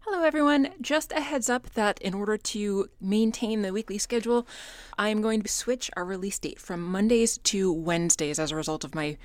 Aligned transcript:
Hello, 0.00 0.24
everyone. 0.24 0.68
Just 0.78 1.10
a 1.12 1.22
heads 1.22 1.48
up 1.48 1.70
that 1.70 1.98
in 2.02 2.12
order 2.12 2.36
to 2.36 2.90
maintain 3.00 3.62
the 3.62 3.72
weekly 3.72 3.96
schedule, 3.96 4.46
I 4.98 5.08
am 5.08 5.22
going 5.22 5.40
to 5.40 5.48
switch 5.48 5.90
our 5.96 6.04
release 6.04 6.38
date 6.38 6.58
from 6.58 6.82
Mondays 6.82 7.38
to 7.44 7.72
Wednesdays 7.72 8.38
as 8.38 8.50
a 8.50 8.56
result 8.56 8.84
of 8.84 8.94
my 8.94 9.16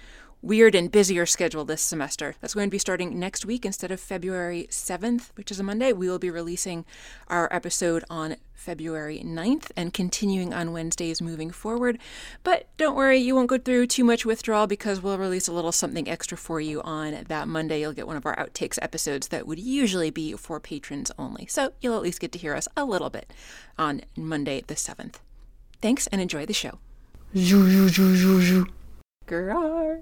weird 0.46 0.76
and 0.76 0.92
busier 0.92 1.26
schedule 1.26 1.66
this 1.66 1.82
semester. 1.82 2.36
That's 2.40 2.54
going 2.54 2.68
to 2.68 2.72
be 2.72 2.78
starting 2.78 3.18
next 3.18 3.46
week 3.46 3.66
instead 3.66 3.92
of 3.92 4.00
February 4.00 4.68
7th, 4.70 5.32
which 5.34 5.50
is 5.50 5.60
a 5.60 5.64
Monday. 5.64 5.92
We 5.92 6.08
will 6.08 6.20
be 6.20 6.30
releasing 6.30 6.86
our 7.28 7.52
episode 7.52 8.04
on 8.12 8.36
February 8.54 9.24
9th 9.26 9.72
and 9.76 9.92
continuing 9.92 10.54
on 10.54 10.72
Wednesdays 10.72 11.20
moving 11.20 11.50
forward. 11.50 11.98
But 12.44 12.68
don't 12.78 12.96
worry, 12.96 13.18
you 13.18 13.34
won't 13.34 13.50
go 13.50 13.58
through 13.58 13.88
too 13.88 14.04
much 14.04 14.24
withdrawal 14.24 14.68
because 14.68 15.02
we'll 15.02 15.18
release 15.18 15.48
a 15.48 15.52
little 15.52 15.72
something 15.72 16.08
extra 16.08 16.38
for 16.38 16.62
you 16.62 16.80
on 16.84 17.24
that 17.28 17.48
Monday. 17.48 17.82
You'll 17.82 17.94
get 17.94 18.08
one 18.08 18.18
of 18.18 18.26
our 18.28 18.36
outtakes 18.36 18.78
episodes 18.84 19.30
that 19.30 19.48
would 19.48 19.60
usually 19.60 20.12
be 20.12 20.34
for 20.34 20.60
patrons 20.60 21.12
only. 21.18 21.48
So 21.48 21.74
you'll 21.82 21.98
at 21.98 22.04
least 22.04 22.20
get 22.20 22.32
to 22.34 22.40
hear 22.40 22.54
us 22.54 22.68
a 22.78 22.86
little 22.86 23.10
bit 23.10 23.34
on 23.80 24.02
Monday 24.16 24.64
the 24.68 24.76
7th. 24.76 25.16
Thanks 25.82 26.06
and 26.08 26.22
enjoy 26.22 26.46
the 26.46 26.54
show. 26.54 26.78
Girl. 29.26 30.02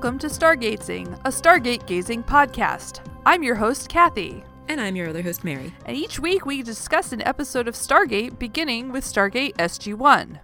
Welcome 0.00 0.18
to 0.20 0.28
Stargazing, 0.28 1.12
a 1.26 1.28
Stargate 1.28 1.86
gazing 1.86 2.22
podcast. 2.22 3.06
I'm 3.26 3.42
your 3.42 3.54
host, 3.54 3.90
Kathy. 3.90 4.42
And 4.66 4.80
I'm 4.80 4.96
your 4.96 5.10
other 5.10 5.20
host, 5.20 5.44
Mary. 5.44 5.74
And 5.84 5.94
each 5.94 6.18
week 6.18 6.46
we 6.46 6.62
discuss 6.62 7.12
an 7.12 7.20
episode 7.20 7.68
of 7.68 7.74
Stargate 7.74 8.38
beginning 8.38 8.92
with 8.92 9.04
Stargate 9.04 9.54
SG 9.56 9.94
1. 9.94 10.40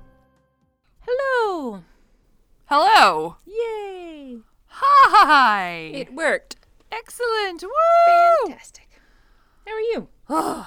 Hello. 1.00 1.82
Hello. 2.66 3.36
Yay. 3.46 4.40
Hi. 4.66 5.90
It 5.94 6.12
worked. 6.12 6.56
Excellent. 6.92 7.62
Woo. 7.62 8.48
Fantastic. 8.48 9.00
How 9.66 9.72
are 9.72 9.80
you? 9.80 10.08
I'm 10.28 10.66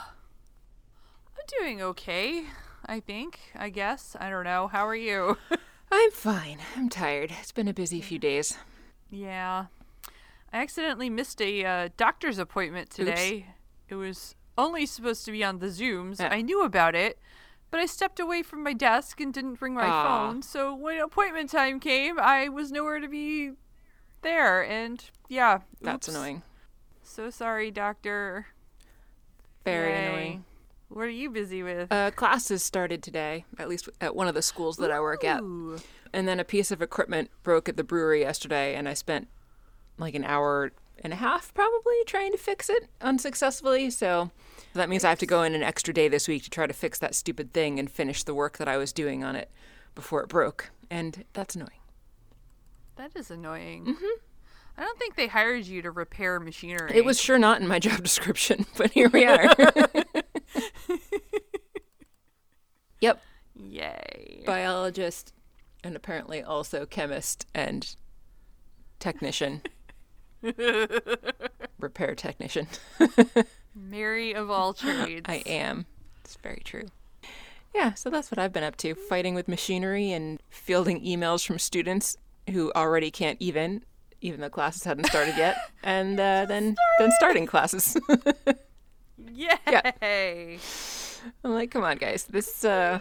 doing 1.59 1.79
okay, 1.83 2.45
I 2.87 3.01
think, 3.01 3.39
I 3.53 3.69
guess. 3.69 4.15
I 4.19 4.31
don't 4.31 4.45
know. 4.45 4.67
How 4.67 4.87
are 4.87 4.95
you? 4.95 5.37
I'm 5.91 6.09
fine. 6.09 6.57
I'm 6.75 6.89
tired. 6.89 7.35
It's 7.39 7.51
been 7.51 7.67
a 7.67 7.73
busy 7.73 8.01
few 8.01 8.17
days. 8.17 8.57
Yeah. 9.09 9.65
I 10.51 10.61
accidentally 10.61 11.09
missed 11.09 11.41
a 11.41 11.63
uh, 11.63 11.89
doctor's 11.97 12.39
appointment 12.39 12.89
today. 12.89 13.45
It 13.87 13.95
was 13.95 14.35
only 14.57 14.85
supposed 14.85 15.25
to 15.25 15.31
be 15.31 15.43
on 15.43 15.59
the 15.59 15.67
Zooms. 15.67 16.19
Yeah. 16.19 16.29
I 16.31 16.41
knew 16.41 16.63
about 16.63 16.95
it, 16.95 17.19
but 17.71 17.79
I 17.79 17.85
stepped 17.85 18.19
away 18.19 18.43
from 18.43 18.63
my 18.63 18.73
desk 18.73 19.21
and 19.21 19.33
didn't 19.33 19.55
bring 19.55 19.73
my 19.73 19.87
phone. 19.87 20.41
So 20.41 20.73
when 20.73 20.99
appointment 20.99 21.49
time 21.49 21.79
came, 21.79 22.19
I 22.19 22.49
was 22.49 22.71
nowhere 22.71 22.99
to 22.99 23.07
be 23.07 23.51
there. 24.21 24.63
And 24.63 25.03
yeah, 25.27 25.59
That's 25.81 26.07
annoying. 26.07 26.41
So 27.03 27.29
sorry, 27.29 27.71
doctor. 27.71 28.47
Very 29.65 29.91
Yay. 29.91 30.07
annoying. 30.07 30.45
What 30.89 31.05
are 31.05 31.09
you 31.09 31.29
busy 31.29 31.61
with? 31.61 31.91
Uh, 31.91 32.09
classes 32.11 32.63
started 32.63 33.03
today, 33.03 33.45
at 33.59 33.69
least 33.69 33.89
at 34.01 34.15
one 34.15 34.27
of 34.27 34.33
the 34.33 34.41
schools 34.41 34.77
that 34.77 34.89
I 34.91 34.99
work 34.99 35.23
at. 35.23 35.41
And 36.13 36.27
then 36.27 36.39
a 36.39 36.43
piece 36.43 36.71
of 36.71 36.81
equipment 36.81 37.29
broke 37.43 37.69
at 37.69 37.77
the 37.77 37.83
brewery 37.83 38.21
yesterday, 38.21 38.75
and 38.75 38.87
I 38.89 38.93
spent 38.93 39.27
like 39.97 40.15
an 40.15 40.23
hour 40.23 40.71
and 41.03 41.13
a 41.13 41.17
half 41.17 41.53
probably 41.53 41.95
trying 42.05 42.31
to 42.31 42.37
fix 42.37 42.69
it 42.69 42.87
unsuccessfully. 43.01 43.89
So 43.89 44.31
that 44.73 44.89
means 44.89 45.03
I 45.03 45.09
have 45.09 45.19
to 45.19 45.25
go 45.25 45.43
in 45.43 45.55
an 45.55 45.63
extra 45.63 45.93
day 45.93 46.07
this 46.07 46.27
week 46.27 46.43
to 46.43 46.49
try 46.49 46.67
to 46.67 46.73
fix 46.73 46.99
that 46.99 47.15
stupid 47.15 47.53
thing 47.53 47.79
and 47.79 47.89
finish 47.89 48.23
the 48.23 48.33
work 48.33 48.57
that 48.57 48.67
I 48.67 48.77
was 48.77 48.91
doing 48.91 49.23
on 49.23 49.35
it 49.35 49.49
before 49.95 50.21
it 50.21 50.29
broke. 50.29 50.71
And 50.89 51.25
that's 51.33 51.55
annoying. 51.55 51.71
That 52.95 53.15
is 53.15 53.31
annoying. 53.31 53.85
Mm-hmm. 53.85 54.19
I 54.77 54.83
don't 54.83 54.97
think 54.97 55.15
they 55.15 55.27
hired 55.27 55.65
you 55.65 55.81
to 55.81 55.91
repair 55.91 56.39
machinery. 56.39 56.91
It 56.93 57.03
was 57.03 57.19
sure 57.19 57.37
not 57.37 57.61
in 57.61 57.67
my 57.67 57.79
job 57.87 58.01
description, 58.03 58.65
but 58.77 58.91
here 58.91 59.09
we 59.09 59.25
are. 59.25 59.53
yep. 63.01 63.21
Yay. 63.55 64.43
Biologist 64.45 65.33
and 65.89 65.95
apparently 65.95 66.43
also 66.43 66.85
chemist 66.85 67.47
and 67.55 67.95
technician. 68.99 69.63
Repair 71.79 72.13
technician. 72.13 72.67
Mary 73.75 74.33
of 74.33 74.51
all 74.51 74.73
trades. 74.75 75.25
I 75.27 75.37
am. 75.47 75.87
It's 76.23 76.35
very 76.35 76.61
true. 76.63 76.85
Yeah, 77.73 77.95
so 77.95 78.11
that's 78.11 78.29
what 78.29 78.37
I've 78.37 78.53
been 78.53 78.63
up 78.63 78.77
to 78.77 78.93
fighting 78.93 79.33
with 79.33 79.47
machinery 79.47 80.11
and 80.11 80.39
fielding 80.51 81.03
emails 81.03 81.43
from 81.43 81.57
students 81.57 82.17
who 82.51 82.71
already 82.75 83.09
can't 83.09 83.37
even, 83.39 83.83
even 84.21 84.41
though 84.41 84.49
classes 84.49 84.83
hadn't 84.83 85.05
started 85.05 85.37
yet, 85.37 85.57
and 85.83 86.19
uh, 86.19 86.45
then 86.45 86.75
then 86.99 87.09
starting 87.17 87.47
classes. 87.47 87.97
Yay! 89.33 90.59
I'm 91.43 91.51
like, 91.51 91.71
come 91.71 91.83
on, 91.83 91.97
guys, 91.97 92.25
this 92.25 92.63
uh, 92.63 92.99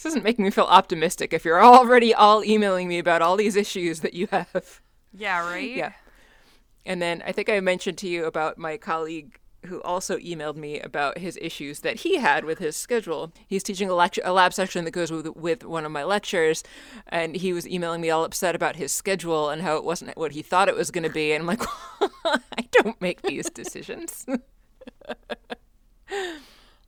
this 0.00 0.12
isn't 0.12 0.24
making 0.24 0.46
me 0.46 0.50
feel 0.50 0.64
optimistic. 0.64 1.34
If 1.34 1.44
you're 1.44 1.62
already 1.62 2.14
all 2.14 2.42
emailing 2.42 2.88
me 2.88 2.98
about 2.98 3.20
all 3.20 3.36
these 3.36 3.54
issues 3.54 4.00
that 4.00 4.14
you 4.14 4.28
have, 4.30 4.80
Yeah, 5.12 5.46
right? 5.46 5.70
yeah. 5.70 5.92
And 6.86 7.02
then 7.02 7.22
I 7.26 7.32
think 7.32 7.50
I 7.50 7.60
mentioned 7.60 7.98
to 7.98 8.08
you 8.08 8.24
about 8.24 8.56
my 8.56 8.78
colleague 8.78 9.38
who 9.66 9.82
also 9.82 10.16
emailed 10.16 10.56
me 10.56 10.80
about 10.80 11.18
his 11.18 11.38
issues 11.42 11.80
that 11.80 11.96
he 11.96 12.16
had 12.16 12.46
with 12.46 12.58
his 12.58 12.76
schedule. 12.76 13.30
He's 13.46 13.62
teaching 13.62 13.90
a 13.90 13.94
lecture, 13.94 14.22
a 14.24 14.32
lab 14.32 14.54
section 14.54 14.86
that 14.86 14.92
goes 14.92 15.12
with 15.12 15.26
with 15.36 15.64
one 15.64 15.84
of 15.84 15.92
my 15.92 16.02
lectures, 16.02 16.64
and 17.08 17.36
he 17.36 17.52
was 17.52 17.68
emailing 17.68 18.00
me 18.00 18.08
all 18.08 18.24
upset 18.24 18.54
about 18.54 18.76
his 18.76 18.90
schedule 18.90 19.50
and 19.50 19.60
how 19.60 19.76
it 19.76 19.84
wasn't 19.84 20.16
what 20.16 20.32
he 20.32 20.40
thought 20.40 20.70
it 20.70 20.76
was 20.76 20.90
going 20.90 21.04
to 21.04 21.10
be. 21.10 21.32
And 21.32 21.42
I'm 21.42 21.46
like, 21.46 21.62
I 22.24 22.64
don't 22.72 22.98
make 23.02 23.20
these 23.20 23.50
decisions. 23.50 24.24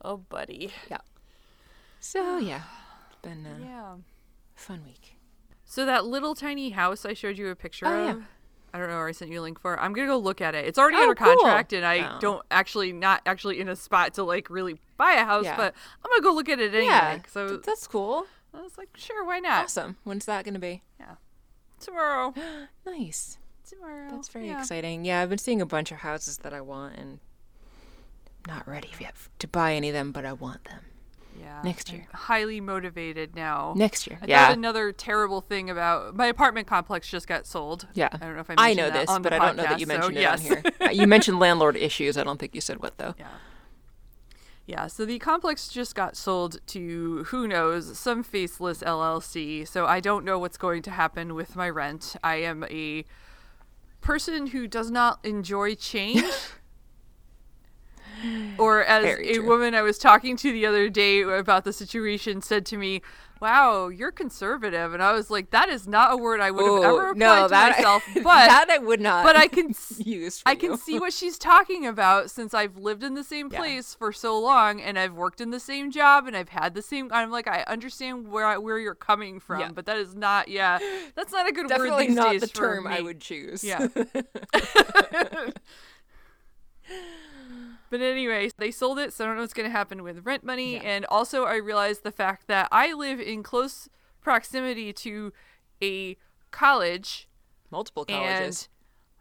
Oh, 0.05 0.17
buddy. 0.17 0.73
Yeah. 0.91 0.99
So 2.01 2.39
yeah, 2.39 2.63
been 3.23 3.47
a 3.47 3.65
Yeah. 3.65 3.97
fun 4.55 4.85
week. 4.85 5.17
So 5.65 5.87
that 5.87 6.05
little 6.05 6.35
tiny 6.35 6.71
house 6.71 7.05
I 7.07 7.15
showed 7.15 7.39
you 7.39 7.49
a 7.49 7.57
picture 7.57 7.87
Oh, 7.87 8.09
of. 8.11 8.19
yeah. 8.19 8.25
I 8.75 8.79
don't 8.79 8.89
know 8.89 8.97
where 8.97 9.09
I 9.09 9.13
sent 9.13 9.31
you 9.31 9.41
a 9.41 9.43
link 9.43 9.61
for. 9.61 9.79
I'm 9.79 9.93
gonna 9.93 10.07
go 10.07 10.17
look 10.19 10.41
at 10.41 10.55
it. 10.55 10.65
It's 10.67 10.79
already 10.79 10.97
Oh, 10.97 11.03
under 11.03 11.15
cool. 11.15 11.27
contract, 11.37 11.73
and 11.75 11.85
I 11.85 12.17
Oh. 12.17 12.21
don't 12.21 12.47
actually 12.51 12.93
not 12.93 13.21
actually 13.27 13.61
in 13.61 13.69
a 13.69 13.77
spot 13.77 14.15
to 14.15 14.23
like 14.25 14.49
really 14.51 14.79
buy 14.97 15.13
a 15.13 15.25
house, 15.25 15.45
Yeah. 15.45 15.57
but 15.57 15.75
I'm 16.05 16.11
gonna 16.11 16.23
go 16.23 16.33
look 16.33 16.49
at 16.49 16.59
it 16.59 16.75
anyway. 16.75 16.87
Yeah, 16.93 17.19
So 17.29 17.59
that's 17.59 17.87
cool. 17.87 18.27
I 18.55 18.61
was 18.61 18.77
like, 18.77 18.91
sure, 18.97 19.25
why 19.25 19.39
not? 19.41 19.65
Awesome. 19.65 19.97
When's 20.05 20.27
that 20.27 20.45
going 20.45 20.53
to 20.53 20.61
be? 20.61 20.83
Yeah, 21.01 21.15
Tomorrow. 21.81 22.35
Nice. 22.87 23.39
Tomorrow. 23.67 24.11
That's 24.11 24.29
very 24.29 24.49
yeah. 24.49 24.61
exciting. 24.61 25.07
Yeah, 25.07 25.23
I've 25.23 25.31
been 25.31 25.39
seeing 25.39 25.63
a 25.63 25.67
bunch 25.67 25.91
of 25.91 25.99
houses 25.99 26.37
that 26.39 26.53
I 26.53 26.61
want 26.61 26.97
and 26.97 27.21
not 28.47 28.69
ready 28.69 28.91
yet 29.01 29.15
to 29.39 29.49
buy 29.49 29.75
any 29.75 29.89
of 29.89 29.95
them, 29.95 30.13
but 30.13 30.27
I 30.27 30.35
want 30.35 30.65
them 30.65 30.81
Yeah. 31.43 31.61
Next 31.65 31.91
I'm 31.91 31.97
year. 31.97 32.09
highly 32.15 32.61
motivated 32.61 33.35
now. 33.35 33.75
next 33.77 34.07
year. 34.07 34.19
I 34.23 34.27
yeah. 34.27 34.53
another 34.53 34.93
terrible 34.93 35.41
thing 35.41 35.69
about 35.71 36.15
my 36.15 36.27
apartment 36.27 36.67
complex 36.67 37.09
just 37.09 37.27
got 37.27 37.47
sold. 37.47 37.89
yeah. 37.95 38.09
I 38.13 38.19
don't 38.19 38.35
know 38.35 38.41
if 38.41 38.51
I 38.51 38.55
I 38.55 38.57
mentioned 38.57 38.77
know 38.79 38.91
that 38.91 39.07
this, 39.09 39.19
but 39.19 39.33
I 39.33 39.39
don't 39.39 39.57
know 39.57 39.63
that 39.65 39.81
you 39.81 39.87
podcast, 39.87 39.89
mentioned 39.89 40.15
so 40.15 40.19
it 40.19 40.23
yes. 40.23 40.51
on 40.51 40.57
here. 40.57 40.63
Uh, 40.81 40.91
you 40.91 41.07
mentioned 41.07 41.39
landlord 41.39 41.77
issues. 41.77 42.17
I 42.17 42.25
don't 42.25 42.39
think 42.39 42.55
you 42.55 42.61
said 42.61 42.81
what 42.81 42.99
though. 42.99 43.15
Yeah. 43.19 43.29
Yeah, 44.65 44.87
so 44.87 45.05
the 45.05 45.19
complex 45.19 45.69
just 45.69 45.95
got 45.95 46.17
sold 46.17 46.65
to 46.69 47.25
who 47.25 47.49
knows, 47.49 47.99
some 47.99 48.23
faceless 48.23 48.81
LLC. 48.83 49.67
So 49.67 49.87
I 49.87 49.99
don't 49.99 50.25
know 50.25 50.39
what's 50.39 50.57
going 50.57 50.83
to 50.83 50.91
happen 50.93 51.35
with 51.35 51.57
my 51.57 51.69
rent. 51.69 52.15
I 52.23 52.37
am 52.37 52.65
a 52.71 53.05
person 54.01 54.49
who 54.49 54.69
does 54.69 54.91
not 54.91 55.19
enjoy 55.25 55.75
change. 55.75 56.25
or 58.59 58.85
as 58.85 59.03
Very 59.05 59.31
a 59.31 59.35
true. 59.35 59.47
woman 59.47 59.75
I 59.75 59.83
was 59.83 59.99
talking 59.99 60.37
to 60.39 60.53
the 60.53 60.67
other 60.67 60.89
day 60.89 61.23
about 61.23 61.65
the 61.65 61.73
situation 61.73 62.41
said 62.43 62.65
to 62.67 62.77
me, 62.77 63.03
"Wow, 63.41 63.89
you're 63.89 64.13
conservative." 64.13 64.95
And 64.95 65.03
I 65.03 65.13
was 65.13 65.31
like, 65.31 65.51
"That 65.51 65.69
is 65.69 65.89
not 65.89 66.13
a 66.13 66.17
word 66.17 66.41
I 66.41 66.51
would 66.51 66.65
have 66.65 66.85
ever 66.85 67.09
oh, 67.09 67.11
applied 67.11 67.17
no, 67.19 67.43
to 67.45 67.49
that 67.51 67.77
myself." 67.79 68.03
But 68.15 68.47
that 68.49 68.69
I 68.71 68.79
would 68.79 69.01
not. 69.01 69.25
but 69.25 69.35
I 69.37 69.49
can 69.49 69.75
use. 69.99 70.39
For 70.41 70.49
I 70.49 70.55
can 70.55 70.77
see 70.77 70.99
what 71.01 71.13
she's 71.13 71.39
talking 71.39 71.87
about 71.87 72.31
since 72.31 72.55
I've 72.55 72.77
lived 72.77 73.03
in 73.03 73.15
the 73.15 73.25
same 73.25 73.49
Yeah. 73.51 73.59
place 73.59 73.95
for 73.95 74.13
so 74.13 74.39
long 74.39 74.81
and 74.81 74.99
I've 74.99 75.15
worked 75.15 75.41
in 75.41 75.51
the 75.51 75.61
same 75.61 75.91
job 75.91 76.27
and 76.27 76.37
I've 76.37 76.51
had 76.51 76.75
the 76.75 76.83
same 76.83 77.09
I'm 77.13 77.31
like 77.31 77.49
I 77.49 77.63
understand 77.67 78.29
where 78.29 78.47
I, 78.47 78.59
where 78.59 78.79
you're 78.79 78.95
coming 78.95 79.41
from 79.41 79.61
Yeah. 79.61 79.71
but 79.75 79.87
that 79.87 79.97
is 79.97 80.15
not 80.15 80.49
yeah 80.49 80.79
that's 81.17 81.33
not 81.33 81.49
a 81.49 81.53
good 81.53 81.65
word 81.65 81.69
Definitely 81.71 82.09
not 82.09 82.39
the 82.41 82.47
term 82.47 82.87
I 82.87 83.01
would 83.01 83.21
choose. 83.21 83.65
Yeah. 83.65 83.89
But 87.93 88.01
anyway, 88.01 88.49
they 88.57 88.71
sold 88.71 88.99
it, 88.99 89.13
so 89.13 89.23
I 89.23 89.27
don't 89.27 89.37
know 89.37 89.43
what's 89.43 89.53
going 89.53 89.69
to 89.69 89.71
happen 89.71 90.03
with 90.03 90.25
rent 90.25 90.45
money. 90.45 90.77
Yeah. 90.77 90.81
And 90.83 91.05
also, 91.11 91.45
I 91.45 91.57
realized 91.57 92.05
the 92.05 92.11
fact 92.11 92.47
that 92.47 92.69
I 92.73 92.95
live 92.95 93.21
in 93.21 93.43
close 93.43 93.91
proximity 94.23 94.95
to 94.95 95.31
a 95.83 96.17
college 96.51 97.29
Multiple 97.71 98.07
colleges. 98.07 98.71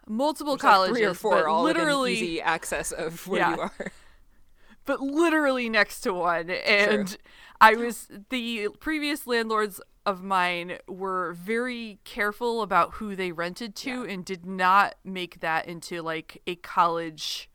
multiple 0.08 0.56
There's 0.56 0.64
like 0.64 0.72
colleges, 0.72 0.96
three 0.96 1.04
or 1.04 1.12
four, 1.12 1.48
all 1.48 1.64
literally, 1.64 2.14
easy 2.14 2.40
access 2.40 2.92
of 2.92 3.26
where 3.26 3.40
Yeah. 3.40 3.54
you 3.56 3.60
are. 3.60 3.92
but 4.86 5.02
literally 5.02 5.68
next 5.68 6.00
to 6.00 6.14
one. 6.14 6.48
And 6.48 7.14
I 7.60 7.74
was 7.74 8.08
the 8.30 8.68
previous 8.80 9.26
landlords 9.26 9.82
of 10.06 10.22
mine 10.22 10.78
were 10.88 11.34
very 11.34 11.98
careful 12.04 12.62
about 12.62 12.94
who 12.94 13.14
they 13.16 13.32
rented 13.32 13.76
to 13.76 14.04
and 14.04 14.24
did 14.24 14.46
not 14.46 14.94
make 15.04 15.40
that 15.40 15.66
into 15.68 16.00
like 16.00 16.40
a 16.46 16.54
college 16.54 17.50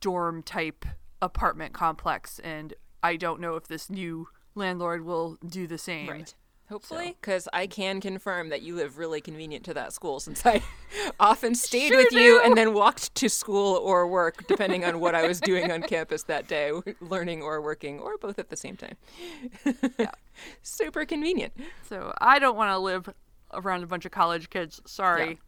dorm 0.00 0.42
type 0.42 0.84
apartment 1.22 1.72
complex 1.72 2.38
and 2.40 2.74
I 3.02 3.16
don't 3.16 3.40
know 3.40 3.54
if 3.56 3.68
this 3.68 3.88
new 3.88 4.28
landlord 4.54 5.04
will 5.04 5.36
do 5.46 5.66
the 5.66 5.78
same. 5.78 6.08
Right. 6.10 6.34
Hopefully, 6.68 7.16
because 7.20 7.48
I 7.52 7.68
can 7.68 8.00
confirm 8.00 8.48
that 8.48 8.60
you 8.62 8.74
live 8.74 8.98
really 8.98 9.20
convenient 9.20 9.64
to 9.66 9.74
that 9.74 9.92
school 9.92 10.18
since 10.18 10.44
I 10.44 10.62
often 11.20 11.54
stayed 11.54 11.90
Sure 11.90 11.98
with 11.98 12.12
you 12.12 12.42
and 12.42 12.56
then 12.56 12.74
walked 12.74 13.14
to 13.14 13.28
school 13.28 13.76
or 13.76 14.08
work, 14.08 14.48
depending 14.48 14.84
on 14.84 14.98
what 14.98 15.14
I 15.14 15.28
was 15.28 15.40
doing 15.40 15.70
on 15.70 15.82
campus 15.84 16.24
that 16.24 16.48
day, 16.48 16.72
learning 17.00 17.40
or 17.40 17.62
working, 17.62 18.00
or 18.00 18.18
both 18.18 18.40
at 18.40 18.48
the 18.48 18.56
same 18.56 18.76
time. 18.76 18.96
Yeah. 19.96 20.10
Super 20.62 21.04
convenient. 21.04 21.52
So 21.88 22.12
I 22.20 22.40
don't 22.40 22.56
want 22.56 22.72
to 22.72 22.78
live 22.78 23.08
around 23.54 23.84
a 23.84 23.86
bunch 23.86 24.04
of 24.04 24.10
college 24.10 24.50
kids. 24.50 24.82
Sorry. 24.86 25.38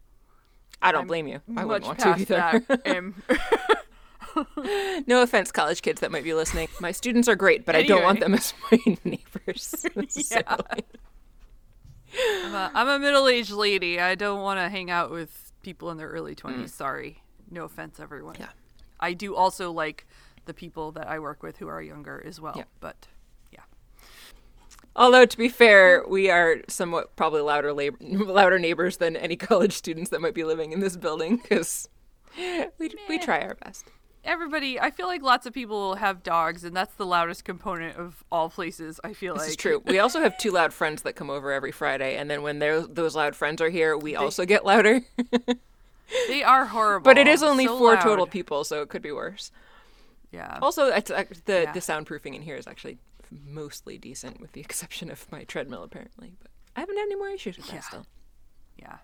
I 0.81 0.93
don't 0.93 1.07
blame 1.07 1.27
you. 1.27 1.41
I 1.57 1.65
wouldn't 1.65 1.85
want 1.85 1.99
to 1.99 2.15
either. 2.15 2.63
that. 2.65 2.81
am- 2.87 3.21
no 5.07 5.21
offense, 5.21 5.51
college 5.51 5.81
kids 5.81 6.01
that 6.01 6.11
might 6.11 6.23
be 6.23 6.33
listening. 6.33 6.67
My 6.79 6.91
students 6.91 7.27
are 7.27 7.35
great, 7.35 7.65
but 7.65 7.75
I 7.75 7.83
don't 7.83 8.03
want 8.03 8.19
them 8.19 8.33
as 8.33 8.53
my 8.71 8.79
neighbors. 9.03 9.85
necessarily. 9.95 10.83
I'm 12.17 12.55
a, 12.55 12.71
I'm 12.73 12.87
a 12.87 12.99
middle-aged 12.99 13.51
lady. 13.51 13.99
I 13.99 14.15
don't 14.15 14.41
want 14.41 14.59
to 14.59 14.69
hang 14.69 14.89
out 14.89 15.11
with 15.11 15.51
people 15.61 15.91
in 15.91 15.97
their 15.97 16.09
early 16.09 16.35
20s. 16.35 16.55
Mm. 16.55 16.69
Sorry. 16.69 17.23
No 17.51 17.65
offense, 17.65 17.99
everyone. 17.99 18.35
Yeah. 18.39 18.49
I 18.99 19.13
do 19.13 19.35
also 19.35 19.71
like 19.71 20.07
the 20.45 20.53
people 20.53 20.91
that 20.93 21.07
I 21.07 21.19
work 21.19 21.43
with 21.43 21.57
who 21.57 21.67
are 21.67 21.81
younger 21.81 22.23
as 22.25 22.41
well. 22.41 22.53
Yeah. 22.55 22.63
But 22.79 23.07
yeah. 23.51 23.61
Although 24.95 25.25
to 25.25 25.37
be 25.37 25.49
fair, 25.49 26.03
we 26.07 26.29
are 26.29 26.57
somewhat 26.67 27.15
probably 27.15 27.41
louder 27.41 27.73
labor, 27.73 27.97
louder 28.01 28.59
neighbors 28.59 28.97
than 28.97 29.15
any 29.15 29.35
college 29.35 29.73
students 29.73 30.09
that 30.09 30.21
might 30.21 30.33
be 30.33 30.43
living 30.43 30.71
in 30.71 30.79
this 30.79 30.97
building 30.97 31.37
because 31.37 31.87
we 32.35 32.91
we 33.07 33.19
try 33.19 33.41
our 33.41 33.55
best. 33.55 33.85
Everybody, 34.29 34.79
I 34.79 34.91
feel 34.91 35.07
like 35.07 35.23
lots 35.23 35.47
of 35.47 35.53
people 35.53 35.95
have 35.95 36.21
dogs, 36.21 36.63
and 36.63 36.75
that's 36.75 36.93
the 36.93 37.05
loudest 37.05 37.43
component 37.45 37.97
of 37.97 38.23
all 38.31 38.47
places. 38.47 38.99
I 39.03 39.13
feel 39.13 39.33
This 39.33 39.41
like 39.41 39.49
is 39.49 39.55
true. 39.55 39.81
We 39.87 39.97
also 39.97 40.19
have 40.19 40.37
two 40.37 40.51
loud 40.51 40.71
friends 40.71 41.01
that 41.01 41.15
come 41.15 41.31
over 41.31 41.51
every 41.51 41.71
Friday, 41.71 42.15
and 42.15 42.29
then 42.29 42.43
when 42.43 42.59
those 42.59 43.15
loud 43.15 43.35
friends 43.35 43.59
are 43.59 43.69
here, 43.71 43.97
we 43.97 44.15
also 44.15 44.45
get 44.45 44.63
louder. 44.63 45.01
They 46.27 46.41
are 46.41 46.65
horrible. 46.65 47.05
but 47.05 47.19
it 47.19 47.27
is 47.27 47.43
only 47.43 47.65
so 47.67 47.77
four 47.77 47.95
total 47.97 48.25
people, 48.25 48.63
so 48.63 48.81
it 48.81 48.89
could 48.89 49.03
be 49.03 49.11
worse. 49.11 49.51
Yeah. 50.31 50.57
Also, 50.59 50.85
the 50.89 51.27
Yeah. 51.47 51.71
the 51.71 51.79
soundproofing 51.79 52.33
in 52.35 52.41
here 52.41 52.55
is 52.55 52.65
actually 52.67 52.97
mostly 53.47 53.97
decent, 53.99 54.39
with 54.39 54.51
the 54.53 54.61
exception 54.67 55.11
of 55.11 55.31
my 55.31 55.43
treadmill, 55.43 55.83
apparently. 55.83 56.33
But 56.41 56.49
I 56.75 56.79
haven't 56.79 56.97
had 56.97 57.03
any 57.03 57.15
more 57.15 57.29
issues 57.29 57.57
with 57.57 57.67
that 57.67 57.73
Yeah. 57.75 57.81
still. 57.81 58.05
Yeah. 58.77 58.97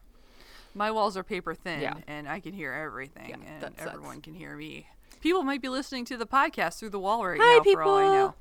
My 0.73 0.89
walls 0.89 1.15
are 1.15 1.23
paper 1.23 1.53
thin, 1.53 1.81
Yeah. 1.81 1.93
and 2.07 2.27
I 2.27 2.39
can 2.39 2.53
hear 2.53 2.73
everything, 2.73 3.33
and 3.33 3.61
that 3.61 3.73
everyone 3.77 4.21
can 4.21 4.33
hear 4.33 4.55
me. 4.55 4.87
People 5.21 5.43
might 5.43 5.61
be 5.61 5.69
listening 5.69 6.05
to 6.05 6.17
the 6.17 6.27
podcast 6.27 6.79
through 6.79 6.89
the 6.91 6.99
wall 6.99 7.25
right 7.25 7.39
Hi, 7.41 7.57
now, 7.57 7.63
for 7.73 7.83
all 7.83 7.95
I 7.97 8.01
people. 8.03 8.13
know. 8.15 8.33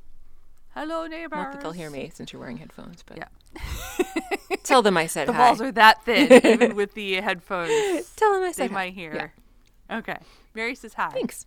Hello, 0.74 1.06
neighbors. 1.06 1.36
Not 1.38 1.52
that 1.52 1.60
they'll 1.62 1.72
hear 1.72 1.88
me 1.90 2.10
since 2.12 2.32
you're 2.32 2.40
wearing 2.40 2.56
headphones, 2.58 3.02
but 3.06 3.16
Yeah. 3.16 3.28
tell 4.64 4.82
them 4.82 4.96
I 4.96 5.06
said 5.06 5.28
The 5.28 5.32
hi. 5.32 5.46
walls 5.48 5.60
are 5.60 5.70
that 5.72 6.04
thin, 6.04 6.32
even 6.44 6.74
with 6.74 6.94
the 6.94 7.14
headphones. 7.20 8.12
Tell 8.16 8.32
them 8.32 8.42
I 8.42 8.46
They 8.48 8.52
said 8.52 8.70
hi. 8.70 8.74
might 8.74 8.94
hear. 8.94 9.32
Okay. 9.90 10.18
Mary 10.54 10.74
says 10.74 10.94
hi. 10.94 11.10
Thanks. 11.10 11.46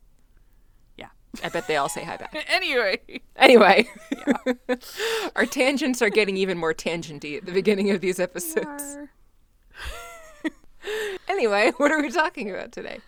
Yeah. 0.98 1.10
I 1.44 1.50
bet 1.50 1.68
they 1.68 1.76
all 1.76 1.90
say 1.90 2.04
hi 2.04 2.16
back. 2.18 2.36
anyway. 2.48 3.00
Anyway, 3.36 3.88
our 5.36 5.46
tangents 5.46 6.02
are 6.02 6.10
getting 6.10 6.38
even 6.38 6.58
more 6.58 6.74
tangenty 6.74 7.38
at 7.38 7.46
the 7.46 7.52
beginning 7.52 7.92
of 7.92 8.00
these 8.02 8.20
episodes. 8.20 8.98
Anyway, 11.28 11.72
what 11.78 11.92
are 11.92 12.02
we 12.02 12.10
talking 12.10 12.50
about 12.50 12.72
today? 12.72 13.00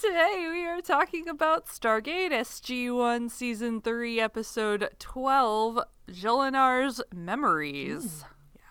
Today 0.00 0.46
we 0.50 0.64
are 0.64 0.80
talking 0.80 1.28
about 1.28 1.66
Stargate 1.66 2.30
SG1 2.30 3.30
Season 3.30 3.82
3, 3.82 4.18
Episode 4.18 4.88
12, 4.98 5.80
Jolinar's 6.10 7.02
Memories. 7.14 8.24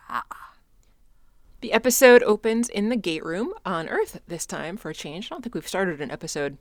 Yeah. 0.10 0.22
The 1.62 1.72
episode 1.72 2.24
opens 2.24 2.68
in 2.68 2.90
the 2.90 2.96
gate 2.96 3.24
room 3.24 3.54
on 3.64 3.88
Earth 3.90 4.22
this 4.28 4.48
time 4.48 4.76
for 4.76 4.90
a 4.90 4.94
change. 4.96 5.28
I 5.28 5.36
don't 5.36 5.44
think 5.44 5.54
we've 5.54 5.68
started 5.68 6.02
an 6.02 6.10
episode 6.10 6.58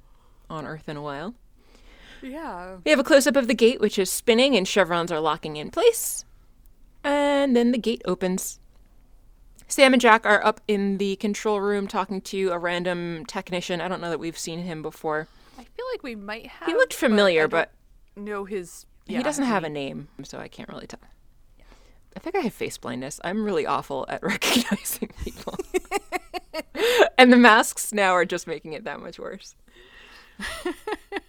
on 0.50 0.67
Earth 0.67 0.87
in 0.87 0.99
a 0.99 1.03
while. 1.03 1.35
Yeah. 2.20 2.76
We 2.85 2.91
have 2.91 3.00
a 3.00 3.05
close 3.05 3.26
up 3.26 3.37
of 3.37 3.49
the 3.49 3.55
gate, 3.55 3.81
which 3.81 3.99
is 3.99 4.11
spinning 4.11 4.55
and 4.55 4.69
chevrons 4.69 5.11
are 5.11 5.20
locking 5.20 5.56
in 5.56 5.70
place. 5.70 6.26
And 7.03 7.56
then 7.56 7.73
the 7.73 7.79
gate 7.79 8.03
opens. 8.05 8.61
Sam 9.69 9.93
and 9.93 10.00
Jack 10.00 10.25
are 10.25 10.44
up 10.44 10.61
in 10.67 10.97
the 10.97 11.17
control 11.17 11.61
room 11.61 11.87
talking 11.87 12.23
to 12.23 12.50
a 12.50 12.59
random 12.59 13.26
technician. 13.26 13.81
I 13.81 13.88
don't 13.88 14.00
know 14.00 14.11
that 14.11 14.19
we've 14.19 14.38
seen 14.38 14.61
him 14.61 14.81
before. 14.81 15.29
I 15.59 15.65
feel 15.65 15.85
like 15.93 16.03
we 16.03 16.15
might 16.15 16.47
have. 16.47 16.67
He 16.67 16.73
looked 16.73 16.94
familiar, 16.94 17.47
but, 17.49 17.70
don't 18.17 18.25
know 18.25 18.44
his. 18.44 18.87
he 19.06 19.23
doesn't 19.23 19.44
have 19.44 19.65
a 19.65 19.69
name, 19.69 20.09
so 20.25 20.38
I 20.38 20.49
can't 20.49 20.69
really 20.69 20.87
tell. 20.87 21.00
I 22.17 22.20
think 22.20 22.35
I 22.35 22.41
have 22.41 22.55
face 22.55 22.79
blindness. 22.79 23.20
I'm 23.23 23.44
really 23.44 23.67
awful 23.67 24.06
at 24.09 24.23
recognizing 24.25 25.11
people. 25.23 25.56
and 27.19 27.32
the 27.32 27.37
masks 27.37 27.93
now 27.93 28.12
are 28.12 28.25
just 28.25 28.47
making 28.47 28.73
it 28.73 28.85
that 28.85 29.00
much 29.00 29.19
worse. 29.19 29.55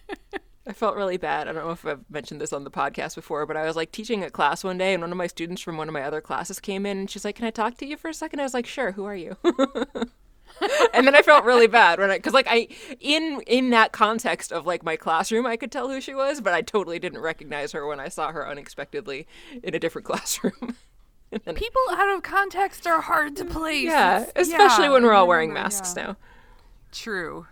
I 0.70 0.72
felt 0.72 0.94
really 0.94 1.16
bad. 1.16 1.48
I 1.48 1.52
don't 1.52 1.64
know 1.64 1.72
if 1.72 1.84
I've 1.84 2.08
mentioned 2.08 2.40
this 2.40 2.52
on 2.52 2.62
the 2.62 2.70
podcast 2.70 3.16
before, 3.16 3.44
but 3.44 3.56
I 3.56 3.66
was 3.66 3.74
like 3.74 3.90
teaching 3.90 4.22
a 4.22 4.30
class 4.30 4.62
one 4.62 4.78
day, 4.78 4.94
and 4.94 5.02
one 5.02 5.10
of 5.10 5.18
my 5.18 5.26
students 5.26 5.60
from 5.60 5.76
one 5.76 5.88
of 5.88 5.92
my 5.92 6.02
other 6.02 6.20
classes 6.20 6.60
came 6.60 6.86
in, 6.86 6.96
and 6.96 7.10
she's 7.10 7.24
like, 7.24 7.34
"Can 7.34 7.44
I 7.44 7.50
talk 7.50 7.76
to 7.78 7.86
you 7.86 7.96
for 7.96 8.08
a 8.08 8.14
second? 8.14 8.38
I 8.38 8.44
was 8.44 8.54
like, 8.54 8.66
"Sure. 8.66 8.92
Who 8.92 9.04
are 9.04 9.16
you?" 9.16 9.36
and 10.94 11.08
then 11.08 11.16
I 11.16 11.22
felt 11.22 11.44
really 11.44 11.66
bad 11.66 11.98
when 11.98 12.12
I, 12.12 12.18
because 12.18 12.34
like 12.34 12.46
I, 12.48 12.68
in 13.00 13.40
in 13.48 13.70
that 13.70 13.90
context 13.90 14.52
of 14.52 14.64
like 14.64 14.84
my 14.84 14.94
classroom, 14.94 15.44
I 15.44 15.56
could 15.56 15.72
tell 15.72 15.88
who 15.88 16.00
she 16.00 16.14
was, 16.14 16.40
but 16.40 16.54
I 16.54 16.62
totally 16.62 17.00
didn't 17.00 17.20
recognize 17.20 17.72
her 17.72 17.84
when 17.84 17.98
I 17.98 18.06
saw 18.06 18.30
her 18.30 18.46
unexpectedly 18.46 19.26
in 19.64 19.74
a 19.74 19.80
different 19.80 20.06
classroom. 20.06 20.76
Then- 21.32 21.56
People 21.56 21.82
out 21.90 22.14
of 22.14 22.22
context 22.22 22.86
are 22.86 23.00
hard 23.00 23.34
to 23.38 23.44
mm. 23.44 23.50
place. 23.50 23.86
yeah, 23.86 24.24
especially 24.36 24.84
yeah, 24.84 24.92
when 24.92 25.02
we're 25.02 25.14
all 25.14 25.26
wearing 25.26 25.52
masks 25.52 25.94
yeah. 25.96 26.04
now. 26.04 26.16
True. 26.92 27.46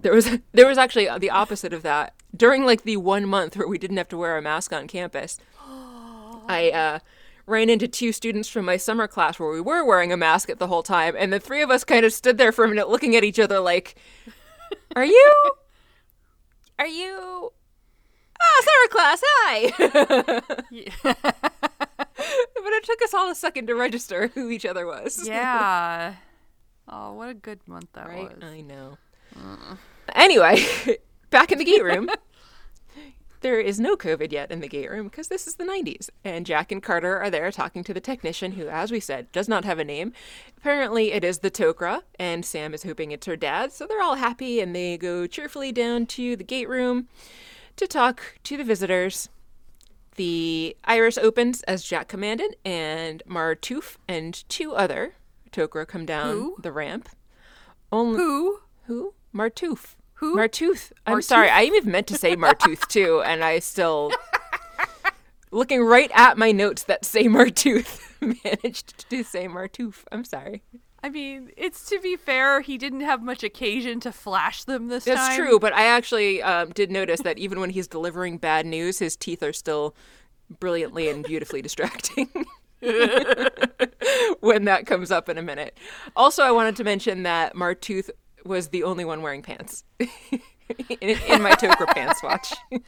There 0.00 0.12
was 0.12 0.38
there 0.52 0.66
was 0.66 0.78
actually 0.78 1.08
the 1.18 1.30
opposite 1.30 1.72
of 1.72 1.82
that 1.82 2.14
during 2.36 2.64
like 2.64 2.82
the 2.82 2.96
one 2.96 3.26
month 3.26 3.56
where 3.56 3.68
we 3.68 3.78
didn't 3.78 3.96
have 3.96 4.08
to 4.08 4.16
wear 4.16 4.36
a 4.36 4.42
mask 4.42 4.72
on 4.72 4.86
campus. 4.88 5.38
I 6.46 6.70
uh, 6.74 6.98
ran 7.46 7.70
into 7.70 7.88
two 7.88 8.12
students 8.12 8.48
from 8.48 8.64
my 8.66 8.76
summer 8.76 9.06
class 9.08 9.38
where 9.38 9.50
we 9.50 9.60
were 9.60 9.84
wearing 9.84 10.12
a 10.12 10.16
mask 10.16 10.50
at 10.50 10.58
the 10.58 10.66
whole 10.66 10.82
time, 10.82 11.14
and 11.18 11.32
the 11.32 11.40
three 11.40 11.62
of 11.62 11.70
us 11.70 11.84
kind 11.84 12.04
of 12.04 12.12
stood 12.12 12.36
there 12.38 12.52
for 12.52 12.64
a 12.64 12.68
minute, 12.68 12.88
looking 12.90 13.16
at 13.16 13.24
each 13.24 13.38
other 13.40 13.60
like, 13.60 13.94
"Are 14.96 15.04
you? 15.04 15.32
Are 16.78 16.86
you?" 16.86 17.52
Ah, 18.40 18.62
summer 18.62 18.88
class, 18.90 19.22
hi. 19.24 20.60
Yeah. 20.70 20.90
but 21.02 22.72
it 22.72 22.84
took 22.84 23.00
us 23.02 23.14
all 23.14 23.30
a 23.30 23.34
second 23.34 23.68
to 23.68 23.74
register 23.74 24.28
who 24.34 24.50
each 24.50 24.66
other 24.66 24.86
was. 24.86 25.26
yeah. 25.26 26.14
Oh, 26.88 27.12
what 27.14 27.28
a 27.30 27.34
good 27.34 27.60
month 27.66 27.88
that 27.94 28.08
Right? 28.08 28.34
was. 28.34 28.42
I 28.42 28.60
know. 28.60 28.98
Anyway, 30.14 30.64
back 31.30 31.52
in 31.52 31.58
the 31.58 31.64
gate 31.64 31.84
room. 31.84 32.08
there 33.40 33.60
is 33.60 33.78
no 33.78 33.94
COVID 33.94 34.32
yet 34.32 34.50
in 34.50 34.60
the 34.60 34.68
gate 34.68 34.90
room 34.90 35.08
because 35.08 35.28
this 35.28 35.46
is 35.46 35.56
the 35.56 35.64
90s. 35.64 36.08
And 36.24 36.46
Jack 36.46 36.72
and 36.72 36.82
Carter 36.82 37.18
are 37.18 37.30
there 37.30 37.52
talking 37.52 37.84
to 37.84 37.92
the 37.92 38.00
technician 38.00 38.52
who, 38.52 38.68
as 38.68 38.90
we 38.90 39.00
said, 39.00 39.30
does 39.32 39.48
not 39.48 39.64
have 39.64 39.78
a 39.78 39.84
name. 39.84 40.12
Apparently, 40.56 41.12
it 41.12 41.24
is 41.24 41.40
the 41.40 41.50
Tok'ra, 41.50 42.02
and 42.18 42.44
Sam 42.44 42.72
is 42.72 42.84
hoping 42.84 43.12
it's 43.12 43.26
her 43.26 43.36
dad. 43.36 43.70
So 43.72 43.86
they're 43.86 44.00
all 44.00 44.14
happy 44.14 44.60
and 44.60 44.74
they 44.74 44.96
go 44.96 45.26
cheerfully 45.26 45.72
down 45.72 46.06
to 46.06 46.36
the 46.36 46.44
gate 46.44 46.68
room 46.68 47.08
to 47.76 47.86
talk 47.86 48.38
to 48.44 48.56
the 48.56 48.64
visitors. 48.64 49.28
The 50.16 50.76
iris 50.84 51.18
opens 51.18 51.62
as 51.64 51.82
Jack 51.82 52.08
commanded, 52.08 52.56
and 52.64 53.22
Martoof 53.28 53.96
and 54.08 54.48
two 54.48 54.74
other 54.74 55.16
Tok'ra 55.50 55.86
come 55.86 56.06
down 56.06 56.30
Who? 56.30 56.56
the 56.62 56.72
ramp. 56.72 57.08
Only 57.92 58.18
Who? 58.18 58.60
who? 58.86 59.14
Martoof. 59.34 59.96
Who? 60.14 60.36
Martooth. 60.36 60.92
I'm 61.06 61.18
Martooth? 61.18 61.24
sorry. 61.24 61.50
I 61.50 61.64
even 61.64 61.90
meant 61.90 62.06
to 62.06 62.16
say 62.16 62.36
Martooth 62.36 62.86
too, 62.88 63.20
and 63.22 63.42
I 63.42 63.58
still, 63.58 64.12
looking 65.50 65.82
right 65.82 66.10
at 66.14 66.38
my 66.38 66.52
notes 66.52 66.84
that 66.84 67.04
say 67.04 67.24
Martooth, 67.24 68.00
managed 68.44 69.10
to 69.10 69.24
say 69.24 69.48
Martoof. 69.48 70.04
I'm 70.12 70.24
sorry. 70.24 70.62
I 71.02 71.10
mean, 71.10 71.50
it's 71.58 71.86
to 71.90 72.00
be 72.00 72.16
fair, 72.16 72.62
he 72.62 72.78
didn't 72.78 73.02
have 73.02 73.22
much 73.22 73.42
occasion 73.42 74.00
to 74.00 74.12
flash 74.12 74.64
them 74.64 74.88
this 74.88 75.04
That's 75.04 75.28
time. 75.28 75.36
true, 75.36 75.58
but 75.58 75.74
I 75.74 75.84
actually 75.84 76.42
um, 76.42 76.70
did 76.70 76.90
notice 76.90 77.20
that 77.20 77.36
even 77.36 77.60
when 77.60 77.70
he's 77.70 77.86
delivering 77.86 78.38
bad 78.38 78.64
news, 78.64 79.00
his 79.00 79.14
teeth 79.14 79.42
are 79.42 79.52
still 79.52 79.94
brilliantly 80.60 81.10
and 81.10 81.22
beautifully 81.24 81.60
distracting. 81.60 82.30
when 84.40 84.64
that 84.64 84.84
comes 84.86 85.10
up 85.10 85.28
in 85.28 85.38
a 85.38 85.42
minute. 85.42 85.76
Also, 86.16 86.42
I 86.42 86.50
wanted 86.50 86.76
to 86.76 86.84
mention 86.84 87.22
that 87.24 87.54
Martooth 87.54 88.10
was 88.44 88.68
the 88.68 88.82
only 88.82 89.04
one 89.04 89.22
wearing 89.22 89.42
pants 89.42 89.84
in, 89.98 90.08
in 91.00 91.42
my 91.42 91.52
Tok'ra 91.52 91.86
pants 91.94 92.22
watch. 92.22 92.52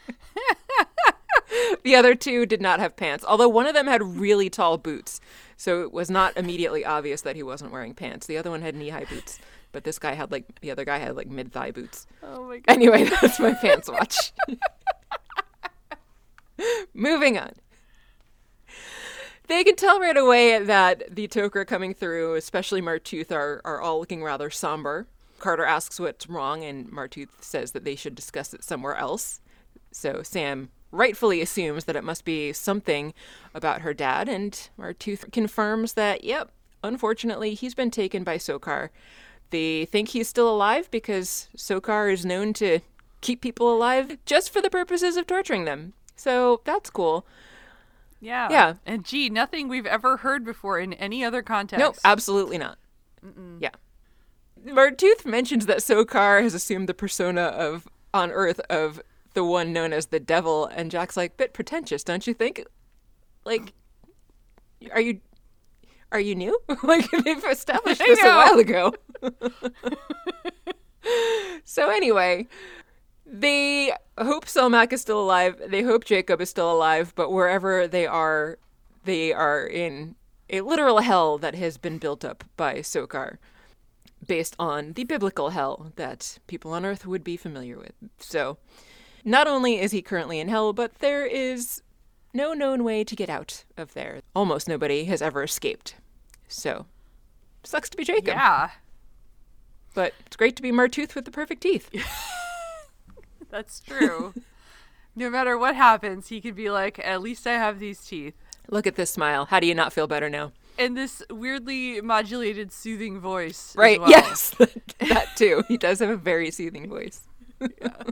the 1.85 1.95
other 1.95 2.15
two 2.15 2.47
did 2.47 2.61
not 2.61 2.81
have 2.81 2.97
pants, 2.97 3.25
although 3.27 3.49
one 3.49 3.67
of 3.67 3.75
them 3.75 3.87
had 3.87 4.03
really 4.03 4.51
tall 4.51 4.79
boots. 4.79 5.21
So 5.57 5.83
it 5.83 5.93
was 5.93 6.11
not 6.11 6.37
immediately 6.37 6.85
obvious 6.85 7.23
that 7.23 7.37
he 7.37 7.43
wasn't 7.43 7.73
wearing 7.73 7.95
pants. 7.95 8.27
The 8.27 8.37
other 8.37 8.51
one 8.51 8.63
had 8.63 8.75
knee 8.75 8.91
high 8.91 9.05
boots, 9.05 9.39
but 9.73 9.85
this 9.85 9.99
guy 9.99 10.13
had 10.13 10.31
like, 10.31 10.61
the 10.61 10.71
other 10.71 10.85
guy 10.85 10.99
had 10.99 11.17
like 11.17 11.29
mid 11.29 11.53
thigh 11.53 11.71
boots. 11.71 12.07
Oh 12.23 12.49
my 12.49 12.59
god. 12.59 12.73
Anyway, 12.73 13.05
that's 13.21 13.41
my 13.41 13.55
pants 13.55 13.89
watch. 13.89 14.33
Moving 16.95 17.39
on. 17.39 17.53
They 19.49 19.63
can 19.63 19.77
tell 19.77 20.01
right 20.01 20.17
away 20.17 20.59
that 20.59 21.15
the 21.15 21.29
Tok'ra 21.29 21.67
coming 21.67 21.95
through, 21.95 22.35
especially 22.35 22.83
Martooth, 22.83 23.31
are, 23.31 23.61
are 23.65 23.81
all 23.81 24.01
looking 24.01 24.25
rather 24.25 24.51
somber. 24.51 25.07
Carter 25.47 25.65
asks 25.65 26.01
what's 26.01 26.29
wrong, 26.29 26.65
and 26.65 26.91
Martooth 26.91 27.29
says 27.41 27.71
that 27.71 27.85
they 27.85 27.95
should 27.95 28.17
discuss 28.17 28.53
it 28.53 28.65
somewhere 28.65 28.97
else. 28.97 29.41
So 29.93 30.25
Sam 30.25 30.71
rightfully 30.91 31.41
assumes 31.41 31.85
that 31.85 31.95
it 31.95 32.03
must 32.03 32.25
be 32.25 32.53
something 32.53 33.15
about 33.55 33.83
her 33.83 33.95
dad, 33.95 34.29
and 34.29 34.69
Martooth 34.77 35.31
confirms 35.31 35.93
that, 35.93 36.25
yep, 36.25 36.51
unfortunately, 36.83 37.55
he's 37.55 37.77
been 37.77 37.93
taken 37.93 38.25
by 38.25 38.39
Sokar. 38.39 38.91
They 39.51 39.85
think 39.85 40.09
he's 40.09 40.27
still 40.27 40.53
alive 40.53 40.91
because 40.91 41.49
Sokar 41.57 42.13
is 42.13 42.27
known 42.27 42.53
to 42.55 42.81
keep 43.21 43.41
people 43.41 43.73
alive 43.73 44.19
just 44.27 44.53
for 44.53 44.61
the 44.61 44.69
purposes 44.69 45.17
of 45.17 45.29
torturing 45.29 45.65
them. 45.65 45.93
So 46.17 46.61
that's 46.65 46.91
cool. 46.91 47.25
Yeah. 48.21 48.49
Yeah. 48.51 48.75
And 48.85 49.05
gee, 49.05 49.31
nothing 49.31 49.69
we've 49.69 49.87
ever 49.87 50.17
heard 50.17 50.45
before 50.45 50.81
in 50.81 50.93
any 50.95 51.25
other 51.25 51.43
context. 51.43 51.79
Nope, 51.79 51.99
absolutely 52.05 52.59
not. 52.59 52.79
Yeah. 53.61 53.71
Martooth 54.67 55.25
mentions 55.25 55.67
that 55.67 55.79
Sokar 55.79 56.43
has 56.43 56.55
assumed 56.55 56.89
the 56.89 56.95
persona 56.95 57.43
of 57.43 57.87
on 58.13 58.31
Earth 58.31 58.61
of 58.71 59.01
the 59.35 59.45
one 59.45 59.73
known 59.73 59.93
as 59.93 60.07
the 60.07 60.19
devil, 60.19 60.67
and 60.67 60.91
Jack's 60.91 61.17
like, 61.17 61.37
bit 61.37 61.53
pretentious, 61.53 62.03
don't 62.03 62.27
you 62.27 62.35
think? 62.35 62.65
Like, 63.45 63.73
are 64.93 65.01
you 65.01 65.21
are 66.13 66.21
you 66.21 66.35
new? 66.35 66.59
like 66.83 67.11
they've 67.11 67.45
established 67.45 68.01
this 68.01 68.23
a 68.23 68.27
while 68.27 68.59
ago. 68.59 68.95
so 71.65 71.91
anyway, 71.91 72.47
they 73.25 73.93
hope 74.19 74.47
Selmak 74.47 74.93
is 74.93 75.01
still 75.01 75.21
alive. 75.21 75.61
They 75.67 75.83
hope 75.83 76.05
Jacob 76.05 76.41
is 76.41 76.51
still 76.51 76.73
alive, 76.73 77.13
but 77.15 77.31
wherever 77.31 77.87
they 77.87 78.07
are, 78.07 78.59
they 79.05 79.33
are 79.33 79.67
in 79.67 80.17
a 80.49 80.61
literal 80.61 81.01
hell 81.01 81.39
that 81.39 81.55
has 81.55 81.77
been 81.77 81.99
built 81.99 82.25
up 82.25 82.45
by 82.57 82.77
Sokar, 82.77 83.39
based 84.27 84.57
on 84.59 84.93
the 84.93 85.05
biblical 85.05 85.51
hell 85.51 85.93
that 85.97 86.39
people 86.47 86.73
on 86.73 86.85
Earth 86.85 87.07
would 87.07 87.25
be 87.25 87.37
familiar 87.37 87.79
with. 87.79 87.93
So, 88.19 88.59
not 89.25 89.47
only 89.47 89.81
is 89.81 89.93
he 89.93 90.03
currently 90.03 90.39
in 90.39 90.49
hell, 90.49 90.73
but 90.73 90.97
there 91.01 91.27
is 91.27 91.83
no 92.33 92.53
known 92.53 92.85
way 92.85 93.03
to 93.05 93.17
get 93.17 93.31
out 93.31 93.65
of 93.77 93.95
there. 93.95 94.21
Almost 94.35 94.69
nobody 94.69 95.05
has 95.05 95.23
ever 95.23 95.43
escaped. 95.43 95.97
So, 96.49 96.87
sucks 97.65 97.89
to 97.91 97.97
be 97.97 98.05
Jacob. 98.05 98.29
Yeah. 98.29 98.71
But 99.95 100.13
it's 100.27 100.37
great 100.37 100.57
to 100.57 100.63
be 100.63 100.73
Martooth 100.73 101.15
with 101.15 101.25
the 101.25 101.31
perfect 101.31 101.63
teeth. 101.63 101.91
That's 103.51 103.81
true. 103.81 104.35
no 105.17 105.31
matter 105.31 105.57
what 105.57 105.75
happens, 105.75 106.29
he 106.29 106.41
could 106.41 106.55
be 106.55 106.71
like, 106.71 106.99
at 107.05 107.23
least 107.23 107.47
I 107.47 107.53
have 107.53 107.79
these 107.79 108.05
teeth. 108.05 108.35
Look 108.69 108.87
at 108.87 108.97
this 108.97 109.11
smile. 109.11 109.47
How 109.47 109.61
do 109.61 109.67
you 109.67 109.75
not 109.75 109.93
feel 109.93 110.07
better 110.07 110.29
now? 110.29 110.53
And 110.79 110.97
this 110.97 111.23
weirdly 111.31 112.01
modulated, 112.01 112.73
soothing 112.73 113.19
voice. 113.21 113.75
Right. 113.77 114.01
well. 114.01 114.11
Yes. 114.11 114.55
that 115.01 115.29
too. 115.37 115.63
He 115.69 115.77
does 115.77 115.99
have 116.01 116.11
a 116.11 116.17
very 116.17 116.51
soothing 116.51 116.89
voice. 116.89 117.23
Yeah. 117.61 118.03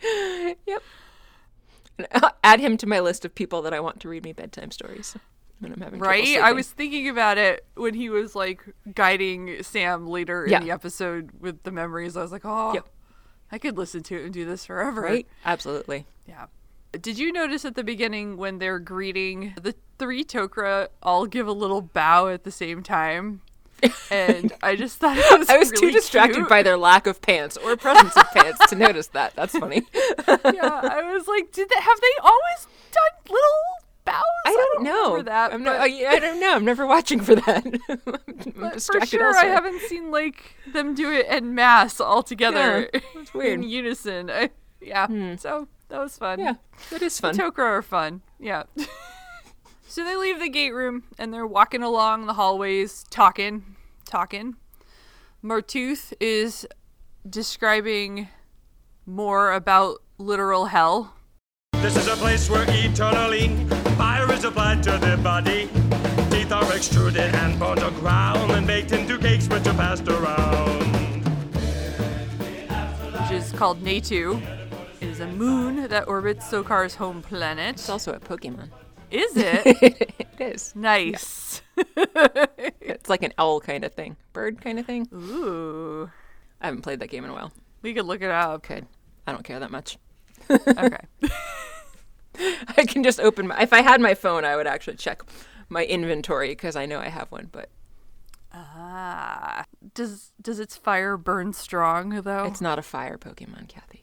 yep. 0.66 0.82
And 1.98 2.06
I'll 2.12 2.30
add 2.44 2.60
him 2.60 2.76
to 2.78 2.86
my 2.86 3.00
list 3.00 3.24
of 3.24 3.34
people 3.34 3.62
that 3.62 3.74
I 3.74 3.80
want 3.80 4.00
to 4.00 4.08
read 4.08 4.24
me 4.24 4.32
bedtime 4.32 4.70
stories 4.70 5.16
when 5.58 5.72
I'm 5.72 5.80
having 5.80 5.98
Right? 5.98 6.38
I 6.38 6.52
was 6.52 6.70
thinking 6.70 7.08
about 7.08 7.38
it 7.38 7.66
when 7.74 7.94
he 7.94 8.08
was 8.10 8.36
like 8.36 8.62
guiding 8.94 9.62
Sam 9.64 10.06
later 10.06 10.46
Yeah. 10.48 10.58
in 10.60 10.64
the 10.64 10.70
episode 10.70 11.30
with 11.40 11.62
the 11.64 11.72
memories. 11.72 12.16
I 12.16 12.22
was 12.22 12.30
like, 12.30 12.44
oh, 12.44 12.74
Yep. 12.74 12.88
I 13.50 13.58
could 13.58 13.76
listen 13.78 14.02
to 14.04 14.16
it 14.16 14.24
and 14.24 14.32
do 14.32 14.44
this 14.44 14.66
forever. 14.66 15.00
right. 15.00 15.26
Absolutely. 15.44 16.06
Yeah. 16.28 16.46
Did 16.92 17.18
you 17.18 17.32
notice 17.32 17.64
at 17.64 17.74
the 17.74 17.84
beginning 17.84 18.36
when 18.36 18.58
they're 18.58 18.78
greeting, 18.78 19.54
the 19.60 19.74
three 19.98 20.24
Tok'ra 20.24 20.88
all 21.02 21.26
give 21.26 21.46
a 21.46 21.52
little 21.52 21.82
bow 21.82 22.28
at 22.28 22.44
the 22.44 22.50
same 22.50 22.82
time? 22.82 23.42
And 24.10 24.52
I 24.60 24.74
just 24.74 24.98
thought 24.98 25.16
it 25.18 25.38
was 25.38 25.48
I 25.48 25.56
was 25.58 25.70
too 25.70 25.92
distracted 25.92 26.34
cute. 26.36 26.48
by 26.48 26.64
their 26.64 26.76
lack 26.76 27.06
of 27.06 27.20
pants 27.22 27.56
or 27.56 27.76
presence 27.76 28.16
of 28.16 28.24
pants 28.32 28.58
to 28.70 28.74
notice 28.74 29.06
that. 29.08 29.36
That's 29.36 29.56
funny. 29.56 29.82
yeah, 30.28 30.80
I 30.82 31.12
was 31.12 31.28
like, 31.28 31.52
did 31.52 31.68
they 31.68 31.80
have 31.80 32.00
they 32.00 32.22
always 32.22 32.66
done 32.90 33.12
little 33.28 33.84
bows? 34.04 34.24
I 34.46 34.50
don't 34.50 34.82
know. 34.82 35.02
remember 35.10 35.30
that. 35.30 35.52
I'm 35.52 35.62
not, 35.62 35.76
I, 35.76 36.08
I 36.08 36.18
don't 36.18 36.40
know. 36.40 36.56
I'm 36.56 36.64
never 36.64 36.86
watching 36.88 37.20
for 37.20 37.36
that. 37.36 38.80
For 38.90 39.06
sure, 39.06 39.36
I 39.36 39.44
haven't 39.44 39.80
seen 39.82 40.10
like 40.10 40.54
them 40.72 40.94
do 40.96 41.12
it 41.12 41.26
en 41.28 41.54
masse 41.54 42.00
all 42.00 42.24
together 42.24 42.88
Yeah, 42.92 43.00
weird. 43.32 43.58
Hmm. 43.58 43.62
in 43.62 43.68
unison. 43.68 44.30
I, 44.30 44.50
yeah, 44.80 45.36
so 45.36 45.68
that 45.88 45.98
was 46.00 46.16
fun. 46.16 46.38
Yeah, 46.38 46.54
that 46.90 47.02
is 47.02 47.18
fun. 47.18 47.36
Tok'ra 47.36 47.64
are 47.64 47.82
fun. 47.82 48.22
Yeah. 48.38 48.64
so 49.88 50.04
they 50.04 50.16
leave 50.16 50.38
the 50.38 50.48
gate 50.48 50.72
room 50.72 51.04
and 51.18 51.32
they're 51.32 51.46
walking 51.46 51.82
along 51.82 52.26
the 52.26 52.34
hallways, 52.34 53.04
talking, 53.10 53.76
talking. 54.04 54.56
Martooth 55.42 56.12
is 56.20 56.66
describing 57.28 58.28
more 59.06 59.52
about 59.52 60.02
literal 60.18 60.66
hell. 60.66 61.14
This 61.74 61.96
is 61.96 62.08
a 62.08 62.16
place 62.16 62.50
where 62.50 62.64
eternally 62.68 63.48
fire 63.96 64.30
is 64.32 64.44
applied 64.44 64.82
to 64.82 64.98
the 64.98 65.16
body. 65.22 65.68
Teeth 66.30 66.52
are 66.52 66.74
extruded 66.74 67.34
and 67.36 67.58
bones 67.58 67.82
are 67.82 67.90
ground 67.92 68.50
and 68.50 68.66
baked 68.66 68.92
into 68.92 69.16
cakes 69.16 69.48
which 69.48 69.66
are 69.66 69.74
passed 69.74 70.06
around. 70.08 71.24
which 73.12 73.30
is 73.30 73.52
called 73.52 73.82
Netu. 73.82 74.57
It 75.00 75.08
is 75.08 75.20
a 75.20 75.26
moon 75.26 75.88
that 75.88 76.08
orbits 76.08 76.50
Sokar's 76.50 76.96
home 76.96 77.22
planet. 77.22 77.76
It's 77.76 77.88
also 77.88 78.12
a 78.12 78.18
Pokemon. 78.20 78.70
Is 79.10 79.32
it? 79.36 79.62
it 80.18 80.40
is. 80.40 80.74
nice. 80.76 81.62
It's 82.80 83.08
like 83.10 83.22
an 83.22 83.32
owl 83.38 83.60
kind 83.60 83.84
of 83.84 83.92
thing, 83.92 84.16
bird 84.32 84.60
kind 84.62 84.78
of 84.78 84.86
thing. 84.86 85.06
Ooh. 85.14 86.10
I 86.60 86.66
haven't 86.66 86.82
played 86.82 87.00
that 87.00 87.08
game 87.10 87.22
in 87.24 87.30
a 87.30 87.34
while. 87.34 87.52
We 87.82 87.92
could 87.94 88.06
look 88.06 88.22
it 88.22 88.30
up. 88.30 88.62
Could. 88.62 88.86
I 89.26 89.32
don't 89.32 89.44
care 89.44 89.60
that 89.60 89.70
much. 89.70 89.98
Okay. 90.50 90.96
I 92.76 92.84
can 92.86 93.02
just 93.04 93.20
open 93.20 93.46
my. 93.48 93.60
If 93.62 93.72
I 93.74 93.82
had 93.82 94.00
my 94.00 94.14
phone, 94.14 94.44
I 94.44 94.56
would 94.56 94.66
actually 94.66 94.96
check 94.96 95.22
my 95.68 95.84
inventory 95.84 96.48
because 96.48 96.76
I 96.76 96.86
know 96.86 96.98
I 96.98 97.08
have 97.08 97.30
one. 97.30 97.48
But 97.52 97.68
Ah. 98.52 99.64
Does 99.94 100.32
does 100.40 100.58
its 100.58 100.76
fire 100.76 101.16
burn 101.18 101.52
strong 101.52 102.22
though? 102.22 102.44
it's 102.44 102.60
not 102.62 102.78
a 102.78 102.82
fire 102.82 103.18
Pokemon, 103.18 103.68
Kathy. 103.68 103.97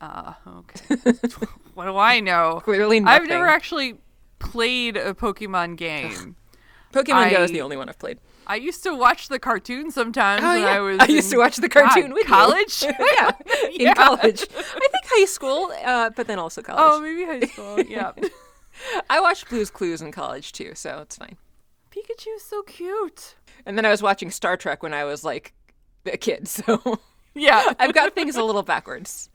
Ah, 0.00 0.38
okay. 0.46 0.96
what 1.74 1.86
do 1.86 1.96
I 1.96 2.20
know? 2.20 2.60
Clearly 2.64 3.00
I've 3.00 3.26
never 3.26 3.46
actually 3.46 3.96
played 4.38 4.96
a 4.96 5.14
Pokemon 5.14 5.76
game. 5.76 6.36
Pokemon 6.92 7.30
Go 7.30 7.42
is 7.42 7.50
the 7.50 7.60
only 7.60 7.76
one 7.76 7.88
I've 7.88 7.98
played. 7.98 8.18
I 8.46 8.54
used 8.56 8.82
to 8.84 8.94
watch 8.94 9.28
the 9.28 9.38
cartoon 9.38 9.90
sometimes 9.90 10.42
Oh 10.42 10.48
when 10.54 10.62
yeah, 10.62 10.68
I 10.68 10.80
was 10.80 10.98
I 11.00 11.06
used 11.06 11.30
to 11.32 11.36
watch 11.36 11.56
the 11.56 11.68
cartoon 11.68 12.08
God, 12.08 12.12
with 12.14 12.22
you. 12.24 12.32
college. 12.32 12.82
yeah, 12.82 13.30
in 13.74 13.80
Yeah. 13.80 13.94
college. 13.94 14.42
I 14.42 14.62
think 14.62 15.04
high 15.04 15.26
school, 15.26 15.70
uh, 15.84 16.10
but 16.16 16.26
then 16.26 16.38
also 16.38 16.62
college. 16.62 16.82
oh, 16.82 17.00
maybe 17.00 17.24
high 17.26 17.40
school. 17.52 17.80
Yeah. 17.80 18.12
I 19.10 19.20
watched 19.20 19.50
Blue's 19.50 19.70
Clues 19.70 20.00
in 20.00 20.12
college 20.12 20.52
too, 20.52 20.72
so 20.74 21.00
it's 21.02 21.16
fine. 21.16 21.36
Pikachu's 21.90 22.42
so 22.42 22.62
cute. 22.62 23.34
And 23.66 23.76
then 23.76 23.84
I 23.84 23.90
was 23.90 24.00
watching 24.02 24.30
Star 24.30 24.56
Trek 24.56 24.82
when 24.82 24.94
I 24.94 25.04
was 25.04 25.24
like 25.24 25.52
a 26.06 26.16
kid, 26.16 26.48
so 26.48 27.00
Yeah. 27.34 27.72
I've 27.78 27.92
got 27.92 28.14
things 28.14 28.36
a 28.36 28.42
little 28.42 28.62
backwards. 28.62 29.28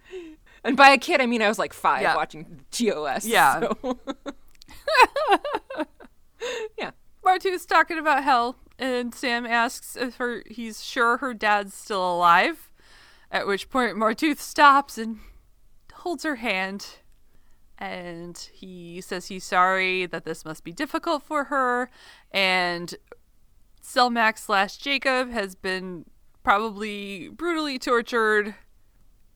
And 0.64 0.78
by 0.78 0.90
a 0.92 0.98
kid, 0.98 1.20
I 1.22 1.26
mean 1.26 1.42
I 1.42 1.48
was 1.48 1.60
like 1.60 1.74
five 1.74 2.02
Yeah. 2.02 2.16
watching 2.16 2.62
TOS. 2.72 3.26
Yeah. 3.26 3.60
so- 3.82 4.00
yeah. 6.78 6.92
Martu's 7.24 7.66
talking 7.66 7.98
about 7.98 8.24
hell, 8.24 8.58
and 8.78 9.14
Sam 9.16 9.46
asks 9.46 9.96
if 9.96 10.16
her 10.18 10.44
he's 10.50 10.84
sure 10.84 11.18
her 11.18 11.34
dad's 11.34 11.74
still 11.74 12.14
alive. 12.16 12.70
At 13.32 13.48
which 13.48 13.70
point 13.70 13.98
Martooth 13.98 14.38
stops 14.40 14.98
and 14.98 15.20
holds 15.92 16.24
her 16.24 16.36
hand. 16.36 16.86
And 17.80 18.38
he 18.54 19.02
says 19.02 19.28
he's 19.28 19.44
sorry 19.44 20.06
that 20.06 20.24
this 20.24 20.46
must 20.46 20.64
be 20.64 20.72
difficult 20.72 21.24
for 21.24 21.46
her. 21.46 21.90
And 22.32 22.94
Selmak 23.84 24.38
slash 24.38 24.78
Jacob 24.78 25.32
has 25.32 25.56
been 25.56 26.06
probably 26.44 27.30
brutally 27.30 27.80
tortured. 27.80 28.54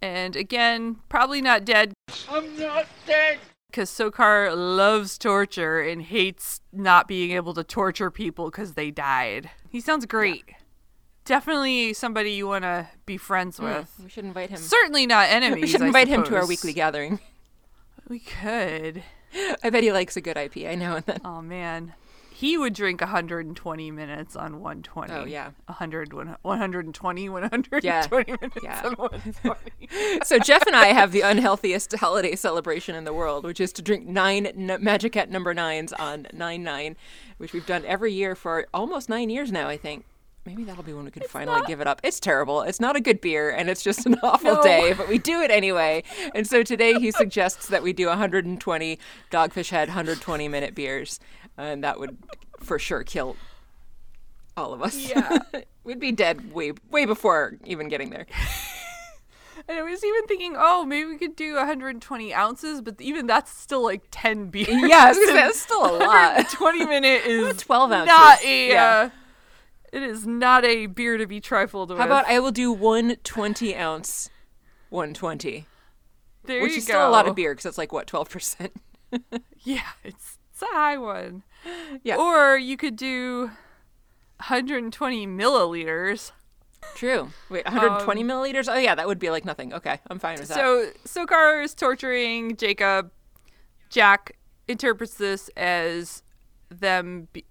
And 0.01 0.36
again, 0.36 0.98
probably 1.10 1.42
not 1.42 1.66
dead 1.66 1.94
I'm 2.30 2.58
not 2.60 2.86
dead. 3.06 3.39
because 3.72 3.89
Sokar 3.89 4.56
loves 4.56 5.18
torture 5.18 5.82
and 5.82 6.01
hates 6.01 6.62
not 6.72 7.08
being 7.08 7.32
able 7.32 7.54
to 7.56 7.63
torture 7.63 8.12
people 8.12 8.46
because 8.46 8.74
they 8.74 8.92
died. 8.92 9.50
He 9.70 9.82
sounds 9.82 10.06
great. 10.06 10.46
Definitely 11.25 11.94
somebody 11.94 12.32
you 12.32 12.48
want 12.48 12.63
to 12.63 12.88
be 13.06 13.18
friends 13.18 13.58
hmm, 13.58 13.66
with. 13.66 13.94
We 14.01 14.10
should 14.10 14.25
invite 14.25 14.50
him. 14.50 14.60
Certainly 14.60 15.08
not 15.08 15.30
enemies. 15.30 15.62
we 15.62 15.68
should 15.68 15.82
I 15.82 15.88
invite 15.88 16.08
him 16.08 16.24
to 16.25 16.36
our 16.36 16.48
weekly 16.48 16.74
gathering. 16.74 17.20
We 18.08 18.20
could. 18.20 19.04
I 19.63 19.70
bet 19.70 19.84
he 19.84 19.92
likes 19.92 20.16
a 20.16 20.22
good 20.22 20.38
IPA 20.38 20.77
now 20.77 20.96
and 20.98 21.06
then. 21.08 21.22
Oh 21.25 21.42
man. 21.42 21.94
He 22.38 22.56
would 22.56 22.74
drink 22.75 23.01
120 23.01 23.89
minutes 23.89 24.36
on 24.36 24.60
120. 24.60 25.12
Oh, 25.12 25.25
yeah. 25.25 25.50
100, 25.65 26.13
120, 26.13 27.29
120 27.29 27.88
Yeah. 27.88 28.08
minutes 28.12 28.58
Yeah. 28.62 28.82
on 28.86 28.94
120. 28.94 30.20
So 30.24 30.38
Jeff 30.38 30.67
and 30.67 30.75
I 30.75 30.88
have 30.88 31.12
the 31.12 31.22
unhealthiest 31.22 31.96
holiday 31.96 32.36
celebration 32.36 32.94
in 32.94 33.06
the 33.06 33.13
world, 33.13 33.44
which 33.44 33.60
is 33.60 33.74
to 33.74 33.82
drink 33.82 34.06
nine 34.06 34.46
n- 34.46 34.77
Magic 34.84 35.15
Hat 35.15 35.32
number 35.32 35.56
nines 35.56 35.94
on 35.94 36.27
nine 36.32 36.62
nine, 36.62 36.96
which 37.39 37.53
we've 37.53 37.65
done 37.65 37.84
every 37.86 38.13
year 38.13 38.36
for 38.36 38.67
almost 38.72 39.10
nine 39.10 39.32
years 39.32 39.51
now. 39.51 39.67
I 39.67 39.77
think 39.77 40.06
maybe 40.46 40.63
that'll 40.63 40.84
be 40.84 40.94
when 40.94 41.06
we 41.06 41.12
can 41.12 41.24
finally 41.24 41.62
give 41.65 41.82
it 41.82 41.88
up. 41.88 42.00
It's 42.03 42.20
terrible. 42.20 42.62
It's 42.62 42.79
not 42.79 42.96
a 42.96 43.01
good 43.01 43.20
beer, 43.20 43.50
and 43.50 43.67
it's 43.67 43.82
just 43.82 44.06
an 44.06 44.15
awful 44.24 44.53
No. 44.58 44.62
day, 44.63 44.94
but 44.94 45.10
we 45.10 45.17
do 45.17 45.41
it 45.41 45.50
anyway. 45.50 46.03
And 46.36 46.46
so 46.46 46.62
today 46.62 46.94
he 47.00 47.10
suggests 47.10 47.67
that 47.70 47.82
we 47.82 47.94
do 47.94 48.06
120 48.08 49.00
Dogfish 49.32 49.72
Head 49.72 49.88
120 49.89 50.48
minute 50.48 50.75
beers, 50.75 51.20
and 51.58 51.84
that 51.84 52.00
would 52.00 52.18
for 52.60 52.80
sure 52.80 53.04
kill 53.04 53.36
all 54.56 54.74
of 54.74 54.82
us. 54.82 54.96
Yeah. 55.10 55.40
We'd 55.84 56.00
be 56.00 56.12
dead 56.12 56.54
way 56.54 56.74
way 56.90 57.06
before 57.06 57.58
even 57.66 57.90
getting 57.90 58.10
there. 58.10 58.26
And 59.68 59.78
I 59.78 59.82
was 59.82 60.04
even 60.04 60.26
thinking, 60.28 60.56
oh, 60.58 60.86
maybe 60.86 61.10
we 61.10 61.18
could 61.18 61.36
do 61.36 61.56
120 61.56 62.34
ounces, 62.34 62.82
but 62.82 63.02
even 63.02 63.28
that's 63.28 63.52
still 63.52 63.84
like 63.84 64.04
10 64.12 64.50
beers. 64.50 64.68
Yeah, 64.70 65.06
I 65.06 65.10
was 65.10 65.18
gonna 65.18 65.28
say, 65.32 65.34
that's 65.34 65.60
still 65.60 65.86
a 65.86 65.98
lot. 65.98 66.50
20 66.50 66.86
minute 66.86 67.26
is 67.26 67.58
12 67.58 67.92
ounces. 67.92 68.08
not 68.08 68.44
a. 68.44 68.70
Yeah. 68.70 68.86
Uh, 68.86 69.10
it 69.92 70.04
is 70.04 70.26
not 70.28 70.64
a 70.64 70.86
beer 70.86 71.18
to 71.18 71.26
be 71.26 71.42
trifled 71.42 71.90
with. 71.90 71.98
How 71.98 72.06
about 72.06 72.26
I 72.28 72.40
will 72.40 72.52
do 72.52 72.72
one 72.72 73.18
20 73.24 73.76
ounce 73.76 74.30
120, 74.90 75.66
there 76.46 76.62
which 76.62 76.74
is 76.74 76.86
go. 76.86 76.94
still 76.94 77.08
a 77.08 77.10
lot 77.10 77.28
of 77.28 77.36
beer 77.36 77.54
because 77.54 77.66
it's 77.66 77.78
like 77.78 77.92
what 77.92 78.08
12%. 78.08 78.70
Yeah, 79.64 79.82
it's, 80.04 80.37
it's 80.58 80.72
a 80.72 80.76
high 80.76 80.98
one. 80.98 81.44
Yeah. 82.04 82.16
Or 82.16 82.58
you 82.58 82.78
could 82.78 82.96
do 82.96 83.52
120 84.38 85.28
milliliters. 85.28 86.32
True. 86.96 87.30
Wait, 87.50 87.64
120 87.66 88.24
milliliters? 88.24 88.68
Oh 88.72 88.78
yeah, 88.78 88.96
that 88.96 89.08
would 89.08 89.20
be 89.20 89.30
like 89.30 89.46
nothing. 89.46 89.72
Okay, 89.74 90.00
I'm 90.10 90.18
fine 90.18 90.40
with 90.40 90.48
that. 90.48 90.56
So 90.56 90.90
Sokar 91.06 91.64
is 91.64 91.76
torturing 91.76 92.56
Jacob. 92.56 93.12
Jack 93.90 94.38
interprets 94.68 95.14
this 95.16 95.50
as 95.56 96.24
them 96.70 97.28
be- 97.34 97.46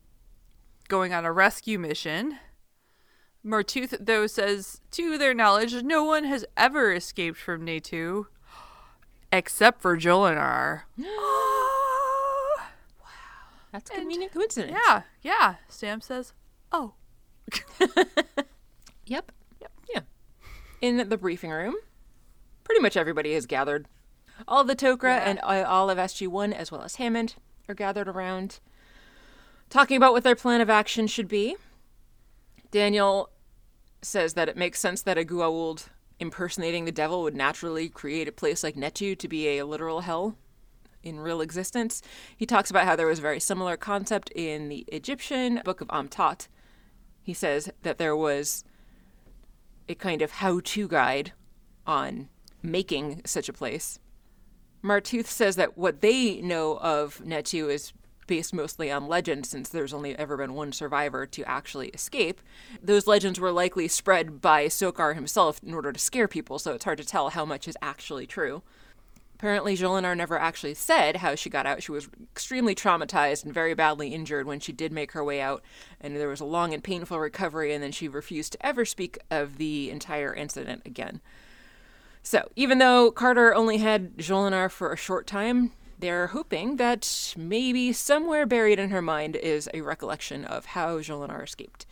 going 0.89 1.13
on 1.13 1.25
a 1.25 1.33
rescue 1.33 1.79
mission. 1.79 2.39
Martooth, 3.45 3.97
though, 4.01 4.27
says 4.27 4.81
to 4.91 5.17
their 5.17 5.33
knowledge, 5.33 5.81
no 5.85 6.03
one 6.03 6.25
has 6.25 6.45
ever 6.57 6.93
escaped 6.93 7.39
from 7.39 7.65
Netu 7.65 8.27
except 9.31 9.81
for 9.81 9.97
Jolinar. 9.97 10.83
That's 13.76 13.90
a 13.90 13.95
convenient 13.95 14.33
coincidence. 14.33 14.75
yeah, 14.87 15.02
yeah. 15.21 15.54
Sam 15.68 16.00
says, 16.00 16.33
oh. 16.73 16.95
Yep. 19.04 19.33
Yep. 19.61 19.73
Yeah. 19.92 20.00
In 20.80 21.11
the 21.11 21.18
briefing 21.18 21.50
room, 21.50 21.75
pretty 22.64 22.80
much 22.80 22.97
everybody 22.97 23.35
has 23.35 23.45
gathered. 23.45 23.87
All 24.49 24.62
of 24.62 24.66
the 24.66 24.75
Tok'ra 24.75 25.21
and 25.21 25.38
uh, 25.42 25.64
all 25.68 25.90
of 25.90 25.99
SG1, 25.99 26.54
as 26.54 26.73
well 26.73 26.83
as 26.83 26.97
Hammond, 26.97 27.35
are 27.68 27.75
gathered 27.75 28.09
around, 28.09 28.61
talking 29.68 29.99
about 29.99 30.12
what 30.12 30.25
their 30.25 30.35
plan 30.35 30.62
of 30.62 30.71
action 30.71 31.06
should 31.06 31.28
be. 31.28 31.56
Daniel 32.71 33.28
says 34.00 34.33
that 34.35 34.49
it 34.49 34.56
makes 34.56 34.80
sense 34.80 35.02
that 35.02 35.18
a 35.18 35.25
Goa'uld 35.25 35.87
impersonating 36.18 36.87
the 36.87 36.92
devil 36.92 37.23
would 37.23 37.37
naturally 37.37 37.90
create 37.90 38.26
a 38.26 38.33
place 38.33 38.62
like 38.64 38.75
Netu 38.75 39.18
to 39.18 39.28
be 39.28 39.49
a 39.59 39.66
literal 39.66 40.00
hell 40.00 40.38
in 41.07 41.21
real 41.21 41.41
existence. 41.41 42.03
He 42.37 42.47
talks 42.47 42.71
about 42.71 42.85
how 42.85 42.97
there 42.97 43.07
was 43.07 43.21
a 43.21 43.23
very 43.23 43.41
similar 43.41 43.77
concept 43.77 44.31
in 44.35 44.69
the 44.69 44.85
Egyptian 44.89 45.63
book 45.65 45.81
of 45.81 45.89
Amduat. 45.89 46.49
He 47.23 47.33
says 47.33 47.71
that 47.83 47.99
there 47.99 48.16
was 48.16 48.64
a 49.88 49.95
kind 49.95 50.21
of 50.23 50.33
how 50.33 50.61
to 50.62 50.88
guide 50.88 51.33
on 51.87 52.29
making 52.62 53.23
such 53.25 53.49
a 53.49 53.53
place. 53.53 53.99
Martooth 54.83 55.27
says 55.27 55.57
that 55.57 55.79
what 55.79 56.01
they 56.01 56.40
know 56.40 56.79
of 56.79 57.23
Netu 57.25 57.71
is 57.71 57.92
based 58.27 58.53
mostly 58.53 58.90
on 58.90 59.07
legend, 59.07 59.47
since 59.47 59.69
there's 59.69 59.95
only 59.95 60.16
ever 60.19 60.37
been 60.37 60.55
one 60.55 60.73
survivor 60.73 61.27
to 61.27 61.49
actually 61.49 61.88
escape. 61.88 62.40
Those 62.83 63.07
legends 63.07 63.38
were 63.38 63.53
likely 63.53 63.87
spread 63.87 64.40
by 64.40 64.66
Sokar 64.66 65.14
himself 65.14 65.61
in 65.62 65.75
order 65.75 65.92
to 65.92 65.99
scare 65.99 66.27
people, 66.27 66.59
so 66.59 66.73
it's 66.73 66.85
hard 66.85 66.99
to 66.99 67.05
tell 67.05 67.31
how 67.31 67.45
much 67.45 67.69
is 67.69 67.77
actually 67.81 68.27
true. 68.27 68.62
Apparently, 69.38 69.77
Jolinar 69.77 70.16
never 70.16 70.38
actually 70.38 70.72
said 70.72 71.16
how 71.16 71.35
she 71.35 71.51
got 71.51 71.66
out. 71.66 71.83
She 71.83 71.92
was 71.92 72.09
extremely 72.33 72.75
traumatized 72.75 73.44
and 73.44 73.53
very 73.53 73.75
badly 73.75 74.14
injured 74.14 74.46
when 74.46 74.61
she 74.61 74.72
did 74.72 74.92
make 74.92 75.12
her 75.12 75.22
way 75.22 75.42
out, 75.42 75.62
and 76.01 76.16
there 76.16 76.31
was 76.31 76.40
a 76.40 76.46
long 76.46 76.72
and 76.72 76.83
painful 76.83 77.20
recovery, 77.20 77.75
and 77.75 77.85
then 77.85 77.92
she 77.92 78.09
refused 78.09 78.53
to 78.53 78.66
ever 78.66 78.87
speak 78.87 79.18
of 79.31 79.59
the 79.59 79.90
entire 79.90 80.33
incident 80.33 80.81
again. 80.87 81.20
So, 82.22 82.49
even 82.57 82.79
though 82.79 83.11
Carter 83.11 83.55
only 83.55 83.77
had 83.77 84.16
Jolinar 84.16 84.70
for 84.70 84.90
a 84.90 84.96
short 84.96 85.27
time, 85.27 85.72
they're 85.99 86.29
hoping 86.29 86.77
that 86.77 87.35
maybe 87.37 87.92
somewhere 87.92 88.46
buried 88.46 88.79
in 88.79 88.88
her 88.88 89.03
mind 89.03 89.37
is 89.37 89.68
a 89.75 89.83
recollection 89.83 90.46
of 90.46 90.64
how 90.64 91.01
Jolinar 91.01 91.44
escaped. 91.44 91.85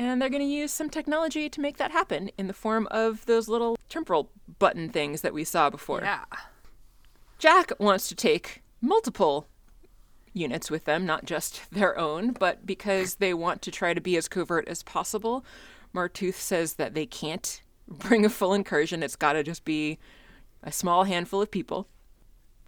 And 0.00 0.20
they're 0.20 0.30
going 0.30 0.40
to 0.40 0.48
use 0.48 0.72
some 0.72 0.88
technology 0.88 1.50
to 1.50 1.60
make 1.60 1.76
that 1.76 1.90
happen 1.90 2.30
in 2.38 2.46
the 2.46 2.54
form 2.54 2.88
of 2.90 3.26
those 3.26 3.48
little 3.48 3.76
temporal 3.90 4.30
button 4.58 4.88
things 4.88 5.20
that 5.20 5.34
we 5.34 5.44
saw 5.44 5.68
before. 5.68 6.00
Yeah. 6.00 6.24
Jack 7.38 7.72
wants 7.78 8.08
to 8.08 8.14
take 8.14 8.62
multiple 8.80 9.46
units 10.32 10.70
with 10.70 10.86
them, 10.86 11.04
not 11.04 11.26
just 11.26 11.70
their 11.70 11.98
own, 11.98 12.32
but 12.32 12.64
because 12.64 13.16
they 13.16 13.34
want 13.34 13.60
to 13.60 13.70
try 13.70 13.92
to 13.92 14.00
be 14.00 14.16
as 14.16 14.26
covert 14.26 14.66
as 14.68 14.82
possible. 14.82 15.44
Martooth 15.94 16.36
says 16.36 16.74
that 16.74 16.94
they 16.94 17.04
can't 17.04 17.60
bring 17.86 18.24
a 18.24 18.30
full 18.30 18.54
incursion. 18.54 19.02
It's 19.02 19.16
got 19.16 19.34
to 19.34 19.42
just 19.42 19.66
be 19.66 19.98
a 20.62 20.72
small 20.72 21.04
handful 21.04 21.42
of 21.42 21.50
people. 21.50 21.88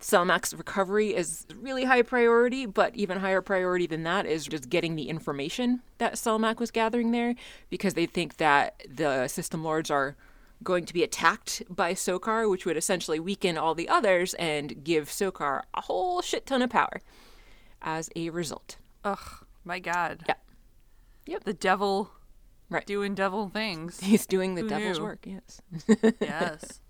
Selmak's 0.03 0.53
recovery 0.53 1.15
is 1.15 1.47
really 1.57 1.85
high 1.85 2.03
priority, 2.03 2.67
but 2.67 2.95
even 2.97 3.19
higher 3.21 3.41
priority 3.41 3.87
than 3.87 4.03
that 4.03 4.27
is 4.27 4.45
just 4.47 4.69
getting 4.69 4.97
the 4.97 5.09
information 5.09 5.81
that 5.99 6.15
Selmak 6.15 6.59
was 6.59 6.71
gathering 6.71 7.13
there 7.13 7.35
because 7.71 7.95
they 7.95 8.07
think 8.07 8.37
that 8.39 8.83
the 8.89 9.29
system 9.29 9.63
lords 9.65 9.91
are 9.91 10.17
going 10.63 10.85
to 10.87 10.93
be 10.95 11.03
attacked 11.03 11.63
by 11.71 11.95
Sokar, 11.95 12.49
which 12.51 12.67
would 12.67 12.77
essentially 12.77 13.19
weaken 13.21 13.57
all 13.57 13.75
the 13.75 13.89
others 13.89 14.35
and 14.35 14.85
give 14.85 15.09
Sokar 15.09 15.63
a 15.75 15.81
whole 15.83 16.21
shit 16.21 16.47
ton 16.47 16.63
of 16.63 16.71
power 16.71 17.01
as 17.81 18.11
a 18.15 18.31
result. 18.31 18.77
Ugh, 19.05 19.45
my 19.65 19.79
God. 19.79 20.25
Yeah. 20.29 20.35
Yep. 21.27 21.45
The 21.45 21.53
devil 21.55 22.11
Right. 22.71 22.87
doing 22.87 23.15
devil 23.15 23.49
things. 23.51 24.01
He's 24.01 24.27
doing 24.27 24.55
the 24.57 24.63
Who 24.63 24.69
devil's 24.69 24.99
knew? 24.99 25.05
work, 25.05 25.27
yes. 25.27 25.61
yes. 26.21 26.81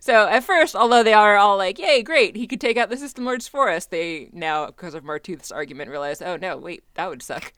So 0.00 0.28
at 0.28 0.44
first, 0.44 0.76
although 0.76 1.02
they 1.02 1.12
are 1.12 1.36
all 1.36 1.56
like, 1.56 1.78
"Yay, 1.78 2.02
great, 2.02 2.36
he 2.36 2.46
could 2.46 2.60
take 2.60 2.76
out 2.76 2.90
the 2.90 2.96
system 2.96 3.24
lords 3.24 3.48
for 3.48 3.68
us," 3.68 3.86
they 3.86 4.28
now, 4.32 4.66
because 4.66 4.94
of 4.94 5.04
Martooth's 5.04 5.50
argument, 5.50 5.90
realize, 5.90 6.22
"Oh 6.22 6.36
no, 6.36 6.56
wait, 6.56 6.84
that 6.94 7.08
would 7.08 7.22
suck." 7.22 7.52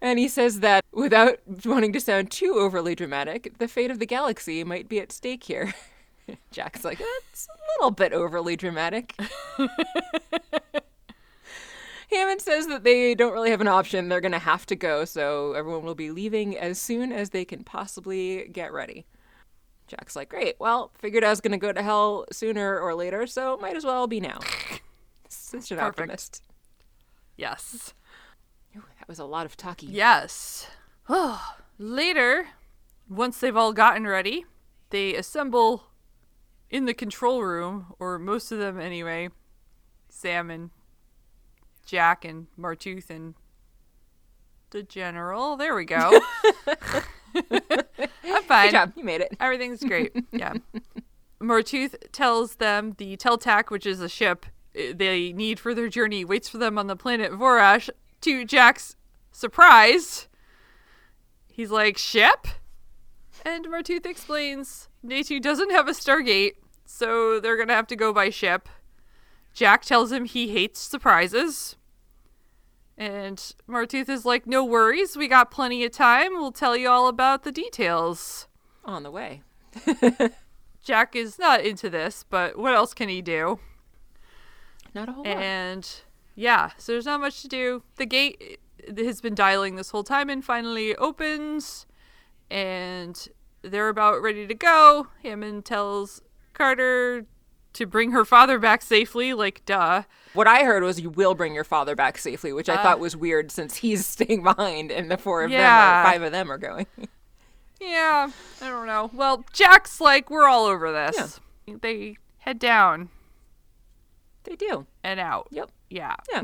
And 0.00 0.18
he 0.18 0.26
says 0.28 0.60
that 0.60 0.84
without 0.92 1.38
wanting 1.64 1.92
to 1.92 2.00
sound 2.00 2.30
too 2.30 2.54
overly 2.54 2.94
dramatic, 2.96 3.58
the 3.58 3.68
fate 3.68 3.90
of 3.90 4.00
the 4.00 4.06
galaxy 4.06 4.64
might 4.64 4.88
be 4.88 4.98
at 4.98 5.12
stake 5.12 5.44
here. 5.44 5.72
Jack's 6.50 6.84
like, 6.84 6.98
"That's 6.98 7.46
a 7.48 7.56
little 7.78 7.92
bit 7.92 8.12
overly 8.12 8.56
dramatic." 8.56 9.14
Hammond 12.10 12.42
says 12.42 12.66
that 12.66 12.84
they 12.84 13.14
don't 13.14 13.32
really 13.32 13.50
have 13.50 13.60
an 13.62 13.68
option; 13.68 14.08
they're 14.08 14.20
going 14.20 14.32
to 14.32 14.38
have 14.38 14.66
to 14.66 14.76
go, 14.76 15.04
so 15.04 15.52
everyone 15.54 15.84
will 15.84 15.94
be 15.94 16.10
leaving 16.10 16.58
as 16.58 16.78
soon 16.78 17.10
as 17.12 17.30
they 17.30 17.44
can 17.44 17.64
possibly 17.64 18.48
get 18.52 18.72
ready. 18.72 19.06
Jack's 19.92 20.16
like, 20.16 20.30
great. 20.30 20.56
Well, 20.58 20.90
figured 20.98 21.22
I 21.22 21.28
was 21.28 21.42
going 21.42 21.52
to 21.52 21.58
go 21.58 21.70
to 21.70 21.82
hell 21.82 22.24
sooner 22.32 22.80
or 22.80 22.94
later, 22.94 23.26
so 23.26 23.58
might 23.58 23.76
as 23.76 23.84
well 23.84 24.06
be 24.06 24.20
now. 24.20 24.38
Such 25.28 25.70
an 25.70 25.76
Perfect. 25.76 26.00
optimist. 26.00 26.42
Yes. 27.36 27.92
Ooh, 28.74 28.84
that 28.98 29.06
was 29.06 29.18
a 29.18 29.26
lot 29.26 29.44
of 29.44 29.54
talking. 29.54 29.90
Yes. 29.90 30.66
Oh, 31.10 31.56
later, 31.78 32.46
once 33.06 33.38
they've 33.38 33.56
all 33.56 33.74
gotten 33.74 34.06
ready, 34.06 34.46
they 34.88 35.14
assemble 35.14 35.84
in 36.70 36.86
the 36.86 36.94
control 36.94 37.42
room, 37.42 37.92
or 37.98 38.18
most 38.18 38.50
of 38.50 38.58
them 38.58 38.80
anyway. 38.80 39.28
Sam 40.08 40.50
and 40.50 40.70
Jack 41.84 42.24
and 42.24 42.46
Martooth 42.58 43.10
and 43.10 43.34
the 44.70 44.82
general. 44.82 45.58
There 45.58 45.74
we 45.74 45.84
go. 45.84 46.18
I'm 47.34 48.42
fine. 48.44 48.66
Good 48.66 48.72
job. 48.72 48.92
You 48.96 49.04
made 49.04 49.20
it. 49.20 49.36
Everything's 49.40 49.82
great. 49.82 50.12
Yeah. 50.32 50.54
Martooth 51.40 51.94
tells 52.12 52.56
them 52.56 52.94
the 52.98 53.16
Tel'tak, 53.16 53.70
which 53.70 53.84
is 53.84 54.00
a 54.00 54.08
ship 54.08 54.46
uh, 54.76 54.92
they 54.94 55.32
need 55.32 55.58
for 55.58 55.74
their 55.74 55.88
journey, 55.88 56.24
waits 56.24 56.48
for 56.48 56.58
them 56.58 56.78
on 56.78 56.86
the 56.86 56.96
planet 56.96 57.32
Vorash. 57.32 57.90
To 58.22 58.44
Jack's 58.44 58.94
surprise, 59.32 60.28
he's 61.48 61.70
like, 61.70 61.98
Ship? 61.98 62.46
And 63.44 63.66
Martooth 63.66 64.06
explains 64.06 64.88
Netu 65.04 65.42
doesn't 65.42 65.72
have 65.72 65.88
a 65.88 65.92
Stargate, 65.92 66.52
So 66.84 67.40
they're 67.40 67.56
going 67.56 67.68
to 67.68 67.74
have 67.74 67.88
to 67.88 67.96
go 67.96 68.12
by 68.12 68.30
ship. 68.30 68.68
Jack 69.52 69.82
tells 69.84 70.12
him 70.12 70.24
he 70.24 70.48
hates 70.50 70.80
surprises. 70.80 71.74
And 73.02 73.38
Martooth 73.68 74.08
is 74.08 74.24
like, 74.24 74.46
no 74.46 74.64
worries, 74.64 75.16
we 75.16 75.26
got 75.26 75.50
plenty 75.50 75.84
of 75.84 75.90
time. 75.90 76.34
We'll 76.34 76.52
tell 76.52 76.76
you 76.76 76.88
all 76.88 77.08
about 77.08 77.42
the 77.42 77.50
details. 77.50 78.46
On 78.84 79.02
the 79.02 79.10
way. 79.10 79.42
Jack 80.84 81.16
is 81.16 81.36
not 81.36 81.62
into 81.62 81.90
this, 81.90 82.24
but 82.30 82.56
what 82.56 82.74
else 82.74 82.94
can 82.94 83.08
he 83.08 83.20
do? 83.20 83.58
Not 84.94 85.08
a 85.08 85.12
whole 85.14 85.24
lot. 85.24 85.36
And 85.36 85.90
yeah, 86.36 86.70
so 86.78 86.92
there's 86.92 87.06
not 87.06 87.20
much 87.20 87.42
to 87.42 87.48
do. 87.48 87.82
The 87.96 88.06
gate 88.06 88.60
has 88.96 89.20
been 89.20 89.34
dialing 89.34 89.74
this 89.74 89.90
whole 89.90 90.04
time 90.04 90.30
and 90.30 90.44
finally 90.44 90.94
opens, 90.94 91.86
and 92.52 93.28
they're 93.62 93.88
about 93.88 94.22
ready 94.22 94.46
to 94.46 94.54
go. 94.54 95.08
Hammond 95.24 95.64
tells 95.64 96.22
Carter 96.52 97.26
to 97.74 97.86
bring 97.86 98.12
her 98.12 98.24
father 98.24 98.58
back 98.58 98.82
safely, 98.82 99.32
like, 99.34 99.64
duh. 99.64 100.02
What 100.34 100.46
I 100.46 100.64
heard 100.64 100.82
was 100.82 101.00
you 101.00 101.10
will 101.10 101.34
bring 101.34 101.54
your 101.54 101.64
father 101.64 101.94
back 101.94 102.18
safely, 102.18 102.52
which 102.52 102.68
I 102.68 102.74
Uh. 102.74 102.82
thought 102.82 103.00
was 103.00 103.16
weird 103.16 103.50
since 103.50 103.76
he's 103.76 104.06
staying 104.16 104.42
behind 104.42 104.90
and 104.92 105.10
the 105.10 105.16
four 105.18 105.44
of 105.44 105.50
Yeah. 105.50 105.58
them, 106.02 106.06
or 106.06 106.12
five 106.12 106.22
of 106.22 106.32
them 106.32 106.50
are 106.52 106.58
going. 106.58 106.86
Yeah, 107.80 108.30
I 108.60 108.68
don't 108.68 108.86
know. 108.86 109.10
Well, 109.12 109.44
Jack's 109.52 110.00
like, 110.00 110.30
we're 110.30 110.46
all 110.46 110.66
over 110.66 110.92
this. 110.92 111.40
They 111.66 112.16
head 112.38 112.58
down 112.58 113.08
they 114.44 114.56
do. 114.56 114.86
and 115.02 115.18
out. 115.20 115.48
Yep. 115.50 115.70
Yeah. 115.90 116.16
Yeah. 116.32 116.42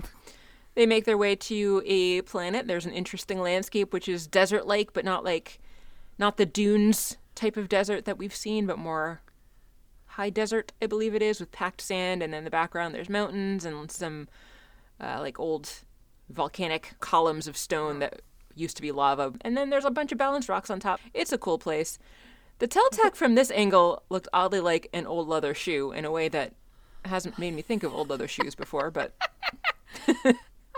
They 0.75 0.87
make 0.87 1.05
their 1.05 1.19
way 1.19 1.35
to 1.37 1.83
a 1.85 2.23
planet. 2.23 2.67
There's 2.69 2.87
an 2.87 2.93
interesting 2.93 3.41
landscape, 3.41 3.93
which 3.93 4.09
is 4.09 4.27
desert 4.27 4.67
like, 4.67 4.93
but 4.93 5.05
not 5.05 5.25
like, 5.25 5.59
not 6.19 6.37
the 6.37 6.47
dunes 6.47 7.17
type 7.35 7.57
of 7.57 7.69
desert 7.69 8.05
that 8.05 8.19
we've 8.19 8.35
seen, 8.35 8.67
but 8.67 8.79
more 8.79 9.21
high 10.18 10.31
desert, 10.31 10.72
I 10.83 10.87
believe 10.87 11.14
it 11.14 11.22
is, 11.22 11.38
with 11.38 11.52
packed 11.52 11.81
sand. 11.81 12.22
And 12.24 12.35
in 12.35 12.42
the 12.42 12.50
background, 12.50 12.92
there's 12.92 13.09
mountains 13.09 13.64
and 13.64 13.88
some 13.90 14.28
uh, 15.00 15.18
like 15.20 15.38
old 15.38 15.70
volcanic 16.28 16.94
columns 16.98 17.46
of 17.46 17.57
stone 17.57 18.00
that 18.00 18.20
used 18.54 18.74
to 18.76 18.83
be 18.83 18.90
lava. 18.90 19.33
And 19.42 19.57
then 19.57 19.70
there's 19.70 19.85
a 19.85 19.90
bunch 19.92 20.11
of 20.11 20.18
balanced 20.18 20.48
rocks 20.48 20.70
on 20.70 20.81
top. 20.81 21.00
It's 21.14 21.33
a 21.33 21.38
cool 21.38 21.57
place. 21.57 21.98
The 22.59 22.66
Tel'tak 22.66 23.14
from 23.14 23.37
this 23.37 23.52
angle 23.52 24.02
looked 24.11 24.26
oddly 24.33 24.59
like 24.59 24.88
an 24.92 25.07
old 25.07 25.28
leather 25.28 25.54
shoe 25.54 25.92
in 25.92 26.04
a 26.04 26.11
way 26.11 26.28
that 26.28 26.52
hasn't 27.04 27.38
made 27.38 27.54
me 27.54 27.62
think 27.62 27.85
of 27.85 27.94
old 27.94 28.11
leather 28.11 28.26
shoes 28.26 28.57
before, 28.57 28.90
but 28.90 29.14
I 30.09 30.35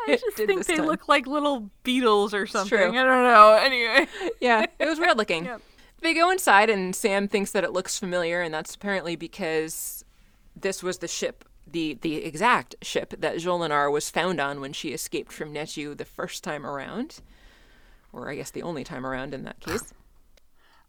just 0.08 0.24
think 0.36 0.66
they 0.66 0.76
time. 0.76 0.84
look 0.84 1.08
like 1.08 1.26
little 1.26 1.70
beetles 1.82 2.34
or 2.34 2.46
something. 2.46 2.78
I 2.78 3.04
don't 3.04 3.24
know. 3.24 3.58
Anyway. 3.58 4.06
yeah, 4.38 4.66
it 4.78 4.86
was 4.86 4.98
weird 5.00 5.16
looking. 5.16 5.46
Yep. 5.46 5.62
They 6.00 6.14
go 6.14 6.30
inside, 6.30 6.70
and 6.70 6.96
Sam 6.96 7.28
thinks 7.28 7.52
that 7.52 7.64
it 7.64 7.72
looks 7.72 7.98
familiar, 7.98 8.40
and 8.40 8.52
that's 8.54 8.74
apparently 8.74 9.16
because 9.16 10.04
this 10.56 10.82
was 10.82 10.98
the 10.98 11.08
ship, 11.08 11.44
the 11.66 11.98
the 12.00 12.24
exact 12.24 12.74
ship 12.82 13.14
that 13.18 13.36
Jolinar 13.36 13.92
was 13.92 14.10
found 14.10 14.40
on 14.40 14.60
when 14.60 14.72
she 14.72 14.90
escaped 14.90 15.32
from 15.32 15.52
Netu 15.52 15.96
the 15.96 16.04
first 16.04 16.42
time 16.42 16.64
around, 16.64 17.20
or 18.12 18.30
I 18.30 18.36
guess 18.36 18.50
the 18.50 18.62
only 18.62 18.82
time 18.84 19.04
around 19.04 19.34
in 19.34 19.44
that 19.44 19.60
case. 19.60 19.92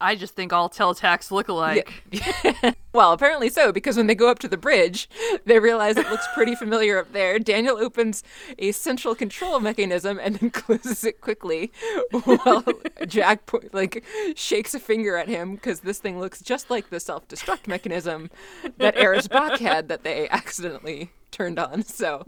I 0.01 0.15
just 0.15 0.35
think 0.35 0.51
all 0.51 0.69
Tel'taks 0.69 1.31
look 1.31 1.47
alike. 1.47 2.03
Well, 2.93 3.13
apparently 3.13 3.47
so, 3.47 3.71
because 3.71 3.95
when 3.95 4.07
they 4.07 4.15
go 4.15 4.29
up 4.29 4.39
to 4.39 4.49
the 4.49 4.57
bridge, 4.57 5.09
they 5.45 5.59
realize 5.59 5.95
it 5.95 6.09
looks 6.09 6.27
pretty 6.33 6.55
familiar 6.55 6.97
up 6.97 7.13
there. 7.13 7.39
Daniel 7.39 7.77
opens 7.77 8.21
a 8.59 8.73
central 8.73 9.15
control 9.15 9.61
mechanism 9.61 10.19
and 10.21 10.35
then 10.35 10.49
closes 10.51 11.05
it 11.05 11.21
quickly, 11.21 11.71
while 12.11 12.65
Jack 13.07 13.49
like 13.71 14.03
shakes 14.35 14.73
a 14.73 14.79
finger 14.79 15.15
at 15.15 15.29
him 15.29 15.55
because 15.55 15.81
this 15.81 15.99
thing 15.99 16.19
looks 16.19 16.41
just 16.41 16.69
like 16.69 16.89
the 16.89 16.99
self-destruct 16.99 17.65
mechanism 17.65 18.29
that 18.77 18.97
Aris 18.97 19.29
Boch 19.29 19.59
had 19.59 19.87
that 19.87 20.03
they 20.03 20.27
accidentally 20.27 21.11
turned 21.31 21.59
on. 21.59 21.83
So 21.83 22.25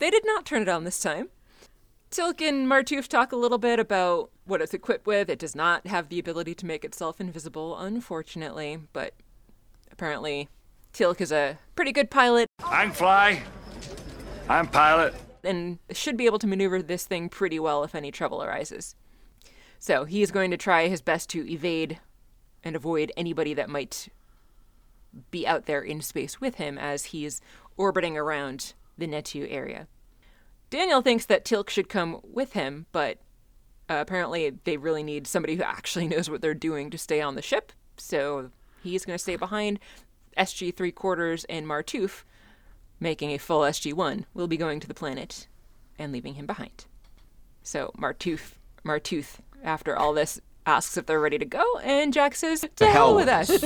they 0.00 0.10
did 0.10 0.26
not 0.26 0.44
turn 0.44 0.62
it 0.62 0.68
on 0.68 0.82
this 0.82 0.98
time. 1.00 1.28
Teal'c 2.14 2.40
and 2.48 2.68
Martoof 2.68 3.08
talk 3.08 3.32
a 3.32 3.36
little 3.36 3.58
bit 3.58 3.80
about 3.80 4.30
what 4.44 4.62
it's 4.62 4.72
equipped 4.72 5.04
with. 5.04 5.28
It 5.28 5.40
does 5.40 5.56
not 5.56 5.88
have 5.88 6.10
the 6.10 6.20
ability 6.20 6.54
to 6.54 6.64
make 6.64 6.84
itself 6.84 7.20
invisible, 7.20 7.76
unfortunately, 7.76 8.78
but 8.92 9.14
apparently 9.90 10.48
Teal'c 10.92 11.20
is 11.20 11.32
a 11.32 11.58
pretty 11.74 11.90
good 11.90 12.12
pilot 12.12 12.46
I 12.64 12.84
can 12.84 12.92
fly. 12.92 13.42
I'm 14.48 14.68
pilot. 14.68 15.12
and 15.42 15.80
should 15.90 16.16
be 16.16 16.26
able 16.26 16.38
to 16.38 16.46
maneuver 16.46 16.82
this 16.82 17.04
thing 17.04 17.28
pretty 17.28 17.58
well 17.58 17.82
if 17.82 17.96
any 17.96 18.12
trouble 18.12 18.44
arises. 18.44 18.94
So 19.80 20.04
he 20.04 20.22
is 20.22 20.30
going 20.30 20.52
to 20.52 20.56
try 20.56 20.86
his 20.86 21.02
best 21.02 21.28
to 21.30 21.50
evade 21.50 21.98
and 22.62 22.76
avoid 22.76 23.10
anybody 23.16 23.54
that 23.54 23.68
might 23.68 24.06
be 25.32 25.48
out 25.48 25.66
there 25.66 25.82
in 25.82 26.00
space 26.00 26.40
with 26.40 26.56
him 26.56 26.78
as 26.78 27.06
he's 27.06 27.40
orbiting 27.76 28.16
around 28.16 28.74
the 28.96 29.08
Netu 29.08 29.52
area. 29.52 29.88
Daniel 30.74 31.02
thinks 31.02 31.26
that 31.26 31.44
Teal'c 31.44 31.70
should 31.70 31.88
come 31.88 32.18
with 32.24 32.54
him, 32.54 32.86
but 32.90 33.18
uh, 33.88 33.98
apparently 34.00 34.50
they 34.64 34.76
really 34.76 35.04
need 35.04 35.28
somebody 35.28 35.54
who 35.54 35.62
actually 35.62 36.08
knows 36.08 36.28
what 36.28 36.40
they're 36.40 36.52
doing 36.52 36.90
to 36.90 36.98
stay 36.98 37.20
on 37.20 37.36
the 37.36 37.42
ship. 37.42 37.70
So 37.96 38.50
he's 38.82 39.04
going 39.04 39.14
to 39.16 39.22
stay 39.22 39.36
behind. 39.36 39.78
SG 40.36 40.74
three 40.74 40.90
quarters 40.90 41.44
and 41.44 41.64
Martoof, 41.64 42.24
making 42.98 43.30
a 43.30 43.38
full 43.38 43.60
SG 43.60 43.92
one, 43.92 44.26
will 44.34 44.48
be 44.48 44.56
going 44.56 44.80
to 44.80 44.88
the 44.88 44.94
planet 44.94 45.46
and 45.96 46.10
leaving 46.12 46.34
him 46.34 46.44
behind. 46.44 46.86
So 47.62 47.92
Martoof, 47.96 48.54
Martooth, 48.84 49.36
after 49.62 49.96
all 49.96 50.12
this, 50.12 50.40
asks 50.66 50.96
if 50.96 51.06
they're 51.06 51.20
ready 51.20 51.38
to 51.38 51.44
go, 51.44 51.78
and 51.84 52.12
Jack 52.12 52.34
says, 52.34 52.66
"To 52.76 52.86
hell 52.86 52.92
hell 52.92 53.14
with 53.14 53.28
us," 53.28 53.64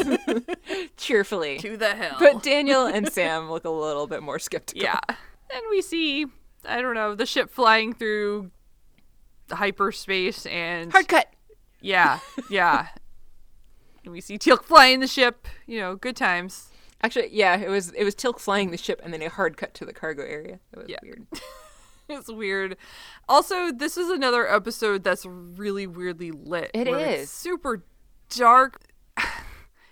cheerfully. 0.99 1.57
To 1.59 1.79
the 1.79 1.94
hell. 1.94 2.16
But 2.18 2.42
Daniel 2.42 2.85
and 2.85 3.11
Sam 3.11 3.51
look 3.51 3.64
a 3.64 3.71
little 3.71 4.07
bit 4.07 4.23
more 4.23 4.38
skeptical. 4.38 4.83
yeah. 4.83 5.01
And 5.51 5.62
we 5.71 5.81
see, 5.81 6.27
I 6.66 6.81
don't 6.81 6.94
know, 6.94 7.14
the 7.14 7.27
ship 7.27 7.51
flying 7.51 7.92
through 7.94 8.51
hyperspace 9.51 10.47
and 10.47 10.92
Hard 10.92 11.09
cut. 11.09 11.29
yeah, 11.81 12.18
yeah. 12.51 12.88
and 14.05 14.12
we 14.12 14.21
see 14.21 14.38
Teal'c 14.38 14.62
flying 14.64 15.01
the 15.01 15.07
ship. 15.07 15.47
You 15.66 15.81
know, 15.81 15.97
good 15.97 16.16
times. 16.16 16.68
Actually, 17.03 17.29
yeah, 17.33 17.57
it 17.57 17.68
was 17.68 17.90
it 17.92 18.05
was 18.05 18.14
Teal'c 18.14 18.38
flying 18.40 18.71
the 18.71 18.77
ship 18.77 19.01
and 19.05 19.12
then 19.12 19.23
a 19.23 19.29
hard 19.29 19.57
cut 19.57 19.73
to 19.75 19.85
the 19.85 19.92
cargo 19.92 20.23
area. 20.25 20.59
It 20.73 20.79
was 20.79 20.88
Yeah. 20.88 20.99
weird. 21.03 21.27
It's 22.11 22.33
weird. 22.33 22.79
Also, 23.29 23.71
this 23.71 23.99
is 23.99 24.09
another 24.09 24.49
episode 24.51 25.05
that's 25.05 25.27
really 25.27 25.87
weirdly 25.87 26.31
lit. 26.31 26.71
It 26.73 26.88
it's 26.88 27.31
super 27.31 27.85
dark. 28.31 28.81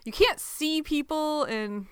You 0.05 0.13
can't 0.13 0.39
see 0.41 0.83
people, 0.83 1.43
and 1.45 1.87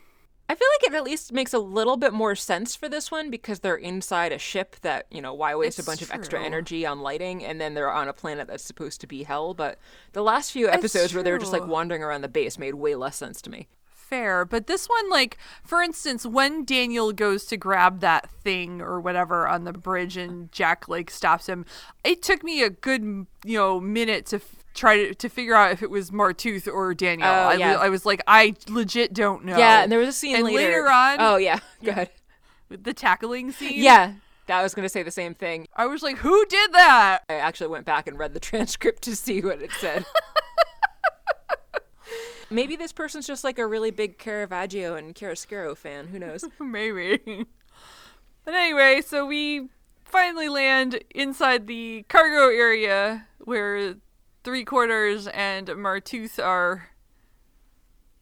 I 0.46 0.54
feel 0.54 0.68
like 0.74 0.92
it 0.92 0.94
at 0.94 1.04
least 1.04 1.32
makes 1.32 1.54
a 1.54 1.58
little 1.58 1.96
bit 1.96 2.12
more 2.12 2.34
sense 2.34 2.76
for 2.76 2.86
this 2.88 3.10
one 3.10 3.30
because 3.30 3.60
they're 3.60 3.76
inside 3.76 4.30
a 4.30 4.38
ship 4.38 4.76
that, 4.82 5.06
you 5.10 5.22
know, 5.22 5.32
why 5.32 5.54
waste 5.54 5.78
a 5.78 5.80
It's 5.80 5.88
bunch 5.88 6.02
of 6.02 6.10
extra 6.10 6.42
energy 6.42 6.84
on 6.84 7.00
lighting 7.00 7.42
and 7.42 7.58
then 7.58 7.72
they're 7.72 7.90
on 7.90 8.08
a 8.08 8.12
planet 8.12 8.46
that's 8.46 8.62
supposed 8.62 9.00
to 9.00 9.06
be 9.06 9.22
hell. 9.22 9.54
But 9.54 9.78
the 10.12 10.22
last 10.22 10.52
few 10.52 10.68
episodes 10.68 11.14
where 11.14 11.22
they 11.22 11.32
were 11.32 11.38
just 11.38 11.52
like 11.52 11.66
wandering 11.66 12.02
around 12.02 12.20
the 12.20 12.28
base 12.28 12.58
made 12.58 12.74
way 12.74 12.94
less 12.94 13.16
sense 13.16 13.40
to 13.42 13.50
me. 13.50 13.68
fair. 14.14 14.44
But 14.44 14.66
this 14.66 14.86
one, 14.86 15.10
like, 15.10 15.38
for 15.64 15.82
instance, 15.82 16.24
when 16.24 16.64
Daniel 16.64 17.12
goes 17.12 17.46
to 17.46 17.56
grab 17.56 18.00
that 18.00 18.30
thing 18.30 18.80
or 18.80 19.00
whatever 19.00 19.48
on 19.48 19.64
the 19.64 19.72
bridge 19.72 20.16
and 20.16 20.52
Jack, 20.52 20.88
like, 20.88 21.10
stops 21.10 21.48
him, 21.48 21.64
it 22.04 22.22
took 22.22 22.44
me 22.44 22.62
a 22.62 22.70
good, 22.70 23.02
you 23.44 23.58
know, 23.58 23.80
minute 23.80 24.26
to. 24.26 24.40
Try 24.74 24.96
to, 25.06 25.14
to 25.14 25.28
figure 25.28 25.54
out 25.54 25.70
if 25.72 25.82
it 25.82 25.90
was 25.90 26.10
Martooth 26.10 26.66
or 26.72 26.92
Daniel. 26.94 27.28
Oh, 27.28 27.32
I, 27.32 27.54
yeah. 27.54 27.76
I 27.76 27.88
was 27.88 28.04
like, 28.04 28.20
I 28.26 28.54
legit 28.68 29.14
don't 29.14 29.44
know. 29.44 29.56
Yeah, 29.56 29.82
and 29.84 29.90
there 29.92 29.98
was 30.00 30.08
a 30.08 30.12
scene 30.12 30.34
And 30.36 30.44
later. 30.44 30.58
later 30.58 30.90
on- 30.90 31.16
Oh, 31.20 31.36
yeah. 31.36 31.60
Go 31.84 31.92
ahead. 31.92 32.10
With 32.68 32.82
the 32.84 32.92
tackling 32.92 33.52
scene. 33.52 33.82
Yeah. 33.82 34.14
that 34.46 34.62
was 34.62 34.74
going 34.74 34.82
to 34.84 34.88
say 34.88 35.02
the 35.04 35.10
same 35.10 35.32
thing. 35.34 35.66
I 35.76 35.86
was 35.86 36.02
like, 36.02 36.18
who 36.18 36.44
did 36.46 36.72
that? 36.72 37.20
I 37.28 37.34
actually 37.34 37.68
went 37.68 37.86
back 37.86 38.06
and 38.08 38.18
read 38.18 38.34
the 38.34 38.40
transcript 38.50 39.02
to 39.04 39.14
see 39.16 39.40
what 39.40 39.62
it 39.62 39.70
said. 39.80 40.04
Maybe 42.50 42.76
this 42.76 42.92
person's 42.92 43.26
just 43.26 43.42
like 43.42 43.58
a 43.58 43.66
really 43.66 43.90
big 43.90 44.18
Caravaggio 44.18 44.94
and 44.94 45.14
Chiaroscuro 45.14 45.76
fan. 45.76 46.08
Who 46.08 46.18
knows? 46.18 46.44
Maybe. 46.60 47.46
But 48.44 48.54
anyway, 48.54 49.00
so 49.00 49.24
we 49.26 49.68
finally 50.04 50.48
land 50.48 51.02
inside 51.14 51.66
the 51.66 52.04
cargo 52.08 52.54
area 52.54 53.26
where 53.40 53.94
three 54.44 54.64
quarters 54.64 55.26
and 55.28 55.66
Martooth 55.68 56.42
are 56.42 56.90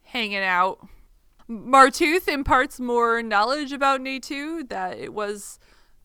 hanging 0.04 0.38
out. 0.38 0.86
Martooth 1.50 2.28
imparts 2.28 2.80
more 2.80 3.22
knowledge 3.22 3.72
about 3.72 4.00
Netu 4.00 4.66
that 4.68 4.98
it 4.98 5.12
was 5.12 5.58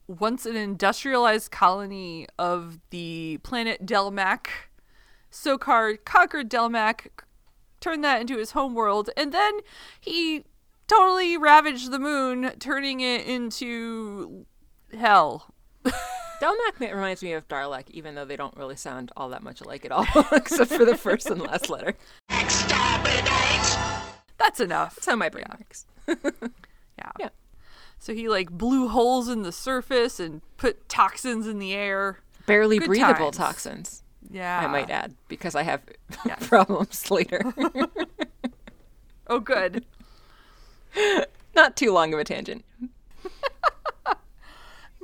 once 0.07 0.45
an 0.45 0.55
industrialized 0.55 1.51
colony 1.51 2.27
of 2.39 2.79
the 2.89 3.39
planet 3.43 3.85
Delmak. 3.85 4.47
Sokar 5.31 6.03
conquered 6.03 6.49
Delmak, 6.49 7.09
turned 7.79 8.03
that 8.03 8.21
into 8.21 8.37
his 8.37 8.51
homeworld, 8.51 9.09
and 9.15 9.31
then 9.31 9.59
he 9.99 10.45
totally 10.87 11.37
ravaged 11.37 11.91
the 11.91 11.99
moon, 11.99 12.53
turning 12.59 13.01
it 13.01 13.27
into 13.27 14.45
hell. 14.97 15.53
Delmak 16.41 16.79
reminds 16.79 17.23
me 17.23 17.33
of 17.33 17.47
Dalek, 17.47 17.89
even 17.89 18.13
though 18.15 18.25
they 18.25 18.35
don't 18.35 18.55
really 18.55 18.75
sound 18.75 19.11
all 19.17 19.29
that 19.29 19.41
much 19.43 19.61
alike 19.61 19.85
at 19.85 19.91
all, 19.91 20.05
except 20.31 20.71
for 20.71 20.85
the 20.85 20.95
first 20.97 21.27
and 21.29 21.41
last 21.41 21.69
letter. 21.69 21.95
Exterminate! 22.29 23.77
That's 24.37 24.59
enough. 24.59 24.95
That's 24.95 25.07
how 25.07 25.15
my 25.15 25.29
brain 25.29 25.45
works. 25.57 25.85
Yeah. 26.99 27.11
Yeah. 27.19 27.29
So 27.99 28.11
he 28.15 28.27
like 28.27 28.49
blew 28.49 28.87
holes 28.87 29.29
in 29.29 29.43
the 29.43 29.51
surface 29.51 30.19
and 30.19 30.41
put 30.57 30.89
toxins 30.89 31.45
in 31.45 31.59
the 31.59 31.73
air. 31.73 32.21
Barely 32.47 32.79
Good 32.79 32.87
breathable 32.87 33.29
times. 33.29 33.37
toxins, 33.37 34.03
Yeah. 34.31 34.59
I 34.63 34.65
might 34.65 34.89
add, 34.89 35.13
because 35.27 35.53
I 35.53 35.61
have 35.61 35.81
Yes. 36.25 36.47
problems 36.47 37.11
later. 37.11 37.43
Oh, 39.27 39.39
good. 39.39 39.85
Not 41.55 41.75
too 41.75 41.91
long 41.93 42.13
of 42.15 42.19
a 42.19 42.23
tangent. 42.23 42.65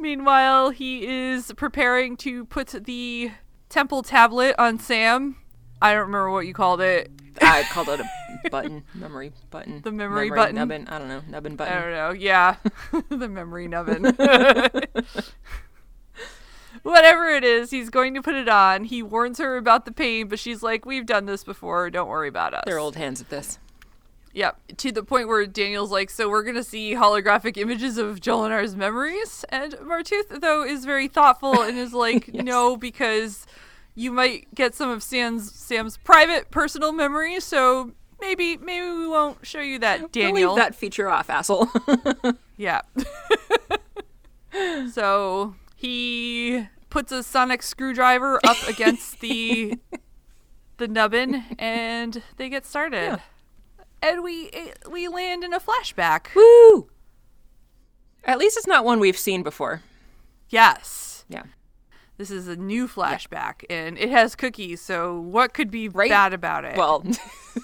Meanwhile, 0.03 0.71
he 0.71 1.07
is 1.07 1.53
preparing 1.55 2.17
to 2.17 2.43
put 2.43 2.67
the 2.67 3.31
temple 3.69 4.03
tablet 4.03 4.53
on 4.59 4.77
Sam. 4.77 5.37
I 5.81 5.93
don't 5.93 6.01
remember 6.01 6.29
what 6.29 6.45
you 6.45 6.53
called 6.53 6.81
it. 6.81 7.09
I 7.39 7.63
called 7.71 7.87
it 7.87 8.01
a 8.01 8.49
button, 8.49 8.83
memory 8.93 9.31
button. 9.49 9.81
The 9.81 9.93
memory 9.93 10.29
button? 10.29 10.55
Nubbin. 10.55 10.89
I 10.89 10.99
don't 10.99 11.07
know, 11.07 11.21
nubbin 11.29 11.55
button. 11.55 11.73
I 11.73 11.81
don't 11.81 11.91
know. 11.93 12.11
Yeah. 12.11 12.57
the 13.09 13.29
memory 13.29 13.69
nubbin. 13.69 14.03
Whatever 16.83 17.29
it 17.29 17.45
is, 17.45 17.71
he's 17.71 17.89
going 17.89 18.13
to 18.15 18.21
put 18.21 18.35
it 18.35 18.49
on. 18.49 18.83
He 18.83 19.01
warns 19.01 19.37
her 19.37 19.55
about 19.55 19.85
the 19.85 19.93
pain, 19.93 20.27
but 20.27 20.37
she's 20.37 20.61
like, 20.61 20.85
We've 20.85 21.05
done 21.05 21.27
this 21.27 21.45
before. 21.45 21.89
Don't 21.89 22.09
worry 22.09 22.27
about 22.27 22.53
us. 22.53 22.63
They're 22.65 22.77
old 22.77 22.97
hands 22.97 23.21
at 23.21 23.29
this. 23.29 23.57
Yep. 24.33 24.59
To 24.77 24.91
the 24.91 25.03
point 25.03 25.27
where 25.27 25.45
Daniel's 25.45 25.91
like, 25.91 26.09
So 26.09 26.27
we're 26.29 26.43
going 26.43 26.55
to 26.55 26.63
see 26.63 26.93
holographic 26.93 27.55
images 27.57 27.97
of 27.97 28.19
Jolinar's 28.19 28.75
memories? 28.75 29.45
And 29.49 29.73
Martooth, 29.73 30.41
though, 30.41 30.63
is 30.63 30.85
very 30.85 31.07
thoughtful 31.07 31.61
and 31.61 31.77
is 31.77 31.93
like, 31.93 32.27
Yes. 32.33 32.43
No, 32.43 32.75
because 32.75 33.45
you 33.95 34.11
might 34.11 34.53
get 34.55 34.73
some 34.73 34.89
of 34.89 35.03
Sam's 35.03 35.51
Sam's 35.53 35.97
private 35.97 36.49
personal 36.49 36.91
memories, 36.91 37.43
so 37.43 37.91
maybe 38.19 38.57
maybe 38.57 38.85
we 38.89 39.07
won't 39.07 39.45
show 39.45 39.61
you 39.61 39.77
that, 39.79 39.99
We'll 39.99 40.07
Daniel. 40.09 40.53
Leave 40.53 40.63
that 40.63 40.73
feature 40.75 41.09
off, 41.09 41.29
asshole. 41.29 41.69
Yeah. 42.57 42.81
so 44.91 45.55
he 45.75 46.67
puts 46.89 47.11
a 47.11 47.23
sonic 47.23 47.63
screwdriver 47.63 48.39
up 48.45 48.57
against 48.67 49.19
the 49.21 49.79
the 50.77 50.87
nubbin, 50.87 51.43
and 51.57 52.21
they 52.37 52.49
get 52.49 52.65
started. 52.65 52.97
Yeah. 52.97 53.19
And 54.03 54.21
we 54.21 54.51
we 54.91 55.07
land 55.07 55.43
in 55.45 55.53
a 55.53 55.59
flashback. 55.61 56.27
Woo! 56.35 56.89
At 58.25 58.37
least 58.37 58.57
it's 58.57 58.67
not 58.67 58.83
one 58.85 58.99
we've 58.99 59.17
seen 59.17 59.43
before. 59.43 59.81
Yes, 60.49 61.25
Yeah. 61.29 61.43
this 62.17 62.29
is 62.29 62.47
a 62.47 62.55
new 62.55 62.87
flashback, 62.87 63.63
and 63.69 63.97
it 63.97 64.09
has 64.09 64.35
cookies. 64.35 64.81
So 64.81 65.19
what 65.19 65.53
could 65.53 65.71
be 65.71 65.87
Right? 65.89 66.09
bad 66.09 66.33
about 66.33 66.63
it? 66.65 66.75
Well, 66.77 67.03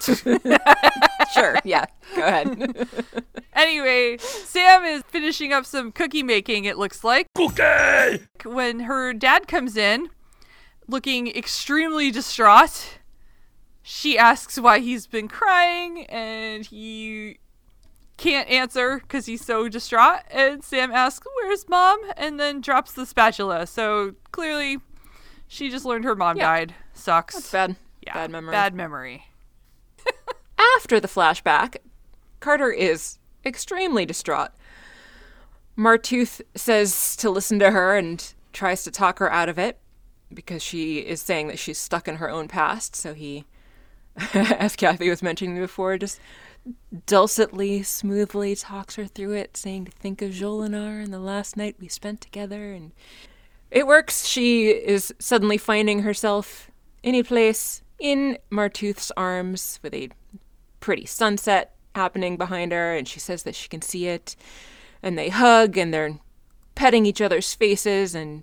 sure. 1.34 1.58
Yeah. 1.64 1.84
Go 2.16 2.22
ahead. 2.26 2.88
anyway, 3.52 4.16
Sam 4.18 4.84
is 4.84 5.02
finishing 5.08 5.52
up 5.52 5.64
some 5.66 5.92
cookie 5.92 6.22
making. 6.22 6.64
It 6.64 6.78
looks 6.78 7.04
like. 7.04 7.26
Cookie! 7.34 8.26
when 8.44 8.80
her 8.80 9.12
dad 9.12 9.46
comes 9.46 9.76
in 9.76 10.08
looking 10.88 11.28
extremely 11.28 12.10
distraught 12.10 12.98
she 13.82 14.18
asks 14.18 14.58
why 14.58 14.78
he's 14.78 15.06
been 15.06 15.28
crying 15.28 16.04
and 16.06 16.66
he 16.66 17.38
can't 18.16 18.48
answer 18.50 18.98
because 18.98 19.24
he's 19.26 19.42
so 19.44 19.66
distraught 19.68 20.20
and 20.30 20.62
sam 20.62 20.92
asks 20.92 21.26
where's 21.36 21.66
mom 21.68 21.98
and 22.18 22.38
then 22.38 22.60
drops 22.60 22.92
the 22.92 23.06
spatula 23.06 23.66
so 23.66 24.14
clearly 24.30 24.78
she 25.48 25.70
just 25.70 25.86
learned 25.86 26.04
her 26.04 26.14
mom 26.14 26.36
Yeah. 26.36 26.44
died 26.44 26.74
sucks 26.92 27.34
That's 27.34 27.50
bad. 27.50 27.76
yeah, 28.06 28.12
Bad 28.14 28.30
memory. 28.30 28.52
bad 28.52 28.74
memory 28.74 29.24
After 30.76 31.00
the 31.00 31.08
flashback, 31.08 31.76
Carter 32.40 32.70
is 32.70 33.18
extremely 33.46 34.04
distraught. 34.04 34.50
Martooth 35.76 36.40
says 36.54 37.16
to 37.16 37.30
listen 37.30 37.58
to 37.60 37.70
her 37.70 37.96
and 37.96 38.34
tries 38.52 38.84
to 38.84 38.90
talk 38.90 39.18
her 39.20 39.32
out 39.32 39.48
of 39.48 39.58
it 39.58 39.78
because 40.32 40.62
she 40.62 40.98
is 40.98 41.22
saying 41.22 41.48
that 41.48 41.58
she's 41.58 41.78
stuck 41.78 42.06
in 42.06 42.16
her 42.16 42.28
own 42.28 42.46
past. 42.48 42.94
So 42.94 43.14
he, 43.14 43.44
as 44.34 44.76
Kathy 44.76 45.08
was 45.08 45.22
mentioning 45.22 45.58
before, 45.58 45.98
just 45.98 46.20
dulcetly, 47.06 47.82
smoothly 47.82 48.54
talks 48.54 48.96
her 48.96 49.06
through 49.06 49.32
it, 49.32 49.56
saying 49.56 49.86
to 49.86 49.90
think 49.92 50.22
of 50.22 50.30
Jolinar 50.30 51.02
and 51.02 51.12
the 51.12 51.18
last 51.18 51.56
night 51.56 51.76
we 51.80 51.88
spent 51.88 52.20
together. 52.20 52.72
And 52.72 52.92
it 53.70 53.86
works. 53.86 54.26
She 54.26 54.68
is 54.68 55.14
suddenly 55.18 55.58
finding 55.58 56.00
herself 56.00 56.70
in 57.02 57.14
a 57.14 57.22
place 57.22 57.82
in 57.98 58.38
Martooth's 58.50 59.12
arms 59.16 59.78
with 59.82 59.94
a 59.94 60.10
pretty 60.80 61.06
sunset 61.06 61.74
happening 61.94 62.36
behind 62.36 62.72
her, 62.72 62.94
and 62.94 63.06
she 63.06 63.20
says 63.20 63.42
that 63.44 63.54
she 63.54 63.68
can 63.68 63.82
see 63.82 64.06
it. 64.06 64.36
And 65.02 65.16
they 65.16 65.28
hug 65.30 65.78
and 65.78 65.94
they're 65.94 66.18
petting 66.74 67.06
each 67.06 67.20
other's 67.20 67.54
faces. 67.54 68.14
And 68.14 68.42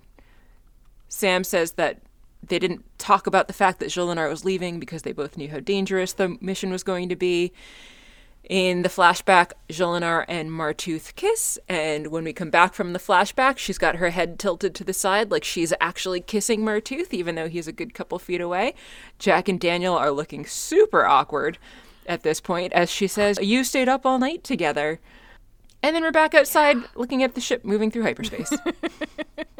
Sam 1.08 1.44
says 1.44 1.72
that 1.72 2.00
they 2.48 2.58
didn't 2.58 2.84
talk 2.98 3.26
about 3.26 3.46
the 3.46 3.52
fact 3.52 3.80
that 3.80 3.90
Jolinar 3.90 4.28
was 4.28 4.44
leaving 4.44 4.80
because 4.80 5.02
they 5.02 5.12
both 5.12 5.36
knew 5.36 5.48
how 5.48 5.60
dangerous 5.60 6.12
the 6.12 6.36
mission 6.40 6.70
was 6.70 6.82
going 6.82 7.08
to 7.08 7.16
be. 7.16 7.52
In 8.48 8.80
the 8.80 8.88
flashback, 8.88 9.52
Jolinar 9.68 10.24
and 10.26 10.48
Martooth 10.50 11.14
kiss, 11.16 11.58
and 11.68 12.06
when 12.06 12.24
we 12.24 12.32
come 12.32 12.48
back 12.48 12.72
from 12.72 12.94
the 12.94 12.98
flashback, 12.98 13.58
she's 13.58 13.76
got 13.76 13.96
her 13.96 14.08
head 14.08 14.38
tilted 14.38 14.74
to 14.76 14.84
the 14.84 14.94
side 14.94 15.30
like 15.30 15.44
she's 15.44 15.74
actually 15.82 16.22
kissing 16.22 16.62
Martooth, 16.62 17.12
even 17.12 17.34
though 17.34 17.48
he's 17.48 17.68
a 17.68 17.72
good 17.72 17.92
couple 17.92 18.18
feet 18.18 18.40
away. 18.40 18.74
Jack 19.18 19.48
and 19.48 19.60
Daniel 19.60 19.94
are 19.94 20.10
looking 20.10 20.46
super 20.46 21.04
awkward 21.04 21.58
at 22.06 22.22
this 22.22 22.40
point 22.40 22.72
as 22.72 22.90
she 22.90 23.06
says, 23.06 23.38
You 23.40 23.62
stayed 23.64 23.88
up 23.88 24.06
all 24.06 24.18
night 24.18 24.42
together. 24.42 24.98
And 25.82 25.94
then 25.94 26.02
we're 26.02 26.10
back 26.10 26.34
outside 26.34 26.78
looking 26.96 27.22
at 27.22 27.34
the 27.34 27.40
ship 27.40 27.64
moving 27.64 27.90
through 27.90 28.02
hyperspace. 28.02 28.52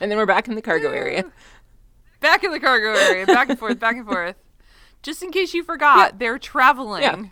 and 0.00 0.10
then 0.10 0.16
we're 0.16 0.26
back 0.26 0.48
in 0.48 0.54
the 0.54 0.62
cargo 0.62 0.90
area. 0.90 1.24
Back 2.24 2.42
in 2.44 2.50
the 2.50 2.58
cargo 2.60 2.92
area 2.98 3.26
back 3.26 3.48
and 3.50 3.58
forth 3.58 3.78
back 3.78 3.96
and 3.96 4.06
forth. 4.06 4.36
Just 5.02 5.22
in 5.22 5.30
case 5.30 5.54
you 5.54 5.62
forgot 5.62 6.18
they're 6.18 6.38
traveling. 6.38 7.02
Yeah. 7.02 7.22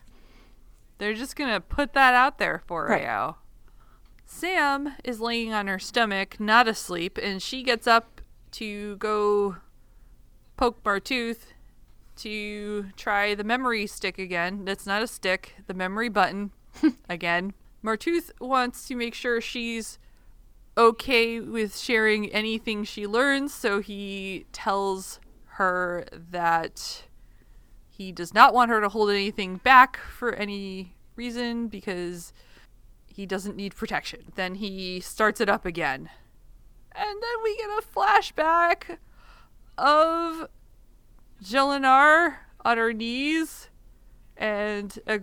they're 0.99 1.15
just 1.15 1.35
gonna 1.37 1.61
put 1.61 1.95
that 1.95 2.15
out 2.15 2.39
there 2.39 2.63
for 2.67 2.87
Right. 2.87 3.03
you. 3.03 3.35
Sam 4.25 4.95
is 5.05 5.21
laying 5.21 5.53
on 5.53 5.67
her 5.67 5.79
stomach 5.79 6.39
not 6.41 6.69
asleep 6.69 7.19
and 7.23 7.43
she 7.43 7.63
gets 7.63 7.87
up 7.87 8.21
to 8.53 8.97
go 8.97 9.57
poke 10.57 10.83
Martooth 10.85 11.47
to 12.17 12.87
try 12.97 13.35
the 13.35 13.45
memory 13.45 13.87
stick 13.87 14.19
again. 14.19 14.65
That's 14.65 14.87
not 14.87 15.03
a 15.03 15.07
stick 15.07 15.57
the 15.67 15.75
memory 15.75 16.09
button 16.09 16.51
again. 17.09 17.53
Martooth 17.85 18.31
wants 18.41 18.87
to 18.89 18.95
make 18.95 19.15
sure 19.15 19.41
she's 19.41 19.99
okay 20.77 21.41
with 21.41 21.77
sharing 21.77 22.31
anything 22.31 22.85
she 22.85 23.07
learns, 23.07 23.53
so 23.53 23.81
he 23.81 24.47
tells 24.53 25.21
her 25.57 26.07
that 26.13 27.05
he 27.89 28.11
does 28.13 28.33
not 28.33 28.55
want 28.55 28.71
her 28.71 28.81
to 28.81 28.89
hold 28.89 29.11
anything 29.11 29.57
back 29.57 29.99
for 29.99 30.33
any 30.33 30.95
reason 31.15 31.69
because 31.69 32.33
he 33.07 33.27
doesn't 33.27 33.57
need 33.57 33.77
protection. 33.77 34.33
Then 34.35 34.55
he 34.57 35.01
starts 35.01 35.41
it 35.41 35.49
up 35.49 35.67
again. 35.67 36.09
And 36.95 37.23
then 37.23 37.43
we 37.43 37.57
get 37.57 37.69
a 37.69 37.83
flashback 37.83 38.99
of 39.77 40.49
Jolinar 41.43 42.37
on 42.65 42.79
her 42.79 42.93
knees 42.93 43.69
and 44.37 44.99
a, 45.07 45.21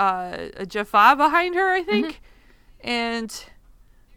uh, 0.00 0.48
a 0.56 0.66
Jaffa 0.66 1.14
behind 1.16 1.54
her, 1.54 1.72
I 1.72 1.82
think. 1.82 2.20
And 2.80 3.44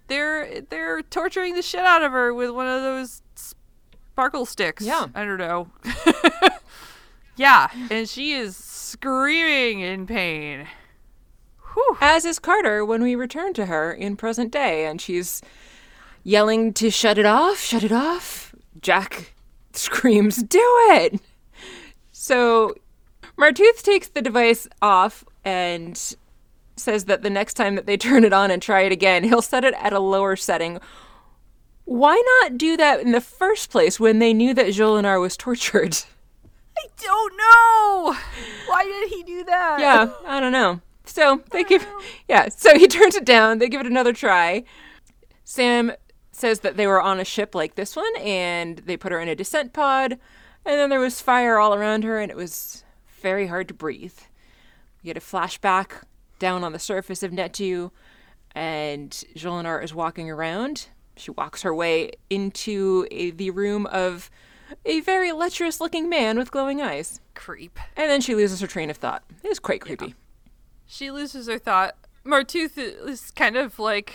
they're 0.07 0.61
they're 0.61 1.01
torturing 1.01 1.55
the 1.55 1.61
shit 1.61 1.81
out 1.81 2.01
of 2.01 2.11
her 2.11 2.33
with 2.33 2.51
one 2.51 2.67
of 2.67 2.81
those 2.81 3.21
sparkle 4.17 4.45
sticks. 4.45 4.83
Yeah. 4.83 5.07
I 5.13 5.23
don't 5.23 5.37
know. 5.37 5.67
yeah, 7.35 7.67
and 7.91 8.09
she 8.09 8.33
is 8.33 8.55
screaming 8.55 9.81
in 9.81 10.07
pain. 10.07 10.67
Whew. 11.73 11.97
As 12.01 12.25
is 12.25 12.39
Carter 12.39 12.83
when 12.83 13.03
we 13.03 13.13
return 13.13 13.53
to 13.53 13.67
her 13.67 13.91
in 13.91 14.15
present 14.15 14.51
day, 14.51 14.85
and 14.87 14.99
she's 14.99 15.41
yelling 16.23 16.73
to 16.73 16.89
shut 16.89 17.17
it 17.17 17.25
off, 17.25 17.59
shut 17.59 17.83
it 17.83 17.91
off. 17.91 18.55
Jack 18.81 19.35
screams, 19.73 20.41
Do 20.41 20.63
it! 20.89 21.21
So 22.11 22.73
Martooth 23.37 23.83
takes 23.83 24.07
the 24.07 24.23
device 24.23 24.67
off 24.81 25.23
and 25.45 26.15
says 26.79 27.05
that 27.05 27.21
the 27.21 27.29
next 27.29 27.55
time 27.55 27.75
that 27.75 27.85
they 27.85 27.97
turn 27.97 28.23
it 28.23 28.33
on 28.33 28.51
and 28.51 28.61
try 28.61 28.81
it 28.81 28.91
again, 28.91 29.23
he'll 29.23 29.41
set 29.41 29.63
it 29.63 29.73
at 29.75 29.93
a 29.93 29.99
lower 29.99 30.35
setting. 30.35 30.79
Why 31.85 32.21
not 32.41 32.57
do 32.57 32.75
that 32.77 32.99
in 32.99 33.11
the 33.11 33.21
first 33.21 33.69
place 33.71 33.99
when 33.99 34.19
they 34.19 34.33
knew 34.33 34.53
that 34.53 34.67
Jolinar 34.67 35.21
was 35.21 35.37
tortured? 35.37 35.97
I 36.77 36.85
don't 36.97 37.37
know. 37.37 38.17
Why 38.67 38.83
did 38.83 39.09
he 39.09 39.23
do 39.23 39.43
that? 39.45 39.79
yeah, 39.79 40.11
I 40.25 40.39
don't 40.39 40.51
know. 40.51 40.81
So 41.05 41.41
they 41.51 41.63
give, 41.63 41.87
yeah. 42.27 42.49
So 42.49 42.77
he 42.77 42.87
turns 42.87 43.15
it 43.15 43.25
down. 43.25 43.59
They 43.59 43.69
give 43.69 43.81
it 43.81 43.87
another 43.87 44.13
try. 44.13 44.63
Sam 45.43 45.93
says 46.31 46.59
that 46.59 46.77
they 46.77 46.85
were 46.85 47.01
on 47.01 47.19
a 47.19 47.25
ship 47.25 47.55
like 47.55 47.75
this 47.75 47.95
one, 47.95 48.15
and 48.17 48.79
they 48.79 48.97
put 48.97 49.11
her 49.11 49.19
in 49.19 49.29
a 49.29 49.35
descent 49.35 49.73
pod, 49.73 50.13
and 50.13 50.19
then 50.79 50.89
there 50.89 50.99
was 50.99 51.21
fire 51.21 51.57
all 51.57 51.73
around 51.73 52.03
her, 52.03 52.19
and 52.19 52.29
it 52.29 52.37
was 52.37 52.83
very 53.21 53.47
hard 53.47 53.67
to 53.69 53.73
breathe. 53.73 54.19
You 55.01 55.13
get 55.13 55.17
a 55.17 55.25
flashback 55.25 56.03
down 56.39 56.63
on 56.63 56.71
the 56.73 56.79
surface 56.79 57.23
of 57.23 57.31
Netu, 57.31 57.91
and 58.55 59.11
Jolinar 59.35 59.83
is 59.83 59.93
walking 59.93 60.29
around. 60.29 60.87
She 61.15 61.31
walks 61.31 61.61
her 61.63 61.73
way 61.73 62.11
into 62.29 63.07
a, 63.11 63.31
the 63.31 63.49
room 63.51 63.85
of 63.87 64.29
a 64.85 64.99
very 65.01 65.31
lecherous 65.31 65.79
looking 65.79 66.09
man 66.09 66.37
with 66.37 66.51
glowing 66.51 66.81
eyes. 66.81 67.19
Creep. 67.35 67.79
And 67.95 68.09
then 68.09 68.21
she 68.21 68.35
loses 68.35 68.59
her 68.61 68.67
train 68.67 68.89
of 68.89 68.97
thought. 68.97 69.23
It 69.43 69.47
is 69.49 69.59
quite 69.59 69.81
creepy. 69.81 70.15
She 70.85 71.09
loses 71.11 71.47
her 71.47 71.57
thought. 71.57 71.95
Martooth 72.25 72.77
is 72.77 73.31
kind 73.31 73.55
of 73.55 73.79
like, 73.79 74.13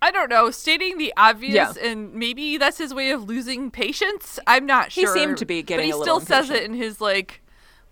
I 0.00 0.10
don't 0.10 0.30
know, 0.30 0.50
stating 0.50 0.98
the 0.98 1.12
obvious, 1.16 1.54
Yeah. 1.76 1.90
and 1.90 2.14
maybe 2.14 2.56
that's 2.56 2.78
his 2.78 2.94
way 2.94 3.10
of 3.10 3.24
losing 3.24 3.70
patience. 3.70 4.38
I'm 4.46 4.66
not 4.66 4.90
sure. 4.92 5.12
He 5.14 5.20
seemed 5.20 5.36
to 5.38 5.44
be 5.44 5.62
getting 5.62 5.90
but 5.90 5.96
he 5.96 6.02
still 6.02 6.20
says 6.20 6.48
it 6.50 6.54
impatient. 6.54 6.74
in 6.74 6.80
his 6.80 7.00
like, 7.00 7.42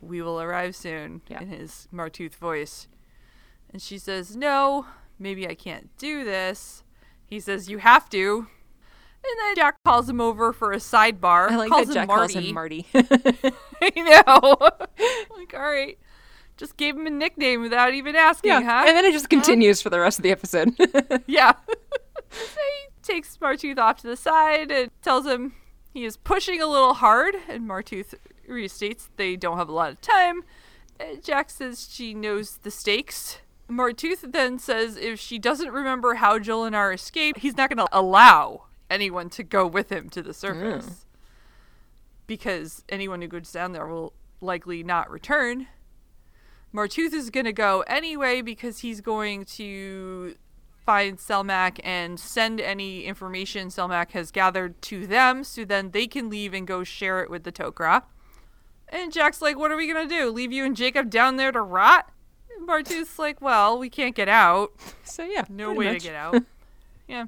"We 0.01 0.23
will 0.23 0.41
arrive 0.41 0.75
soon" 0.77 1.21
Yeah. 1.29 1.43
in 1.43 1.49
his 1.49 1.89
Martooth 1.93 2.35
voice. 2.37 2.89
And 3.75 3.83
she 3.83 3.99
says, 3.99 4.37
"No, 4.37 4.87
maybe 5.19 5.49
I 5.49 5.57
can't 5.57 5.91
do 5.99 6.25
this." 6.25 6.85
He 7.27 7.41
says, 7.41 7.69
"You 7.69 7.79
have 7.79 8.09
to." 8.11 8.47
And 9.27 9.41
then 9.41 9.57
Jack 9.57 9.77
calls 9.85 10.09
him 10.09 10.21
over 10.21 10.53
for 10.53 10.73
a 10.73 10.77
sidebar. 10.77 11.51
I 11.51 11.57
like 11.57 11.71
calls 11.71 11.89
that 11.89 11.95
Jack 11.95 12.09
him 12.09 12.17
calls 12.17 12.33
him 12.35 12.55
Marty. 12.55 12.87
I 12.95 13.91
know. 13.97 14.57
like, 15.37 15.55
all 15.55 15.61
right. 15.61 15.99
Just 16.57 16.77
gave 16.77 16.95
him 16.95 17.09
a 17.09 17.11
nickname 17.11 17.63
without 17.63 17.95
even 17.95 18.15
asking, 18.15 18.51
yeah. 18.51 18.63
huh? 18.63 18.85
And 18.87 18.97
then 18.97 19.05
it 19.05 19.13
just 19.13 19.29
continues 19.29 19.83
for 19.83 19.91
the 19.91 19.99
rest 19.99 20.21
of 20.21 20.23
the 20.23 20.31
episode. 20.31 20.73
yeah. 21.27 21.55
so 22.31 22.39
he 22.39 22.89
takes 23.03 23.37
Martouf 23.39 23.77
off 23.77 24.03
to 24.03 24.07
the 24.07 24.17
side 24.17 24.71
and 24.71 24.89
tells 25.03 25.27
him 25.27 25.55
he 25.93 26.05
is 26.05 26.17
pushing 26.17 26.61
a 26.61 26.69
little 26.69 26.95
hard, 26.95 27.35
and 27.49 27.69
Martouf 27.69 28.15
restates 28.49 29.09
they 29.17 29.35
don't 29.35 29.57
have 29.57 29.69
a 29.69 29.73
lot 29.73 29.91
of 29.91 30.01
time. 30.01 30.45
Jack 31.25 31.51
says 31.51 31.89
she 31.91 32.15
knows 32.15 32.59
the 32.59 32.71
stakes. 32.71 33.39
Martouf 33.69 34.33
then 34.33 34.59
says 34.59 34.97
if 34.97 35.19
she 35.19 35.39
doesn't 35.39 35.71
remember 35.71 36.15
how 36.15 36.39
Jolinar 36.39 36.95
escaped, 36.95 37.41
he's 37.41 37.57
not 37.57 37.71
going 37.71 37.85
to 37.85 37.99
allow 37.99 38.65
anyone 38.91 39.31
to 39.31 39.43
go 39.43 39.67
with 39.67 39.91
him 39.91 40.11
to 40.11 40.23
the 40.23 40.35
surface. 40.35 40.87
Mm. 40.87 41.05
Because 42.27 42.85
anyone 42.89 43.23
who 43.23 43.29
goes 43.29 43.53
down 43.53 43.73
there 43.73 43.87
will 43.87 44.13
likely 44.41 44.83
not 44.83 45.11
return. 45.11 45.67
Martouf 46.75 47.13
is 47.13 47.31
going 47.31 47.47
to 47.47 47.53
go 47.53 47.83
anyway 47.87 48.43
because 48.43 48.81
he's 48.81 49.01
going 49.01 49.45
to 49.45 50.35
find 50.85 51.19
Selmak 51.19 51.81
and 51.83 52.19
send 52.21 52.61
any 52.61 53.05
information 53.05 53.69
Selmak 53.69 54.11
has 54.11 54.31
gathered 54.31 54.81
to 54.83 55.07
them 55.07 55.45
so 55.45 55.65
then 55.65 55.93
they 55.93 56.07
can 56.07 56.29
leave 56.29 56.53
and 56.53 56.67
go 56.67 56.85
share 56.85 57.23
it 57.23 57.31
with 57.31 57.45
the 57.45 57.53
Tok'ra. 57.53 58.03
And 58.89 59.13
Jack's 59.13 59.41
like, 59.41 59.59
What 59.59 59.71
are 59.71 59.77
we 59.77 59.91
going 59.91 60.07
to 60.07 60.15
do? 60.15 60.31
Leave 60.31 60.53
you 60.53 60.65
and 60.65 60.77
Jacob 60.77 61.11
down 61.11 61.37
there 61.37 61.53
to 61.53 61.63
rot? 61.63 62.11
Martouf's 62.63 63.19
like, 63.19 63.41
Well, 63.41 63.79
we 63.79 63.89
can't 63.89 64.15
get 64.15 64.29
out. 64.29 64.73
so 65.05 65.25
yeah. 65.25 65.45
No 65.49 65.73
way 65.73 65.93
much. 65.93 66.03
to 66.03 66.09
get 66.09 66.15
out. 66.15 66.43
yeah. 67.09 67.27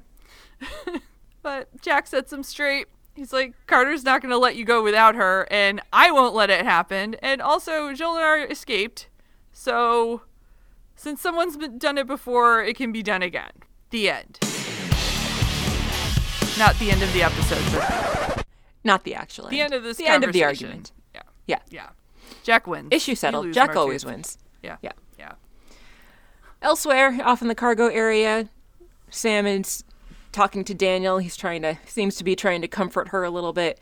but 1.41 1.69
Jack 1.81 2.07
sets 2.07 2.31
him 2.31 2.43
straight. 2.43 2.87
He's 3.15 3.33
like, 3.33 3.53
Carter's 3.65 4.03
not 4.03 4.21
going 4.21 4.29
to 4.29 4.37
let 4.37 4.55
you 4.55 4.63
go 4.63 4.83
without 4.83 5.15
her, 5.15 5.47
and 5.49 5.81
I 5.91 6.11
won't 6.11 6.35
let 6.35 6.51
it 6.51 6.63
happen. 6.63 7.15
And 7.15 7.41
also, 7.41 7.91
Jolinar 7.91 8.49
escaped. 8.49 9.07
So, 9.51 10.21
since 10.95 11.19
someone's 11.19 11.57
done 11.79 11.97
it 11.97 12.05
before, 12.05 12.63
it 12.63 12.77
can 12.77 12.91
be 12.91 13.01
done 13.01 13.23
again. 13.23 13.49
The 13.89 14.11
end. 14.11 14.37
Not 16.59 16.77
the 16.77 16.91
end 16.91 17.01
of 17.01 17.11
the 17.13 17.23
episode, 17.23 17.63
but 17.71 18.45
Not 18.83 19.03
the 19.03 19.15
actual 19.15 19.47
the 19.47 19.61
end 19.61 19.73
of 19.73 19.81
this 19.83 19.97
The 19.97 20.07
end 20.07 20.23
of 20.23 20.33
the 20.33 20.43
argument. 20.43 20.91
Yeah. 21.15 21.21
Yeah. 21.47 21.59
Yeah. 21.69 21.89
Jack 22.43 22.67
wins. 22.67 22.89
Issue 22.91 23.15
settled. 23.15 23.51
Jack 23.51 23.75
always 23.75 24.05
wins. 24.05 24.37
Yeah. 24.61 24.77
Yeah. 24.81 24.91
Elsewhere, 26.61 27.19
off 27.23 27.41
in 27.41 27.47
the 27.47 27.55
cargo 27.55 27.87
area, 27.87 28.49
Sam 29.09 29.45
is 29.45 29.83
talking 30.31 30.63
to 30.65 30.73
Daniel. 30.73 31.19
He's 31.19 31.37
trying 31.37 31.61
to, 31.61 31.77
seems 31.85 32.15
to 32.15 32.23
be 32.23 32.35
trying 32.35 32.61
to 32.61 32.67
comfort 32.67 33.09
her 33.09 33.23
a 33.23 33.29
little 33.29 33.53
bit. 33.53 33.79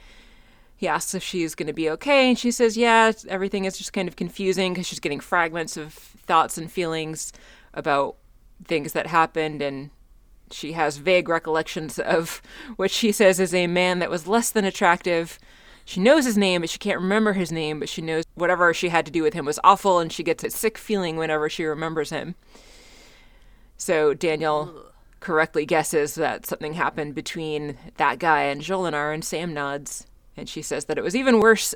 He 0.76 0.88
asks 0.88 1.14
if 1.14 1.24
she's 1.24 1.56
going 1.56 1.68
to 1.68 1.74
be 1.74 1.90
okay, 1.92 2.28
and 2.28 2.38
she 2.38 2.52
says, 2.52 2.76
Yeah, 2.76 3.14
everything 3.30 3.64
is 3.64 3.78
just 3.78 3.94
kind 3.94 4.10
of 4.10 4.18
confusing 4.18 4.74
because 4.74 4.88
she's 4.88 5.00
getting 5.00 5.22
fragments 5.22 5.78
of 5.78 5.94
thoughts 5.94 6.58
and 6.58 6.70
feelings 6.70 7.32
about 7.74 8.18
things 8.66 8.92
that 8.92 9.08
happened, 9.08 9.62
and 9.62 9.90
she 10.52 10.74
has 10.74 10.98
vague 10.98 11.30
recollections 11.30 11.98
of 11.98 12.42
what 12.76 12.92
she 12.92 13.14
says 13.14 13.40
is 13.40 13.54
a 13.54 13.68
man 13.68 14.00
that 14.00 14.10
was 14.10 14.28
less 14.28 14.52
than 14.52 14.66
attractive. 14.66 15.40
She 15.86 16.02
knows 16.02 16.26
his 16.26 16.38
name, 16.38 16.62
but 16.62 16.70
she 16.70 16.80
can't 16.80 17.00
remember 17.00 17.34
his 17.34 17.52
name, 17.52 17.80
but 17.80 17.90
she 17.90 18.02
knows 18.02 18.26
whatever 18.34 18.74
she 18.74 18.90
had 18.90 19.06
to 19.06 19.12
do 19.12 19.24
with 19.24 19.34
him 19.34 19.46
was 19.46 19.60
awful, 19.64 20.00
and 20.00 20.12
she 20.12 20.24
gets 20.24 20.44
a 20.44 20.50
sick 20.50 20.78
feeling 20.78 21.16
whenever 21.16 21.48
she 21.48 21.64
remembers 21.64 22.10
him. 22.10 22.36
So 23.78 24.14
Daniel 24.14 24.92
correctly 25.20 25.66
guesses 25.66 26.16
that 26.16 26.46
something 26.46 26.74
happened 26.74 27.16
between 27.16 27.78
that 27.98 28.20
guy 28.20 28.44
and 28.44 28.62
Jolinar, 28.62 29.14
and 29.14 29.24
Sam 29.24 29.54
nods. 29.54 30.06
And 30.38 30.48
she 30.48 30.62
says 30.62 30.86
that 30.86 30.98
it 30.98 31.04
was 31.04 31.16
even 31.16 31.40
worse 31.40 31.74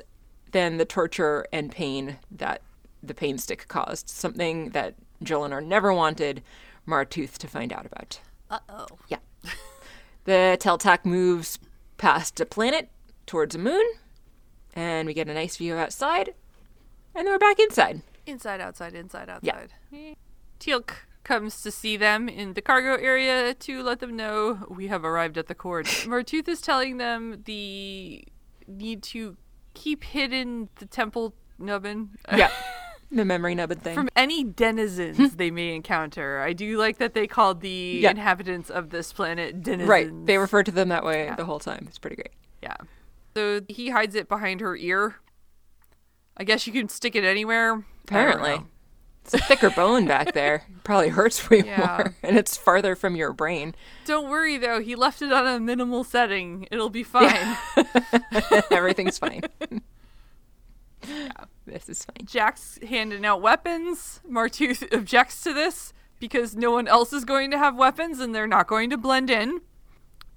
than 0.52 0.76
the 0.76 0.84
torture 0.84 1.46
and 1.52 1.70
pain 1.70 2.18
that 2.30 2.62
the 3.02 3.14
pain 3.14 3.38
stick 3.38 3.66
caused. 3.68 4.08
Something 4.08 4.70
that 4.70 4.94
Jolinar 5.24 5.64
never 5.64 5.92
wanted 5.92 6.42
Martouf 6.86 7.38
to 7.38 7.48
find 7.48 7.72
out 7.72 7.86
about. 7.86 8.20
Uh 8.50 8.58
oh. 8.68 8.86
Yeah. 9.08 9.18
the 10.24 10.56
Tel'tak 10.60 11.04
moves 11.04 11.58
past 11.98 12.40
a 12.40 12.46
planet 12.46 12.88
towards 13.26 13.54
a 13.54 13.58
moon, 13.58 13.84
and 14.74 15.06
we 15.06 15.14
get 15.14 15.28
a 15.28 15.34
nice 15.34 15.56
view 15.56 15.74
outside, 15.74 16.34
and 17.14 17.26
then 17.26 17.32
we're 17.34 17.38
back 17.38 17.58
inside. 17.58 18.02
Inside, 18.26 18.60
outside, 18.60 18.94
inside, 18.94 19.28
outside. 19.28 19.72
Yeah. 19.92 20.14
Teal'c 20.58 20.90
comes 21.24 21.62
to 21.62 21.70
see 21.70 21.96
them 21.96 22.28
in 22.28 22.54
the 22.54 22.62
cargo 22.62 22.94
area 22.94 23.54
to 23.54 23.82
let 23.82 24.00
them 24.00 24.16
know 24.16 24.66
we 24.68 24.88
have 24.88 25.04
arrived 25.04 25.38
at 25.38 25.46
the 25.46 25.54
cord. 25.54 25.86
Martouf 26.06 26.48
is 26.48 26.60
telling 26.60 26.96
them 26.96 27.42
the 27.44 28.24
need 28.66 29.02
to 29.02 29.36
keep 29.74 30.04
hidden 30.04 30.68
the 30.76 30.86
temple 30.86 31.34
nubbin. 31.58 32.10
Yeah. 32.32 32.50
the 33.10 33.24
memory 33.24 33.54
nubbin 33.54 33.78
thing. 33.78 33.94
From 33.94 34.08
any 34.16 34.44
denizens 34.44 35.16
hmm. 35.16 35.36
they 35.36 35.50
may 35.50 35.74
encounter. 35.74 36.40
I 36.40 36.52
do 36.52 36.78
like 36.78 36.98
that 36.98 37.14
they 37.14 37.26
called 37.26 37.60
the 37.60 38.00
Yeah. 38.02 38.10
inhabitants 38.10 38.70
of 38.70 38.90
this 38.90 39.12
planet 39.12 39.62
denizens. 39.62 39.88
right. 39.88 40.26
They 40.26 40.38
refer 40.38 40.62
to 40.62 40.70
them 40.70 40.88
that 40.88 41.04
way 41.04 41.32
the 41.36 41.44
whole 41.44 41.60
time. 41.60 41.86
It's 41.88 41.98
pretty 41.98 42.16
great. 42.16 42.32
Yeah. 42.62 42.76
So 43.34 43.60
he 43.68 43.90
hides 43.90 44.14
it 44.14 44.28
behind 44.28 44.60
her 44.60 44.76
ear. 44.76 45.16
I 46.36 46.44
guess 46.44 46.66
you 46.66 46.72
can 46.72 46.88
stick 46.88 47.14
it 47.14 47.24
anywhere. 47.24 47.84
Apparently. 48.04 48.62
It's 49.24 49.34
a 49.34 49.38
thicker 49.38 49.70
bone 49.70 50.06
back 50.06 50.32
there. 50.32 50.64
Probably 50.82 51.08
hurts 51.10 51.48
way 51.50 51.62
Yeah. 51.64 51.78
more. 51.98 52.14
And 52.22 52.36
it's 52.36 52.56
farther 52.56 52.96
from 52.96 53.14
your 53.16 53.32
brain. 53.32 53.74
Don't 54.04 54.28
worry 54.28 54.56
though, 54.58 54.80
he 54.80 54.94
left 54.96 55.22
it 55.22 55.32
on 55.32 55.46
a 55.46 55.60
minimal 55.60 56.02
setting. 56.04 56.66
It'll 56.70 56.90
be 56.90 57.02
fine. 57.04 57.56
Everything's 58.70 59.18
fine. 59.18 59.42
Yeah. 61.06 61.28
This 61.66 61.88
is 61.88 62.04
fine. 62.04 62.26
Jack's 62.26 62.78
handing 62.86 63.24
out 63.24 63.40
weapons. 63.40 64.20
Martouf 64.28 64.92
objects 64.96 65.42
to 65.44 65.52
this 65.52 65.92
because 66.18 66.56
no 66.56 66.70
one 66.72 66.88
else 66.88 67.12
is 67.12 67.24
going 67.24 67.50
to 67.52 67.58
have 67.58 67.76
weapons 67.76 68.20
and 68.20 68.34
they're 68.34 68.46
not 68.46 68.66
going 68.66 68.90
to 68.90 68.98
blend 68.98 69.30
in. 69.30 69.60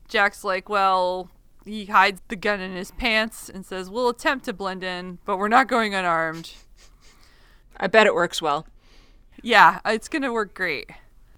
Jack's 0.08 0.44
like, 0.44 0.70
well, 0.70 1.30
he 1.66 1.86
hides 1.86 2.22
the 2.28 2.36
gun 2.36 2.60
in 2.60 2.74
his 2.76 2.92
pants 2.92 3.50
and 3.50 3.66
says, 3.66 3.90
we'll 3.90 4.10
attempt 4.10 4.46
to 4.46 4.54
blend 4.54 4.84
in, 4.84 5.18
but 5.26 5.38
we're 5.38 5.48
not 5.48 5.68
going 5.68 5.96
unarmed. 5.96 6.52
I 7.78 7.88
bet 7.88 8.06
it 8.08 8.14
works 8.14 8.42
well. 8.42 8.68
Yeah, 9.44 9.80
it's 9.86 10.08
going 10.08 10.24
to 10.24 10.34
work 10.34 10.56
great. 10.56 10.90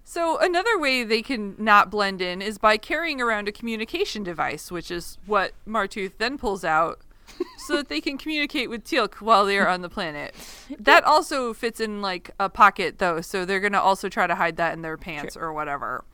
So, 0.04 0.38
another 0.38 0.78
way 0.78 1.02
they 1.02 1.20
can 1.20 1.56
not 1.58 1.90
blend 1.90 2.22
in 2.22 2.40
is 2.40 2.58
by 2.58 2.76
carrying 2.76 3.20
around 3.20 3.48
a 3.48 3.52
communication 3.52 4.22
device, 4.22 4.70
which 4.70 4.90
is 4.90 5.18
what 5.26 5.52
Martouf 5.66 6.12
then 6.18 6.38
pulls 6.38 6.64
out 6.64 7.00
so 7.66 7.76
that 7.76 7.88
they 7.88 8.00
can 8.00 8.16
communicate 8.16 8.70
with 8.70 8.84
Teal'c 8.84 9.14
while 9.16 9.44
they 9.44 9.58
are 9.58 9.66
on 9.66 9.82
the 9.82 9.88
planet. 9.88 10.32
That 10.78 11.02
also 11.02 11.52
fits 11.52 11.80
in 11.80 12.00
like 12.00 12.30
a 12.38 12.48
pocket, 12.48 12.98
though, 12.98 13.20
so 13.20 13.44
they're 13.44 13.58
going 13.60 13.72
to 13.72 13.80
also 13.80 14.08
try 14.08 14.28
to 14.28 14.36
hide 14.36 14.56
that 14.58 14.74
in 14.74 14.82
their 14.82 14.96
pants 14.96 15.36
or 15.36 15.52
whatever. 15.52 16.04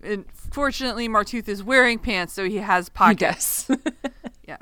And 0.00 0.24
fortunately, 0.32 1.08
Martouf 1.08 1.48
is 1.48 1.62
wearing 1.64 1.98
pants, 1.98 2.32
so 2.32 2.44
he 2.44 2.58
has 2.58 2.88
pockets. 2.88 3.66
guess. 3.66 3.78
Yeah. 4.46 4.56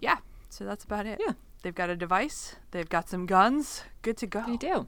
Yeah. 0.00 0.16
So 0.48 0.64
that's 0.64 0.82
about 0.84 1.06
it. 1.06 1.20
Yeah. 1.24 1.34
They've 1.64 1.74
got 1.74 1.88
a 1.88 1.96
device. 1.96 2.56
They've 2.72 2.88
got 2.88 3.08
some 3.08 3.24
guns. 3.24 3.84
Good 4.02 4.18
to 4.18 4.26
go. 4.26 4.44
They 4.46 4.58
do. 4.58 4.86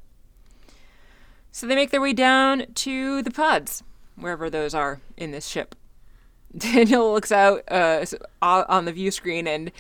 So 1.51 1.67
they 1.67 1.75
make 1.75 1.91
their 1.91 2.03
way 2.03 2.13
down 2.13 2.67
to 2.75 3.23
the 3.23 3.31
pods, 3.31 3.83
wherever 4.15 4.51
those 4.51 4.75
are 4.75 5.01
in 5.17 5.31
this 5.31 5.47
ship. 5.47 5.75
Daniel 6.57 7.15
looks 7.15 7.33
out 7.33 7.63
uh, 7.69 8.05
on 8.43 8.85
the 8.85 8.93
view 8.93 9.11
screen 9.11 9.47
and 9.47 9.73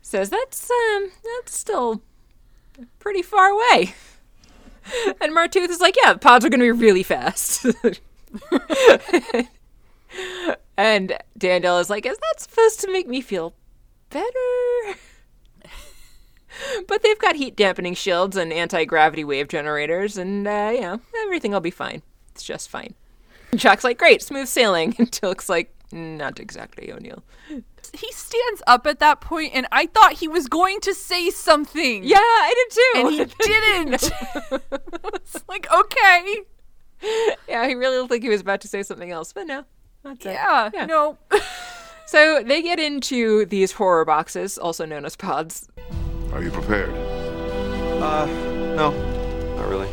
says, 0.00 0.30
"That's 0.30 0.70
um, 0.70 1.10
that's 1.24 1.58
still 1.58 2.02
pretty 3.00 3.22
far 3.22 3.48
away." 3.48 3.94
And 5.20 5.36
Martouf 5.36 5.68
is 5.68 5.80
like, 5.80 5.96
"Yeah, 6.02 6.14
the 6.14 6.18
pods 6.18 6.46
are 6.46 6.48
going 6.48 6.60
to 6.60 6.64
be 6.64 6.70
really 6.70 7.02
fast." 7.02 7.66
and 10.78 11.18
Daniel 11.36 11.78
is 11.78 11.90
like, 11.90 12.06
"Is 12.06 12.16
that 12.16 12.40
supposed 12.40 12.80
to 12.80 12.92
make 12.92 13.08
me 13.08 13.20
feel 13.20 13.52
better?" 14.08 14.30
But 16.86 17.02
they've 17.02 17.18
got 17.18 17.36
heat 17.36 17.56
dampening 17.56 17.94
shields 17.94 18.36
and 18.36 18.52
anti 18.52 18.84
gravity 18.84 19.24
wave 19.24 19.48
generators, 19.48 20.16
and 20.16 20.46
uh, 20.46 20.70
you 20.74 20.80
know 20.80 21.00
everything 21.24 21.52
will 21.52 21.60
be 21.60 21.70
fine. 21.70 22.02
It's 22.32 22.42
just 22.44 22.68
fine. 22.70 22.94
And 23.50 23.58
Jack's 23.60 23.84
like, 23.84 23.98
great, 23.98 24.22
smooth 24.22 24.48
sailing. 24.48 24.94
And 24.98 25.10
Teal'c's 25.10 25.48
like, 25.48 25.74
not 25.92 26.38
exactly, 26.38 26.92
O'Neill. 26.92 27.22
He 27.94 28.12
stands 28.12 28.62
up 28.66 28.86
at 28.86 28.98
that 29.00 29.20
point, 29.22 29.52
and 29.54 29.66
I 29.72 29.86
thought 29.86 30.12
he 30.14 30.28
was 30.28 30.46
going 30.48 30.80
to 30.80 30.92
say 30.92 31.30
something. 31.30 32.04
Yeah, 32.04 32.18
I 32.18 32.54
did 32.54 32.74
too. 32.74 32.92
And 33.06 33.10
he 33.10 33.24
didn't. 33.40 34.12
it's 35.14 35.44
like, 35.48 35.66
okay. 35.72 36.36
yeah, 37.48 37.66
he 37.66 37.74
really 37.74 37.96
looked 37.96 38.10
like 38.10 38.22
he 38.22 38.28
was 38.28 38.42
about 38.42 38.60
to 38.62 38.68
say 38.68 38.82
something 38.82 39.10
else, 39.10 39.32
but 39.32 39.46
no. 39.46 39.64
That's 40.02 40.26
it. 40.26 40.32
Yeah, 40.32 40.70
Yeah. 40.74 40.86
no. 40.86 41.16
So 42.06 42.42
they 42.42 42.62
get 42.62 42.78
into 42.78 43.46
these 43.46 43.72
horror 43.72 44.04
boxes, 44.04 44.58
also 44.58 44.84
known 44.84 45.04
as 45.04 45.16
pods. 45.16 45.68
Are 46.32 46.42
you 46.42 46.50
prepared? 46.50 46.90
Uh, 48.02 48.26
no, 48.76 48.90
not 49.56 49.68
really. 49.68 49.88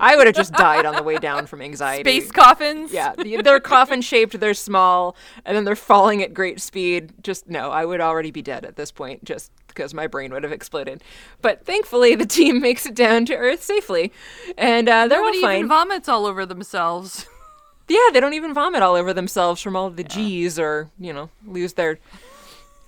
I 0.00 0.16
would 0.16 0.26
have 0.26 0.36
just 0.36 0.52
died 0.52 0.86
on 0.86 0.94
the 0.94 1.02
way 1.02 1.18
down 1.18 1.46
from 1.46 1.60
anxiety. 1.60 2.08
Space 2.20 2.30
coffins. 2.30 2.92
Yeah, 2.92 3.14
they're 3.16 3.60
coffin 3.60 4.00
shaped, 4.00 4.38
they're 4.38 4.54
small, 4.54 5.16
and 5.44 5.56
then 5.56 5.64
they're 5.64 5.76
falling 5.76 6.22
at 6.22 6.32
great 6.32 6.60
speed. 6.60 7.12
Just 7.22 7.48
no, 7.48 7.70
I 7.70 7.84
would 7.84 8.00
already 8.00 8.30
be 8.30 8.42
dead 8.42 8.64
at 8.64 8.76
this 8.76 8.92
point, 8.92 9.24
just 9.24 9.50
because 9.66 9.92
my 9.94 10.06
brain 10.06 10.32
would 10.32 10.44
have 10.44 10.52
exploded. 10.52 11.02
But 11.42 11.64
thankfully, 11.64 12.14
the 12.14 12.26
team 12.26 12.60
makes 12.62 12.86
it 12.86 12.94
down 12.94 13.26
to 13.26 13.34
Earth 13.34 13.62
safely, 13.62 14.12
and 14.56 14.88
uh, 14.88 15.08
they're 15.08 15.18
all 15.18 15.26
Nobody 15.26 15.42
fine. 15.42 15.56
even 15.58 15.68
vomits 15.68 16.08
all 16.08 16.26
over 16.26 16.46
themselves. 16.46 17.26
yeah, 17.88 17.98
they 18.12 18.20
don't 18.20 18.34
even 18.34 18.54
vomit 18.54 18.82
all 18.82 18.94
over 18.94 19.12
themselves 19.12 19.60
from 19.60 19.74
all 19.74 19.86
of 19.86 19.96
the 19.96 20.04
G's, 20.04 20.58
or 20.58 20.90
you 20.98 21.12
know, 21.12 21.30
lose 21.44 21.72
their 21.72 21.98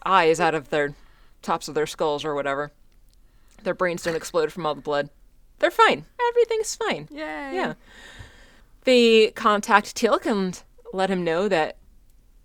eyes 0.07 0.39
out 0.39 0.55
of 0.55 0.71
their 0.71 0.95
tops 1.43 1.69
of 1.69 1.75
their 1.75 1.87
skulls 1.87 2.25
or 2.25 2.35
whatever. 2.35 2.73
Their 3.63 3.75
brains 3.75 4.03
don't 4.03 4.17
explode 4.17 4.53
from 4.53 4.65
all 4.67 4.75
the 4.75 4.81
blood. 4.81 5.11
They're 5.59 5.71
fine. 5.71 6.07
Everything's 6.31 6.75
fine. 6.75 7.09
Yay. 7.11 7.19
Yeah. 7.55 7.75
They 8.85 9.31
contact 9.33 9.95
Teal'c 9.95 10.25
and 10.25 10.63
let 10.93 11.11
him 11.11 11.23
know 11.23 11.49
that 11.49 11.77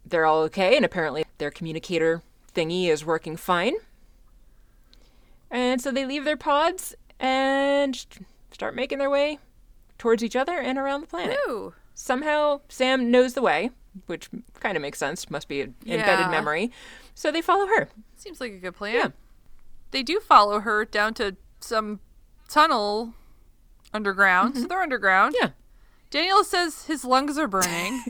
they're 0.06 0.26
all 0.26 0.42
okay, 0.44 0.76
and 0.76 0.84
apparently 0.86 1.26
their 1.38 1.50
communicator 1.52 2.22
thingy 2.54 2.88
is 2.90 3.06
working 3.06 3.38
fine. 3.38 3.76
And 5.50 5.82
so 5.82 5.92
they 5.92 6.06
leave 6.06 6.26
their 6.26 6.38
pods 6.38 6.96
and 7.20 8.06
start 8.52 8.76
making 8.76 8.98
their 9.00 9.10
way 9.10 9.40
towards 9.98 10.24
each 10.24 10.36
other 10.36 10.60
and 10.60 10.78
around 10.78 11.02
the 11.02 11.08
planet. 11.08 11.38
Ooh. 11.48 11.74
Somehow 11.94 12.60
Sam 12.68 13.10
knows 13.10 13.34
the 13.34 13.42
way, 13.42 13.70
which 14.08 14.30
kind 14.60 14.76
of 14.76 14.82
makes 14.82 15.00
sense. 15.00 15.30
Must 15.30 15.48
be 15.48 15.62
an 15.62 15.76
embedded 15.86 16.26
Yeah. 16.26 16.32
memory. 16.32 16.72
So 17.16 17.32
they 17.32 17.42
follow 17.42 17.66
her. 17.68 17.90
Seems 18.16 18.40
like 18.40 18.52
a 18.52 18.58
good 18.58 18.76
plan. 18.76 18.96
Yeah. 18.96 19.08
They 19.92 20.04
do 20.04 20.20
follow 20.20 20.60
her 20.60 20.86
down 20.86 21.14
to 21.16 21.38
some 21.60 22.02
tunnel 22.48 23.14
underground. 23.94 24.58
So 24.58 24.68
they're 24.68 24.82
underground. 24.82 25.34
Mm-hmm. 25.36 25.46
Yeah. 25.46 25.52
Daniel 26.12 26.44
says 26.44 26.86
his 26.86 27.04
lungs 27.04 27.38
are 27.38 27.48
burning. 27.48 28.04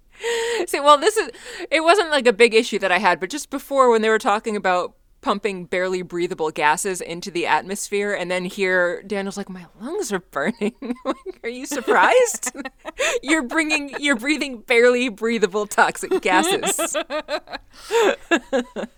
See, 0.66 0.80
well, 0.80 0.96
this 0.96 1.16
is 1.16 1.30
it 1.70 1.82
wasn't 1.82 2.10
like 2.10 2.26
a 2.26 2.32
big 2.32 2.54
issue 2.54 2.78
that 2.78 2.90
I 2.90 2.98
had, 2.98 3.20
but 3.20 3.28
just 3.28 3.50
before 3.50 3.90
when 3.90 4.00
they 4.02 4.08
were 4.08 4.18
talking 4.18 4.56
about 4.56 4.94
pumping 5.26 5.64
barely 5.64 6.02
breathable 6.02 6.52
gases 6.52 7.00
into 7.00 7.32
the 7.32 7.48
atmosphere, 7.48 8.14
and 8.14 8.30
then 8.30 8.44
here 8.44 9.02
Daniel's 9.02 9.36
like, 9.36 9.48
"My 9.48 9.66
lungs 9.80 10.12
are 10.12 10.20
burning." 10.20 10.72
Like, 11.04 11.40
are 11.42 11.48
you 11.48 11.66
surprised? 11.66 12.52
you're 13.22 13.42
bringing, 13.42 13.92
you're 13.98 14.14
breathing 14.14 14.60
barely 14.60 15.08
breathable 15.08 15.66
toxic 15.66 16.22
gases. 16.22 16.76
but 17.08 18.88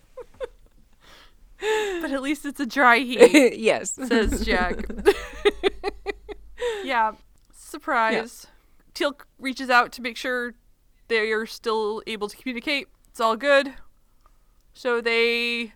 at 1.61 2.21
least 2.21 2.45
it's 2.45 2.61
a 2.61 2.67
dry 2.67 2.99
heat, 2.99 3.57
yes. 3.59 3.95
says 3.95 4.45
Jack. 4.45 4.85
yeah. 6.85 7.13
Surprise. 7.55 8.47
Teal 8.93 9.17
reaches 9.39 9.71
out 9.71 9.93
to 9.93 10.03
make 10.03 10.19
sure 10.19 10.55
they 11.09 11.33
are 11.33 11.47
still 11.47 12.03
able 12.07 12.29
to 12.29 12.37
communicate. 12.37 12.89
It's 13.09 13.21
all 13.21 13.37
good. 13.37 13.73
So 14.75 15.01
they 15.01 15.73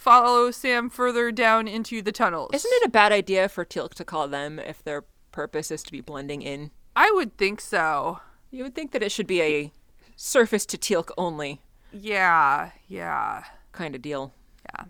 follow 0.00 0.50
Sam 0.50 0.88
further 0.88 1.30
down 1.30 1.68
into 1.68 2.00
the 2.02 2.10
tunnels. 2.12 2.50
Isn't 2.54 2.72
it 2.74 2.86
a 2.86 2.90
bad 2.90 3.12
idea 3.12 3.48
for 3.48 3.64
Teal'c 3.64 3.94
to 3.94 4.04
call 4.04 4.26
them 4.28 4.58
if 4.58 4.82
their 4.82 5.04
purpose 5.30 5.70
is 5.70 5.82
to 5.84 5.92
be 5.92 6.00
blending 6.00 6.42
in? 6.42 6.70
I 6.96 7.10
would 7.14 7.36
think 7.36 7.60
so. 7.60 8.20
You 8.50 8.64
would 8.64 8.74
think 8.74 8.92
that 8.92 9.02
it 9.02 9.12
should 9.12 9.26
be 9.26 9.42
a 9.42 9.72
surface 10.16 10.64
to 10.66 10.78
Teal'c 10.78 11.10
only 11.18 11.60
Yeah, 11.92 12.70
yeah. 12.88 13.44
kind 13.72 13.94
of 13.94 14.02
deal. 14.02 14.32
Yeah. 14.74 14.84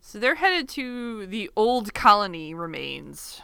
So 0.00 0.18
they're 0.18 0.34
headed 0.36 0.68
to 0.70 1.26
the 1.26 1.50
old 1.56 1.94
colony 1.94 2.54
remains. 2.54 3.40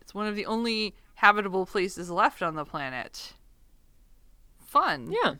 It's 0.00 0.14
one 0.14 0.26
of 0.26 0.36
the 0.36 0.46
only 0.46 0.94
habitable 1.14 1.66
places 1.66 2.10
left 2.10 2.42
on 2.42 2.54
the 2.56 2.64
planet. 2.64 3.34
Fun. 4.64 5.12
Yeah. 5.12 5.34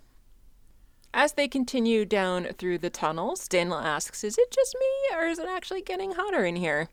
As 1.13 1.33
they 1.33 1.49
continue 1.49 2.05
down 2.05 2.45
through 2.57 2.79
the 2.79 2.91
tunnels, 2.91 3.49
Daniel 3.49 3.79
asks, 3.79 4.23
Is 4.23 4.39
it 4.39 4.51
just 4.51 4.77
me, 4.79 5.17
or 5.17 5.27
is 5.27 5.39
it 5.39 5.49
actually 5.49 5.83
getting 5.83 6.13
hotter 6.13 6.45
in 6.45 6.57
here? 6.57 6.89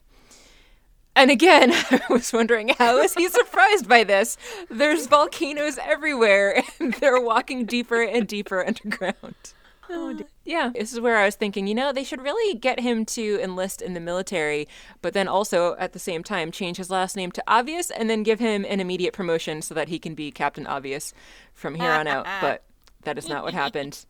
And 1.18 1.32
again, 1.32 1.72
I 1.92 2.02
was 2.10 2.32
wondering, 2.32 2.70
how 2.78 2.98
is 3.00 3.16
he 3.16 3.28
surprised 3.28 3.90
by 3.90 4.04
this? 4.04 4.38
There's 4.70 5.08
volcanoes 5.08 5.80
everywhere, 5.80 6.62
and 6.80 6.94
they're 6.94 7.20
walking 7.20 7.66
deeper 7.66 8.04
and 8.04 8.28
deeper 8.28 8.66
underground. 8.66 9.36
Oh, 9.90 10.20
yeah, 10.44 10.72
this 10.76 10.92
is 10.92 11.00
where 11.00 11.16
I 11.16 11.24
was 11.24 11.36
thinking, 11.36 11.66
you 11.66 11.74
know, 11.74 11.94
they 11.94 12.04
should 12.04 12.22
really 12.22 12.54
get 12.60 12.82
him 12.82 13.06
to 13.06 13.40
enlist 13.42 13.82
in 13.82 13.94
the 13.94 14.02
military, 14.02 14.68
but 15.02 15.14
then 15.14 15.30
also 15.30 15.78
at 15.78 15.94
the 15.94 16.00
same 16.00 16.26
time 16.26 16.52
change 16.52 16.76
his 16.76 16.90
last 16.90 17.16
name 17.16 17.32
to 17.32 17.44
Obvious 17.48 17.90
and 17.90 18.10
then 18.10 18.22
give 18.22 18.42
him 18.42 18.66
an 18.68 18.82
immediate 18.82 19.14
promotion 19.14 19.62
so 19.62 19.74
that 19.76 19.88
he 19.88 19.98
can 19.98 20.14
be 20.14 20.30
Captain 20.30 20.68
Obvious 20.68 21.14
from 21.54 21.74
here 21.76 21.90
on 21.90 22.06
out. 22.06 22.28
But 22.42 22.64
that 23.08 23.18
is 23.18 23.30
not 23.30 23.44
what 23.44 23.54
happened. 23.54 24.06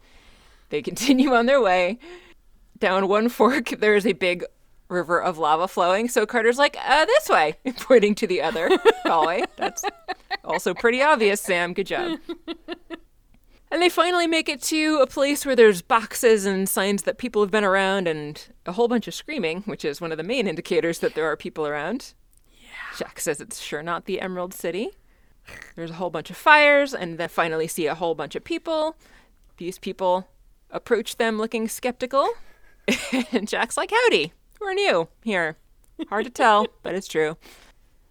They 0.70 0.82
continue 0.82 1.34
on 1.34 1.46
their 1.46 1.62
way. 1.62 2.00
Down 2.80 3.08
one 3.08 3.30
fork, 3.30 3.70
there 3.80 3.96
is 3.96 4.06
a 4.08 4.14
big 4.14 4.44
river 4.90 5.22
of 5.22 5.38
lava 5.38 5.68
flowing. 5.68 6.10
So 6.10 6.26
Carter's 6.26 6.58
like, 6.58 6.78
uh, 6.84 7.06
this 7.06 7.30
way, 7.30 7.56
pointing 7.78 8.16
to 8.16 8.28
the 8.28 8.42
other 8.42 8.70
hallway. 9.04 9.44
That's 9.56 9.84
also 10.44 10.74
pretty 10.74 11.02
obvious, 11.02 11.42
Sam. 11.42 11.74
Good 11.74 11.88
job. 11.88 12.20
And 13.70 13.82
they 13.82 13.90
finally 13.90 14.28
make 14.28 14.48
it 14.50 14.62
to 14.64 15.00
a 15.02 15.08
place 15.08 15.46
where 15.46 15.56
there's 15.56 15.82
boxes 15.82 16.46
and 16.46 16.70
signs 16.70 17.04
that 17.04 17.18
people 17.18 17.42
have 17.42 17.52
been 17.52 17.66
around 17.66 18.08
and 18.08 18.42
a 18.66 18.72
whole 18.72 18.88
bunch 18.88 19.08
of 19.08 19.14
screaming, 19.14 19.62
which 19.64 19.84
is 19.84 20.00
one 20.00 20.12
of 20.12 20.18
the 20.18 20.24
main 20.24 20.48
indicators 20.48 21.00
that 21.00 21.16
there 21.16 21.26
are 21.26 21.36
people 21.36 21.68
around. 21.68 22.14
Yeah. 22.50 22.70
Jack 22.98 23.20
says 23.20 23.42
it's 23.42 23.60
sure 23.60 23.84
not 23.84 24.06
the 24.06 24.22
Emerald 24.22 24.54
City. 24.54 24.92
There's 25.76 25.92
a 25.92 25.96
whole 25.96 26.10
bunch 26.10 26.30
of 26.30 26.38
fires, 26.38 26.94
and 26.94 27.18
then 27.18 27.30
finally 27.30 27.68
see 27.68 27.88
a 27.88 27.96
whole 27.96 28.16
bunch 28.16 28.36
of 28.36 28.44
people. 28.44 28.96
These 29.58 29.80
people 29.80 30.28
approach 30.72 31.18
them 31.18 31.38
looking 31.38 31.68
skeptical. 31.68 32.30
and 33.32 33.48
Jack's 33.48 33.78
like, 33.78 33.92
Howdy, 33.92 34.34
we're 34.60 34.74
new 34.74 35.08
here? 35.24 35.58
Hard 36.10 36.26
to 36.26 36.32
tell, 36.32 36.68
but 36.84 36.96
it's 36.96 37.08
true. 37.08 37.38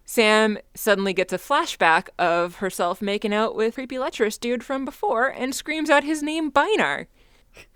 Sam 0.05 0.57
suddenly 0.73 1.13
gets 1.13 1.33
a 1.33 1.37
flashback 1.37 2.07
of 2.17 2.55
herself 2.55 3.01
making 3.01 3.33
out 3.33 3.55
with 3.55 3.75
creepy 3.75 3.99
lecherous 3.99 4.37
dude 4.37 4.63
from 4.63 4.85
before 4.85 5.27
and 5.27 5.53
screams 5.53 5.89
out 5.89 6.05
his 6.05 6.23
name 6.23 6.49
Bynarr, 6.49 7.07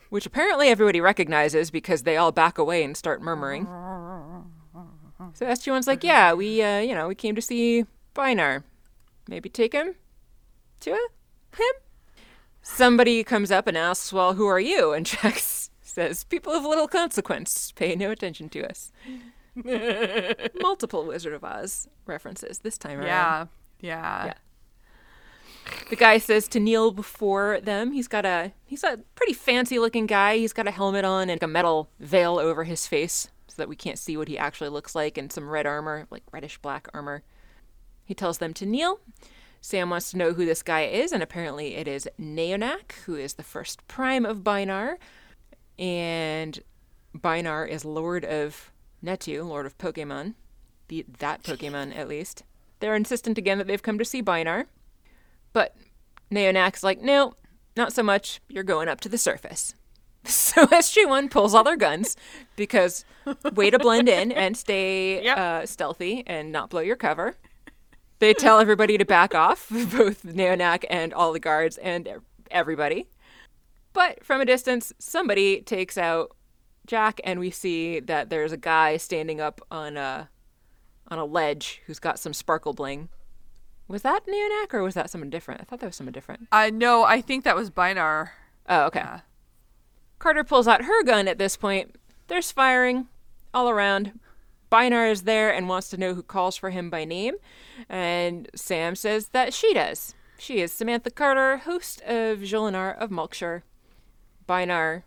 which 0.09 0.25
apparently 0.25 0.69
everybody 0.69 1.01
recognizes 1.01 1.71
because 1.71 2.03
they 2.03 2.15
all 2.15 2.31
back 2.31 2.57
away 2.57 2.83
and 2.83 2.95
start 2.95 3.21
murmuring. 3.21 3.67
So 5.33 5.45
SG1's 5.45 5.87
like, 5.87 6.03
yeah, 6.03 6.33
we, 6.33 6.61
uh, 6.63 6.79
you 6.79 6.95
know, 6.95 7.07
we 7.07 7.15
came 7.15 7.35
to 7.35 7.41
see 7.41 7.85
Bynarr. 8.15 8.63
Maybe 9.31 9.47
take 9.47 9.71
him 9.71 9.95
to 10.81 10.91
a, 10.91 10.95
him? 11.55 11.73
Somebody 12.61 13.23
comes 13.23 13.49
up 13.49 13.65
and 13.65 13.77
asks, 13.77 14.11
well, 14.11 14.33
who 14.33 14.45
are 14.45 14.59
you? 14.59 14.91
And 14.91 15.07
s- 15.23 15.69
says, 15.81 16.25
people 16.25 16.51
of 16.51 16.65
little 16.65 16.89
consequence. 16.89 17.71
Pay 17.71 17.95
no 17.95 18.11
attention 18.11 18.49
to 18.49 18.69
us. 18.69 18.91
Multiple 20.61 21.05
Wizard 21.05 21.33
of 21.33 21.45
Oz 21.45 21.87
references 22.05 22.59
this 22.59 22.77
time 22.77 22.99
around. 22.99 23.07
Yeah. 23.07 23.45
Yeah. 23.79 24.25
Yeah. 24.25 24.33
The 25.89 25.95
guy 25.95 26.17
says 26.17 26.49
to 26.49 26.59
kneel 26.59 26.91
before 26.91 27.61
them. 27.61 27.93
He's 27.93 28.09
got 28.09 28.25
a 28.25 28.51
he's 28.65 28.83
a 28.83 28.99
pretty 29.15 29.33
fancy 29.33 29.79
looking 29.79 30.07
guy. 30.07 30.37
He's 30.37 30.53
got 30.53 30.67
a 30.67 30.71
helmet 30.71 31.05
on 31.05 31.29
and 31.29 31.41
a 31.41 31.47
metal 31.47 31.89
veil 31.99 32.37
over 32.37 32.65
his 32.65 32.85
face 32.85 33.29
so 33.47 33.55
that 33.57 33.69
we 33.69 33.75
can't 33.77 33.99
see 33.99 34.17
what 34.17 34.27
he 34.27 34.37
actually 34.37 34.69
looks 34.69 34.93
like 34.93 35.17
and 35.17 35.31
some 35.31 35.47
red 35.49 35.65
armor, 35.65 36.07
like 36.09 36.23
reddish 36.33 36.57
black 36.57 36.87
armor. 36.93 37.23
He 38.11 38.15
tells 38.15 38.39
them 38.39 38.53
to 38.55 38.65
kneel. 38.65 38.99
Sam 39.61 39.89
wants 39.89 40.11
to 40.11 40.17
know 40.17 40.33
who 40.33 40.45
this 40.45 40.63
guy 40.63 40.81
is, 40.81 41.13
and 41.13 41.23
apparently 41.23 41.75
it 41.75 41.87
is 41.87 42.09
Neonak, 42.19 42.91
who 43.05 43.15
is 43.15 43.35
the 43.35 43.41
first 43.41 43.87
prime 43.87 44.25
of 44.25 44.39
Bynarr. 44.39 44.95
And 45.79 46.59
Bynarr 47.17 47.69
is 47.69 47.85
Lord 47.85 48.25
of 48.25 48.69
Netu, 49.01 49.47
Lord 49.47 49.65
of 49.65 49.77
Pokemon. 49.77 50.33
The, 50.89 51.05
that 51.19 51.41
Pokemon, 51.43 51.95
at 51.95 52.09
least. 52.09 52.43
They're 52.81 52.97
insistent 52.97 53.37
again 53.37 53.59
that 53.59 53.67
they've 53.67 53.81
come 53.81 53.97
to 53.97 54.03
see 54.03 54.21
Bynarr. 54.21 54.65
But 55.53 55.73
Neonak's 56.29 56.83
like, 56.83 56.99
no, 56.99 57.35
not 57.77 57.93
so 57.93 58.03
much. 58.03 58.41
You're 58.49 58.65
going 58.65 58.89
up 58.89 58.99
to 58.99 59.09
the 59.09 59.17
surface. 59.17 59.73
So 60.25 60.67
SG1 60.67 61.31
pulls 61.31 61.55
all 61.55 61.63
their 61.63 61.77
guns 61.77 62.17
because 62.57 63.05
way 63.53 63.69
to 63.71 63.79
blend 63.79 64.09
in 64.09 64.33
and 64.33 64.57
stay 64.57 65.23
Yep. 65.23 65.37
uh, 65.37 65.65
stealthy 65.65 66.23
and 66.27 66.51
not 66.51 66.69
blow 66.69 66.81
your 66.81 66.97
cover. 66.97 67.37
They 68.21 68.35
tell 68.35 68.59
everybody 68.59 68.99
to 68.99 69.03
back 69.03 69.33
off, 69.33 69.67
both 69.71 70.21
Neonac 70.21 70.85
and 70.91 71.11
all 71.11 71.33
the 71.33 71.39
guards 71.39 71.77
and 71.79 72.07
everybody. 72.51 73.07
But 73.93 74.23
from 74.23 74.39
a 74.39 74.45
distance, 74.45 74.93
somebody 74.99 75.61
takes 75.61 75.97
out 75.97 76.35
Jack, 76.85 77.19
and 77.23 77.39
we 77.39 77.49
see 77.49 77.99
that 77.99 78.29
there's 78.29 78.51
a 78.51 78.57
guy 78.57 78.97
standing 78.97 79.41
up 79.41 79.59
on 79.71 79.97
a 79.97 80.29
on 81.07 81.17
a 81.17 81.25
ledge 81.25 81.81
who's 81.87 81.97
got 81.97 82.19
some 82.19 82.31
sparkle 82.31 82.73
bling. 82.73 83.09
Was 83.87 84.03
that 84.03 84.27
Neonac 84.27 84.71
or 84.71 84.83
was 84.83 84.93
that 84.93 85.09
someone 85.09 85.31
different? 85.31 85.61
I 85.61 85.63
thought 85.63 85.79
that 85.79 85.87
was 85.87 85.95
someone 85.95 86.13
different. 86.13 86.47
I 86.51 86.69
know. 86.69 87.03
I 87.03 87.21
think 87.21 87.43
that 87.43 87.55
was 87.55 87.71
Bynarr. 87.71 88.29
Oh, 88.69 88.85
okay. 88.85 88.99
Yeah. 88.99 89.21
Carter 90.19 90.43
pulls 90.43 90.67
out 90.67 90.83
her 90.83 91.03
gun 91.03 91.27
at 91.27 91.39
this 91.39 91.57
point. 91.57 91.95
There's 92.27 92.51
firing 92.51 93.07
all 93.51 93.67
around. 93.67 94.19
Bynarr 94.71 95.11
is 95.11 95.23
there 95.23 95.53
and 95.53 95.67
wants 95.67 95.89
to 95.89 95.97
know 95.97 96.13
who 96.13 96.23
calls 96.23 96.55
for 96.55 96.69
him 96.69 96.89
by 96.89 97.05
name. 97.05 97.35
And 97.89 98.49
Sam 98.55 98.95
says 98.95 99.29
that 99.29 99.53
she 99.53 99.73
does. 99.73 100.15
She 100.39 100.61
is 100.61 100.71
Samantha 100.71 101.11
Carter, 101.11 101.57
host 101.57 102.01
of 102.01 102.39
Jolinar 102.39 102.97
of 102.97 103.09
Malkshur. 103.09 103.61
Bynarr 104.47 105.03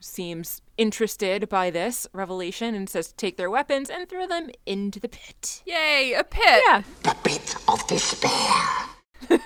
seems 0.00 0.62
interested 0.76 1.48
by 1.48 1.70
this 1.70 2.06
revelation 2.12 2.74
and 2.74 2.88
says 2.88 3.08
to 3.08 3.16
take 3.16 3.36
their 3.36 3.50
weapons 3.50 3.90
and 3.90 4.08
throw 4.08 4.26
them 4.26 4.48
into 4.64 5.00
the 5.00 5.08
pit. 5.08 5.62
Yay, 5.66 6.14
a 6.14 6.22
pit. 6.22 6.62
Yeah. 6.66 6.82
The 7.02 7.16
pit 7.24 7.56
of 7.68 7.86
despair. 7.86 8.88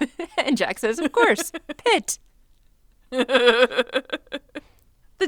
And 0.45 0.57
Jack 0.57 0.79
says, 0.79 0.99
of 0.99 1.13
course, 1.13 1.53
pit. 1.85 2.19
The 3.11 4.05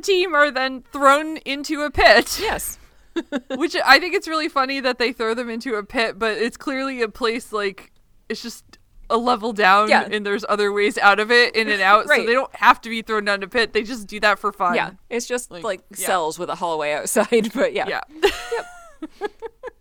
team 0.02 0.34
are 0.34 0.50
then 0.50 0.82
thrown 0.92 1.36
into 1.38 1.82
a 1.82 1.90
pit. 1.90 2.38
Yes. 2.40 2.78
Which 3.56 3.76
I 3.84 3.98
think 3.98 4.14
it's 4.14 4.26
really 4.28 4.48
funny 4.48 4.80
that 4.80 4.98
they 4.98 5.12
throw 5.12 5.34
them 5.34 5.48
into 5.48 5.74
a 5.76 5.84
pit, 5.84 6.18
but 6.18 6.36
it's 6.36 6.56
clearly 6.56 7.02
a 7.02 7.08
place 7.08 7.52
like 7.52 7.92
it's 8.28 8.42
just 8.42 8.78
a 9.10 9.16
level 9.18 9.52
down 9.52 9.88
Yeah. 9.90 10.08
and 10.10 10.24
there's 10.24 10.44
other 10.48 10.72
ways 10.72 10.96
out 10.98 11.20
of 11.20 11.30
it 11.30 11.54
in 11.54 11.68
and 11.68 11.80
out. 11.92 12.06
Right. 12.06 12.20
So 12.22 12.26
they 12.26 12.32
don't 12.32 12.54
have 12.56 12.80
to 12.82 12.88
be 12.88 13.02
thrown 13.02 13.24
down 13.26 13.42
a 13.42 13.48
pit. 13.48 13.72
They 13.72 13.82
just 13.82 14.06
do 14.06 14.18
that 14.20 14.38
for 14.38 14.52
fun. 14.52 14.74
Yeah. 14.74 14.92
It's 15.10 15.26
just 15.26 15.50
like, 15.50 15.82
yeah. 15.90 16.06
cells 16.06 16.38
with 16.38 16.48
a 16.50 16.54
hallway 16.56 16.92
outside, 16.92 17.52
but 17.54 17.72
yeah. 17.72 17.86
Yeah. 17.88 19.26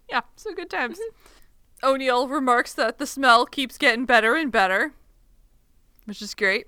yeah, 0.09 0.21
so 0.35 0.53
good 0.53 0.69
times. 0.69 0.99
O'Neill 1.81 2.27
remarks 2.27 2.73
that 2.73 2.97
the 2.97 3.07
smell 3.07 3.45
keeps 3.45 3.77
getting 3.77 4.05
better 4.05 4.35
and 4.35 4.51
better, 4.51 4.93
which 6.05 6.21
is 6.21 6.33
great. 6.35 6.67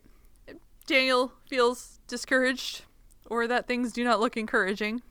Daniel 0.88 1.34
feels 1.50 2.00
discouraged 2.08 2.84
or 3.30 3.48
that 3.48 3.68
things 3.68 3.92
do 3.92 4.04
not 4.04 4.20
look 4.20 4.38
encouraging. 4.38 5.02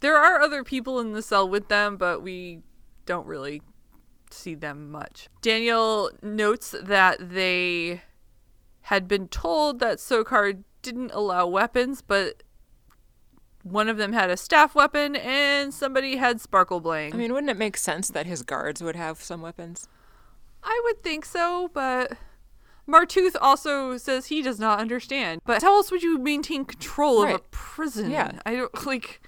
There 0.00 0.16
are 0.16 0.40
other 0.40 0.62
people 0.62 1.00
in 1.00 1.12
the 1.12 1.22
cell 1.22 1.48
with 1.48 1.68
them, 1.68 1.96
but 1.96 2.22
we 2.22 2.60
don't 3.06 3.26
really 3.26 3.62
see 4.30 4.54
them 4.54 4.90
much. 4.90 5.28
Daniel 5.40 6.10
notes 6.22 6.74
that 6.82 7.30
they 7.30 8.02
had 8.82 9.08
been 9.08 9.28
told 9.28 9.78
that 9.80 9.98
Sokar 9.98 10.62
didn't 10.82 11.10
allow 11.12 11.46
weapons, 11.46 12.02
but 12.02 12.42
one 13.62 13.88
of 13.88 13.96
them 13.96 14.12
had 14.12 14.30
a 14.30 14.36
staff 14.36 14.74
weapon 14.74 15.16
and 15.16 15.74
somebody 15.74 16.16
had 16.16 16.40
sparkle 16.40 16.80
bling. 16.80 17.12
I 17.12 17.16
mean, 17.16 17.32
wouldn't 17.32 17.50
it 17.50 17.56
make 17.56 17.76
sense 17.76 18.08
that 18.10 18.26
his 18.26 18.42
guards 18.42 18.82
would 18.82 18.94
have 18.94 19.20
some 19.20 19.42
weapons? 19.42 19.88
I 20.62 20.80
would 20.84 21.02
think 21.02 21.24
so, 21.24 21.70
but 21.72 22.12
Martouf 22.88 23.34
also 23.40 23.96
says 23.96 24.26
he 24.26 24.42
does 24.42 24.60
not 24.60 24.78
understand. 24.78 25.40
But 25.44 25.62
how 25.62 25.74
else 25.76 25.90
would 25.90 26.02
you 26.02 26.18
maintain 26.18 26.64
control 26.64 27.24
of 27.24 27.30
a 27.30 27.38
prison? 27.50 28.10
Yeah. 28.10 28.38
I 28.46 28.54
don't 28.54 28.86
like 28.86 29.20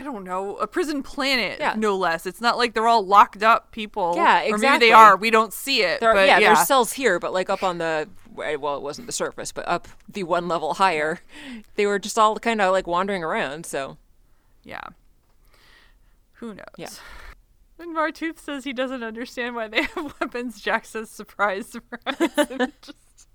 I 0.00 0.02
don't 0.02 0.24
know, 0.24 0.56
a 0.56 0.66
prison 0.66 1.02
planet, 1.02 1.58
Yeah. 1.60 1.74
no 1.76 1.94
less. 1.94 2.24
It's 2.24 2.40
not 2.40 2.56
like 2.56 2.72
they're 2.72 2.88
all 2.88 3.04
locked 3.04 3.42
up 3.42 3.70
people. 3.70 4.14
Yeah, 4.16 4.40
exactly. 4.40 4.52
Or 4.52 4.58
maybe 4.72 4.86
they 4.86 4.92
are. 4.92 5.14
We 5.16 5.30
don't 5.30 5.52
see 5.52 5.82
it. 5.82 6.00
There, 6.00 6.14
but 6.14 6.26
yeah, 6.26 6.38
yeah, 6.38 6.54
there's 6.54 6.66
cells 6.66 6.94
here, 6.94 7.18
but 7.18 7.34
like 7.34 7.50
up 7.50 7.62
on 7.62 7.76
the 7.78 8.08
well, 8.32 8.76
it 8.76 8.82
wasn't 8.82 9.06
the 9.06 9.12
surface, 9.12 9.52
but 9.52 9.68
up 9.68 9.88
the 10.08 10.22
one 10.22 10.48
level 10.48 10.74
higher, 10.74 11.20
they 11.74 11.84
were 11.84 11.98
just 11.98 12.18
all 12.18 12.38
kind 12.38 12.60
of 12.62 12.72
like 12.72 12.86
wandering 12.86 13.22
around. 13.22 13.66
So 13.66 13.98
Yeah. 14.64 14.80
Who 16.34 16.54
knows? 16.54 16.64
Yeah. 16.78 16.88
When 17.76 17.94
Martouf 17.94 18.38
says 18.38 18.64
he 18.64 18.72
doesn't 18.72 19.02
understand 19.02 19.54
why 19.54 19.68
they 19.68 19.82
have 19.94 20.14
weapons, 20.20 20.60
Jack 20.60 20.84
says 20.86 21.10
surprise, 21.10 21.66
surprise. 21.66 22.16
it 22.18 22.72
just 22.82 23.28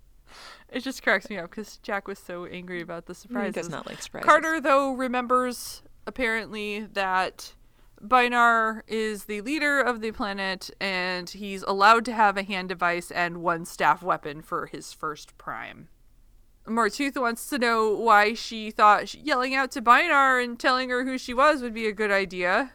it 0.72 0.80
just 0.80 1.03
cracks 1.03 1.30
me 1.30 1.38
up 1.38 1.49
because 1.51 1.78
Jack 1.78 2.07
was 2.07 2.18
so 2.20 2.45
angry 2.45 2.82
about 2.82 3.05
the 3.05 3.13
surprise. 3.13 3.47
he 3.47 3.51
does 3.51 3.70
not 3.70 3.86
like 3.88 4.01
surprises. 4.01 4.28
Carter, 4.28 4.59
though, 4.59 4.93
remembers 4.93 5.84
apparently 6.08 6.82
that 6.82 7.53
Bynarr 8.01 8.82
is 8.88 9.26
the 9.26 9.41
leader 9.41 9.80
of 9.80 10.01
the 10.01 10.12
planet 10.12 10.70
and 10.80 11.30
he's 11.30 11.64
allowed 11.64 12.06
to 12.06 12.14
have 12.14 12.38
a 12.38 12.43
hand 12.43 12.70
device 12.70 13.12
and 13.12 13.41
one 13.41 13.66
staff 13.66 14.03
weapon 14.03 14.41
for 14.41 14.68
his 14.68 14.93
first 14.93 15.38
prime. 15.38 15.88
Martouf 16.68 17.16
wants 17.20 17.47
to 17.49 17.60
know 17.60 17.95
why 17.95 18.34
she 18.34 18.72
thought 18.72 19.14
yelling 19.14 19.53
out 19.53 19.72
to 19.72 19.82
Bynarr 19.82 20.43
and 20.43 20.60
telling 20.60 20.89
her 20.89 21.06
who 21.06 21.18
she 21.18 21.34
was 21.34 21.62
would 21.62 21.74
be 21.74 21.88
a 21.88 21.91
good 21.91 22.12
idea. 22.12 22.72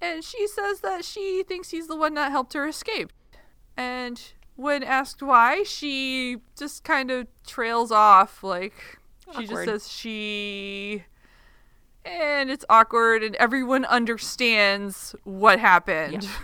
And 0.00 0.24
she 0.24 0.46
says 0.46 0.80
that 0.80 1.04
she 1.04 1.42
thinks 1.46 1.70
he's 1.70 1.88
the 1.88 1.96
one 1.96 2.14
that 2.14 2.30
helped 2.30 2.54
her 2.54 2.66
escape. 2.66 3.12
And 3.76 4.22
when 4.56 4.82
asked 4.82 5.22
why, 5.22 5.64
she 5.64 6.38
just 6.56 6.84
kind 6.84 7.10
of 7.10 7.26
trails 7.46 7.90
off. 7.90 8.42
Like, 8.42 8.98
she 9.36 9.46
just 9.46 9.64
says 9.64 9.92
she. 9.92 11.04
And 12.04 12.50
it's 12.50 12.64
awkward, 12.68 13.22
and 13.22 13.36
everyone 13.36 13.84
understands 13.84 15.14
what 15.24 15.58
happened. 15.58 16.24
Yeah. 16.24 16.30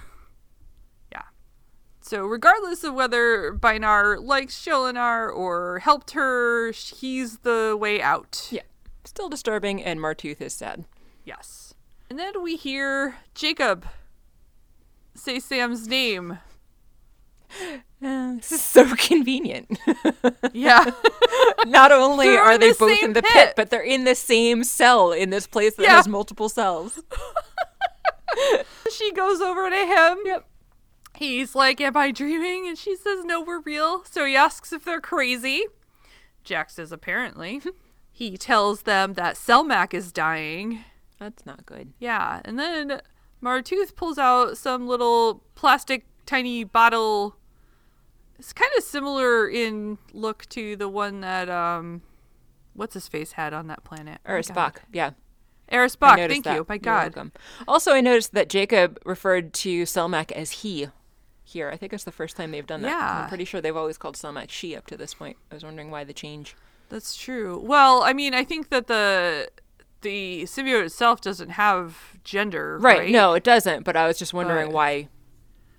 Yeah. 1.12 1.22
So, 2.00 2.26
regardless 2.26 2.84
of 2.84 2.94
whether 2.94 3.52
Bynarr 3.54 4.22
likes 4.22 4.62
Jolinar 4.64 5.32
or 5.34 5.78
helped 5.78 6.10
her, 6.10 6.72
he's 6.72 7.38
the 7.38 7.76
way 7.78 8.02
out. 8.02 8.48
Yeah, 8.50 8.62
still 9.04 9.28
disturbing, 9.28 9.82
and 9.82 10.00
Martouf 10.00 10.40
is 10.40 10.52
sad. 10.52 10.84
Yes. 11.24 11.74
And 12.10 12.18
then 12.18 12.42
we 12.42 12.56
hear 12.56 13.16
Jacob 13.34 13.86
say 15.14 15.40
Sam's 15.40 15.88
name. 15.88 16.38
This 18.00 18.52
is 18.52 18.62
so 18.62 18.94
convenient. 18.96 19.78
Yeah. 20.52 20.84
Not 21.66 21.92
only 21.92 22.26
They're 22.28 22.40
are 22.40 22.56
they 22.58 22.70
the 22.72 22.76
both 22.78 23.02
in 23.02 23.12
the 23.12 23.22
pit. 23.22 23.32
pit, 23.32 23.52
but 23.56 23.70
they're 23.70 23.82
in 23.82 24.04
the 24.04 24.14
same 24.14 24.64
cell 24.64 25.12
in 25.12 25.30
this 25.30 25.46
place 25.46 25.74
that 25.76 25.82
Yeah. 25.84 25.96
has 25.96 26.08
multiple 26.08 26.48
cells. 26.48 27.00
she 28.92 29.12
goes 29.12 29.40
over 29.40 29.68
to 29.70 29.76
him. 29.76 30.18
Yep. 30.24 30.44
He's 31.16 31.54
like, 31.54 31.80
Am 31.80 31.96
I 31.96 32.10
dreaming? 32.10 32.66
And 32.68 32.76
she 32.78 32.96
says, 32.96 33.24
No, 33.24 33.40
we're 33.40 33.60
real. 33.60 34.04
So 34.04 34.24
he 34.24 34.36
asks 34.36 34.72
if 34.72 34.84
they're 34.84 35.00
crazy. 35.00 35.64
Jack 36.44 36.70
says, 36.70 36.92
Apparently. 36.92 37.60
he 38.12 38.36
tells 38.36 38.82
them 38.82 39.14
that 39.14 39.34
Selmak 39.36 39.92
is 39.94 40.12
dying. 40.12 40.84
That's 41.18 41.44
not 41.46 41.64
good. 41.66 41.92
Yeah. 41.98 42.40
And 42.44 42.58
then 42.58 43.00
Martouf 43.42 43.94
pulls 43.96 44.18
out 44.18 44.56
some 44.58 44.86
little 44.86 45.42
plastic 45.54 46.06
tiny 46.26 46.64
bottle. 46.64 47.36
It's 48.38 48.52
kind 48.52 48.70
of 48.76 48.84
similar 48.84 49.48
in 49.48 49.98
look 50.12 50.46
to 50.50 50.76
the 50.76 50.88
one 50.88 51.20
that, 51.22 51.48
um, 51.48 52.02
what's 52.74 52.94
his 52.94 53.08
face 53.08 53.32
had 53.32 53.52
on 53.54 53.66
that 53.68 53.82
planet? 53.84 54.18
My 54.26 54.32
Spock, 54.40 54.76
yeah. 54.92 55.10
Aris 55.72 55.96
Boch, 55.96 56.16
thank 56.28 56.44
that. 56.44 56.54
you. 56.54 56.66
My 56.68 56.78
God. 56.78 57.32
Also, 57.66 57.92
I 57.92 58.00
noticed 58.00 58.32
that 58.34 58.48
Jacob 58.48 58.98
referred 59.04 59.52
to 59.54 59.82
Selmak 59.82 60.30
as 60.32 60.50
he 60.62 60.88
here. 61.42 61.70
I 61.70 61.76
think 61.76 61.92
it's 61.92 62.04
the 62.04 62.12
first 62.12 62.36
time 62.36 62.50
they've 62.52 62.66
done 62.66 62.82
that. 62.82 62.88
Yeah. 62.88 63.22
I'm 63.22 63.28
pretty 63.28 63.44
sure 63.44 63.60
they've 63.60 63.76
always 63.76 63.98
called 63.98 64.14
Selmak 64.16 64.50
she 64.50 64.76
up 64.76 64.86
to 64.88 64.96
this 64.96 65.14
point. 65.14 65.36
I 65.50 65.54
was 65.54 65.64
wondering 65.64 65.90
why 65.90 66.04
the 66.04 66.12
change. 66.12 66.54
That's 66.88 67.16
true. 67.16 67.58
Well, 67.58 68.02
I 68.04 68.12
mean, 68.12 68.32
I 68.34 68.44
think 68.44 68.68
that 68.68 68.86
the 68.86 69.48
the 70.02 70.42
symbiote 70.44 70.84
itself 70.84 71.20
doesn't 71.20 71.50
have 71.50 72.16
gender, 72.22 72.78
Right. 72.80 72.98
right? 72.98 73.10
No, 73.10 73.32
it 73.34 73.42
doesn't. 73.42 73.82
But 73.84 73.96
I 73.96 74.06
was 74.06 74.18
just 74.18 74.32
wondering 74.32 74.66
But- 74.68 74.74
why 74.74 75.08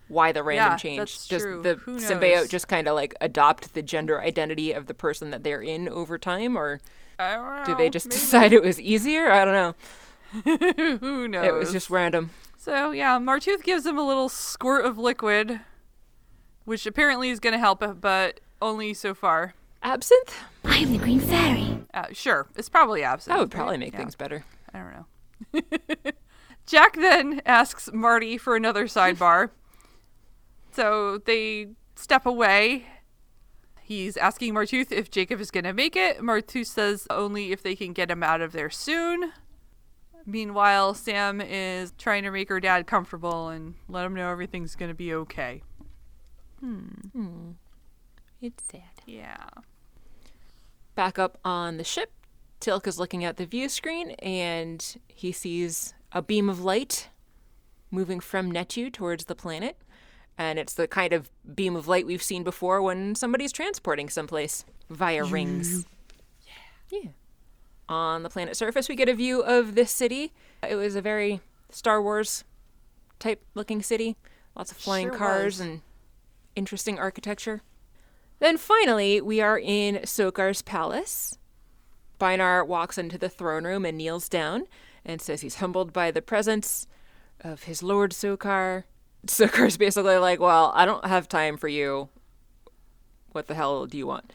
why 0.08 0.32
the 0.32 0.44
random 0.44 0.72
Yeah, 0.74 0.78
change. 0.78 0.98
that's 1.00 1.28
Does 1.28 1.42
true. 1.44 1.62
the 1.62 1.76
Who 1.76 2.00
symbiote 2.00 2.36
knows? 2.36 2.50
just 2.50 2.68
kind 2.68 2.88
of 2.88 2.96
like 2.96 3.14
adopt 3.22 3.74
the 3.74 3.82
gender 3.82 4.22
identity 4.22 4.72
of 4.72 4.86
the 4.88 4.94
person 4.94 5.32
that 5.32 5.44
they're 5.44 5.62
in 5.62 5.88
over 5.90 6.18
time, 6.18 6.58
or 6.58 6.80
I 7.20 7.36
don't 7.36 7.66
do 7.66 7.72
know, 7.74 7.78
they 7.78 7.90
just 7.90 8.08
maybe. 8.08 8.20
decide 8.20 8.54
it 8.54 8.64
was 8.64 8.80
easier? 8.80 9.32
I 9.32 9.46
don't 9.46 9.54
know. 9.54 10.98
Who 11.00 11.28
knows? 11.28 11.46
It 11.46 11.54
was 11.54 11.72
just 11.72 11.90
random. 11.90 12.32
so 12.58 12.92
yeah. 12.92 13.18
Martouf 13.20 13.64
gives 13.64 13.86
him 13.86 13.98
a 13.98 14.06
little 14.06 14.30
squirt 14.30 14.86
of 14.86 14.98
liquid, 14.98 15.60
which 16.66 16.86
apparently 16.86 17.30
is 17.30 17.40
going 17.40 17.54
to 17.54 17.60
help, 17.60 17.84
but 18.02 18.40
only 18.62 18.94
so 18.94 19.14
far. 19.14 19.54
Absinthe? 19.84 20.34
I 20.66 20.78
am 20.80 20.92
the 20.92 20.98
Green 20.98 21.20
Fairy. 21.20 21.80
Uh, 21.94 22.06
sure, 22.12 22.48
it's 22.56 22.68
probably 22.70 23.04
absinthe. 23.04 23.34
That 23.36 23.40
would 23.40 23.54
right? 23.54 23.58
probably 23.58 23.78
make 23.78 23.94
Yeah, 23.94 24.00
things 24.00 24.16
better. 24.16 24.44
I 24.74 24.80
don't 24.80 25.62
know. 25.72 26.12
Jack 26.66 26.96
then 26.98 27.42
asks 27.46 27.90
Marty 27.94 28.38
for 28.38 28.56
another 28.56 28.86
sidebar. 28.88 29.52
So 30.78 31.18
they 31.26 31.70
step 31.96 32.28
away. 32.28 32.86
he's 33.82 34.16
asking 34.16 34.54
Martouf 34.54 34.92
if 34.92 35.10
Jacob 35.10 35.42
is 35.42 35.50
going 35.50 35.64
to 35.64 35.74
make 35.74 35.96
it. 35.96 36.20
Martouf 36.20 36.68
says 36.68 37.08
only 37.10 37.52
if 37.52 37.64
they 37.64 37.76
can 37.76 37.94
get 37.94 38.12
him 38.12 38.22
out 38.22 38.42
of 38.42 38.52
there 38.52 38.70
soon. 38.70 39.32
Meanwhile, 40.24 40.94
Sam 40.94 41.42
is 41.42 41.94
trying 41.98 42.22
to 42.26 42.30
make 42.30 42.50
her 42.50 42.60
dad 42.60 42.86
comfortable 42.86 43.48
and 43.48 43.74
let 43.90 44.06
him 44.06 44.14
know 44.14 44.30
everything's 44.30 44.76
going 44.76 44.92
to 44.92 44.96
be 44.96 45.16
okay. 45.16 45.64
Hmm. 46.60 47.54
It's 48.40 48.64
sad. 48.72 48.84
Yeah. 49.08 49.48
Back 50.94 51.18
up 51.18 51.40
on 51.44 51.78
the 51.78 51.84
ship, 51.84 52.12
Teal'c 52.62 52.86
is 52.86 53.00
looking 53.00 53.26
at 53.26 53.38
the 53.38 53.48
view 53.48 53.68
screen 53.68 54.12
and 54.20 54.98
he 55.08 55.32
sees 55.32 55.96
a 56.12 56.22
beam 56.22 56.50
of 56.50 56.64
light 56.64 57.10
moving 57.90 58.20
from 58.20 58.52
Netu 58.52 58.94
towards 58.94 59.26
the 59.26 59.34
planet. 59.34 59.76
And 60.38 60.60
it's 60.60 60.74
the 60.74 60.88
kind 60.88 61.14
of 61.14 61.30
beam 61.56 61.76
of 61.76 61.88
light 61.88 62.06
we've 62.06 62.22
seen 62.22 62.44
before 62.44 62.82
when 62.82 63.16
somebody's 63.16 63.52
transporting 63.52 64.10
someplace 64.10 64.66
via 64.90 65.24
rings. 65.24 65.86
Yeah. 66.46 67.00
Yeah. 67.02 67.10
On 67.90 68.22
the 68.24 68.30
planet's 68.30 68.60
surface, 68.60 68.88
we 68.90 68.96
get 68.96 69.10
a 69.10 69.14
view 69.16 69.42
of 69.42 69.74
this 69.76 69.92
city. 69.92 70.34
It 70.68 70.76
was 70.76 70.96
a 70.96 71.02
very 71.02 71.42
Star 71.72 72.02
Wars 72.02 72.44
type 73.20 73.44
looking 73.56 73.82
city. 73.82 74.16
Lots 74.56 74.72
of 74.72 74.78
flying 74.78 75.08
Sure 75.10 75.18
cars 75.18 75.60
was. 75.60 75.60
and 75.62 75.82
interesting 76.56 77.00
architecture. 77.00 77.62
Then 78.40 78.58
finally, 78.58 79.20
we 79.22 79.42
are 79.42 79.58
in 79.58 79.96
Sokar's 80.04 80.62
palace. 80.62 81.38
Bynarr 82.20 82.66
walks 82.68 82.98
into 82.98 83.18
the 83.18 83.30
throne 83.30 83.64
room 83.64 83.86
and 83.86 83.98
kneels 83.98 84.30
down 84.30 84.66
and 85.06 85.22
says 85.22 85.42
he's 85.42 85.56
humbled 85.56 85.94
by 85.94 86.12
the 86.12 86.22
presence 86.22 86.88
of 87.42 87.64
his 87.64 87.82
lord 87.82 88.12
Sokar. 88.12 88.84
Sokar's 89.28 89.78
basically 89.86 90.18
like, 90.18 90.40
Well, 90.40 90.72
I 90.76 90.86
don't 90.86 91.06
have 91.06 91.28
time 91.28 91.58
for 91.58 91.68
you. 91.68 92.10
What 93.32 93.48
the 93.48 93.56
hell 93.56 93.86
do 93.86 93.98
you 93.98 94.08
want? 94.08 94.32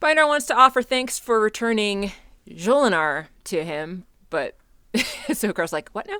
Bynarr 0.00 0.28
wants 0.28 0.46
to 0.46 0.56
offer 0.56 0.82
thanks 0.82 1.18
for 1.18 1.40
returning 1.40 2.12
Jolinar 2.48 3.26
to 3.44 3.64
him, 3.64 4.04
but 4.30 4.56
Sokar's 4.94 5.72
like, 5.72 5.90
What 5.90 6.06
now? 6.06 6.18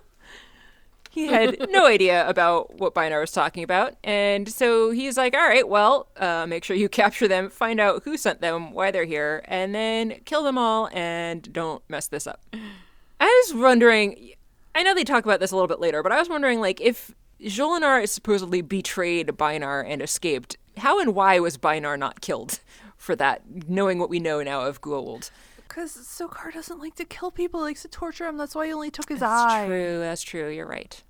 He 1.11 1.26
had 1.26 1.66
no 1.70 1.87
idea 1.87 2.29
about 2.29 2.79
what 2.79 2.95
Bynarr 2.95 3.20
was 3.20 3.33
talking 3.33 3.62
about. 3.62 3.95
And 4.05 4.49
so 4.49 4.91
he's 4.91 5.16
like, 5.16 5.35
all 5.35 5.41
right, 5.41 5.68
well, 5.68 6.09
uh, 6.16 6.47
make 6.47 6.64
sure 6.64 6.76
you 6.76 6.89
capture 6.89 7.26
them, 7.26 7.51
find 7.51 7.81
out 7.81 8.03
who 8.05 8.16
sent 8.16 8.41
them, 8.41 8.72
why 8.72 8.91
they're 8.91 9.05
here, 9.05 9.43
and 9.47 9.74
then 9.74 10.20
kill 10.24 10.43
them 10.43 10.59
all 10.59 10.89
and 10.93 11.53
don't 11.53 11.83
mess 11.89 12.07
this 12.09 12.26
up. 12.26 12.45
I 13.20 13.45
was 13.47 13.61
wondering, 13.61 14.33
I 14.74 14.85
know 14.85 14.95
they 14.95 15.03
talk 15.03 15.24
about 15.24 15.41
this 15.41 15.51
a 15.51 15.57
little 15.57 15.66
bit 15.66 15.81
later, 15.81 16.05
but 16.05 16.12
I 16.12 16.18
was 16.18 16.29
wondering, 16.29 16.61
like, 16.61 16.81
if 16.81 17.12
Jolinar 17.41 18.03
is 18.03 18.11
supposedly 18.11 18.62
betrayed 18.62 19.28
Bynarr 19.28 19.84
and 19.86 20.03
escaped, 20.03 20.57
how 20.78 21.01
and 21.01 21.14
why 21.14 21.39
was 21.39 21.57
Bynarr 21.57 21.99
not 21.99 22.20
killed 22.20 22.61
for 22.97 23.14
that, 23.16 23.43
knowing 23.68 23.99
what 23.99 24.11
we 24.11 24.18
know 24.18 24.43
now 24.43 24.62
of 24.62 24.80
Goa'uld? 24.80 25.30
Because 25.68 25.93
Sokar 25.93 26.53
doesn't 26.53 26.80
like 26.80 26.95
to 26.97 27.05
kill 27.05 27.30
people, 27.30 27.61
he 27.61 27.66
likes 27.66 27.82
to 27.82 27.89
torture 27.89 28.26
him. 28.26 28.36
That's 28.36 28.55
why 28.55 28.66
he 28.66 28.72
only 28.72 28.91
took 28.91 29.09
his 29.09 29.20
That's 29.20 29.30
eye. 29.30 29.59
That's 29.61 29.68
true, 29.68 29.99
that's 29.99 30.22
true, 30.22 30.49
you're 30.51 30.66
right. 30.66 31.03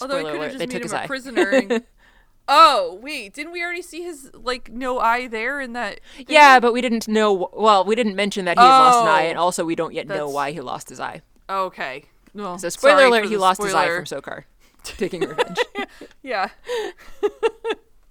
Although 0.00 0.18
he 0.18 0.24
could 0.24 0.40
have 0.40 0.42
just 0.52 0.58
they 0.58 0.66
made 0.66 0.72
took 0.72 0.80
him 0.80 0.82
his 0.82 0.92
a 0.92 1.00
eye. 1.02 1.06
prisoner. 1.06 1.48
And... 1.50 1.84
oh, 2.48 2.98
wait. 3.02 3.32
Didn't 3.32 3.52
we 3.52 3.62
already 3.62 3.82
see 3.82 4.02
his, 4.02 4.30
like, 4.34 4.70
no 4.70 4.98
eye 4.98 5.28
there 5.28 5.60
in 5.60 5.72
that? 5.72 6.00
thing? 6.16 6.26
Yeah, 6.28 6.60
but 6.60 6.72
we 6.72 6.80
didn't 6.80 7.08
know. 7.08 7.48
Well, 7.52 7.84
we 7.84 7.94
didn't 7.94 8.16
mention 8.16 8.44
that 8.44 8.58
he 8.58 8.62
had 8.64 8.78
lost 8.78 9.02
an 9.02 9.08
eye, 9.08 9.26
Oh, 9.26 9.30
and 9.30 9.38
also 9.38 9.64
we 9.64 9.74
don't 9.74 9.94
yet 9.94 10.06
know 10.06 10.28
why 10.28 10.52
he 10.52 10.60
lost 10.60 10.88
his 10.88 11.00
eye. 11.00 11.22
Okay. 11.48 12.04
Well, 12.34 12.58
So, 12.58 12.68
spoiler 12.68 13.04
alert: 13.06 13.24
he 13.26 13.34
the 13.34 13.38
lost 13.40 13.62
his 13.62 13.72
eye 13.74 13.88
from 13.88 14.04
Sokar, 14.04 14.44
taking 14.84 15.20
revenge. 15.22 15.58
Yeah. 16.22 16.48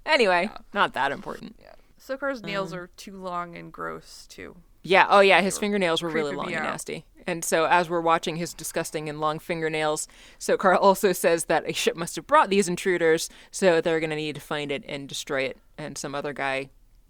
anyway, 0.06 0.50
not 0.74 0.94
that 0.94 1.12
important. 1.12 1.56
Yeah. 1.60 1.74
Sokar's 2.00 2.44
nails 2.44 2.74
Um. 2.74 2.80
are 2.80 2.88
too 2.98 3.18
long 3.18 3.56
and 3.58 3.72
gross, 3.72 4.28
too. 4.30 4.56
Yeah. 4.84 5.08
Oh, 5.10 5.22
yeah. 5.22 5.42
His 5.42 5.58
fingernails 5.58 6.02
were 6.04 6.10
really 6.10 6.36
long 6.36 6.54
and 6.54 6.64
nasty. 6.64 7.06
And 7.26 7.44
so, 7.44 7.66
as 7.66 7.90
we're 7.90 8.02
watching 8.02 8.36
his 8.36 8.54
disgusting 8.54 9.08
and 9.10 9.20
long 9.20 9.40
fingernails, 9.40 10.08
Sokar 10.40 10.78
also 10.82 11.14
says 11.14 11.46
that 11.46 11.68
a 11.68 11.74
ship 11.74 11.96
must 11.96 12.16
have 12.18 12.28
brought 12.28 12.50
these 12.50 12.68
intruders, 12.68 13.30
so 13.50 13.80
they're 13.82 14.00
going 14.02 14.10
to 14.10 14.16
need 14.16 14.36
to 14.36 14.42
find 14.42 14.72
it 14.72 14.84
and 14.88 15.08
destroy 15.10 15.44
it. 15.44 15.58
And 15.78 15.98
some 15.98 16.14
other 16.14 16.34
guy 16.34 16.70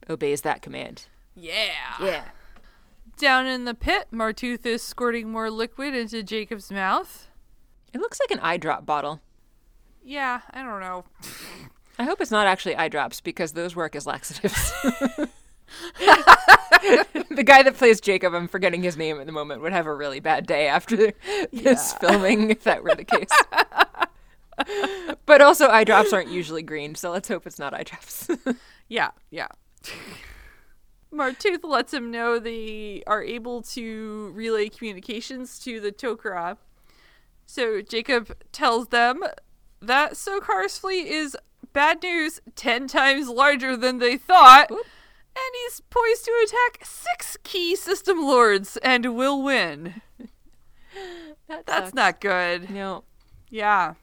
obeys 0.09 0.41
that 0.41 0.61
command. 0.61 1.07
Yeah. 1.36 1.95
Yeah. 1.99 2.24
Down 3.18 3.45
in 3.47 3.66
the 3.66 3.74
pit, 3.74 4.07
Martouf 4.11 4.66
is 4.66 4.82
squirting 4.84 5.30
more 5.32 5.49
liquid 5.49 5.95
into 5.95 6.24
Jacob's 6.24 6.72
mouth. 6.72 7.28
It 7.93 7.99
looks 7.99 8.20
like 8.20 8.32
an 8.32 8.39
eye 8.39 8.57
drop 8.57 8.86
bottle. 8.86 9.20
Yeah, 10.04 10.41
I 10.51 10.64
don't 10.64 10.82
know. 10.82 11.06
I 11.97 12.04
hope 12.04 12.20
it's 12.22 12.32
not 12.32 12.47
actually 12.47 12.76
eye 12.76 12.89
drops 12.89 13.22
because 13.22 13.54
those 13.54 13.76
work 13.76 13.95
as 13.95 14.06
laxatives. 14.06 14.72
the 17.30 17.43
guy 17.45 17.64
that 17.64 17.76
plays 17.76 18.01
Jacob, 18.01 18.34
I'm 18.34 18.47
forgetting 18.47 18.84
his 18.84 18.97
name 18.97 19.20
at 19.20 19.26
the 19.26 19.32
moment, 19.32 19.62
would 19.62 19.74
have 19.74 19.86
a 19.86 19.93
really 19.93 20.20
bad 20.20 20.45
day 20.45 20.68
after 20.68 21.14
this 21.51 21.93
filming 21.93 22.49
if 22.49 22.64
that 22.64 22.84
were 22.84 22.95
the 22.95 23.06
case. 23.06 23.30
but 25.26 25.41
also, 25.41 25.68
eye 25.68 25.84
drops 25.84 26.14
aren't 26.14 26.30
usually 26.30 26.64
green, 26.64 26.95
so 26.95 27.12
let's 27.12 27.28
hope 27.28 27.47
it's 27.47 27.60
not 27.60 27.74
eye 27.74 27.84
drops. 27.84 28.30
Yeah, 28.89 29.12
yeah. 29.32 29.47
Martouf 31.12 31.64
lets 31.64 31.93
him 31.93 32.12
know 32.12 32.38
they 32.38 33.01
are 33.08 33.24
able 33.24 33.62
to 33.62 34.32
relay 34.36 34.70
communications 34.70 35.58
to 35.60 35.80
the 35.80 35.91
Tok'ra. 35.91 36.58
So 37.45 37.82
Jacob 37.82 38.36
tells 38.51 38.89
them 38.89 39.24
that 39.88 40.14
Sokar's 40.14 40.78
fleet 40.78 41.08
is 41.08 41.38
bad 41.74 42.02
news, 42.04 42.40
ten 42.56 42.88
times 42.88 43.28
larger 43.28 43.76
than 43.76 44.00
they 44.00 44.18
thought, 44.18 44.70
and 44.72 45.56
he's 45.64 45.82
poised 45.90 46.26
to 46.26 46.32
attack 46.48 46.86
six 46.86 47.38
key 47.44 47.76
system 47.76 48.22
lords 48.22 48.78
and 48.78 49.16
will 49.16 49.42
win. 49.42 50.02
that 51.48 51.66
That's 51.66 51.86
sucks. 51.88 51.94
not 51.94 52.22
good. 52.22 52.70
No. 52.70 53.04
Yeah. 53.50 53.96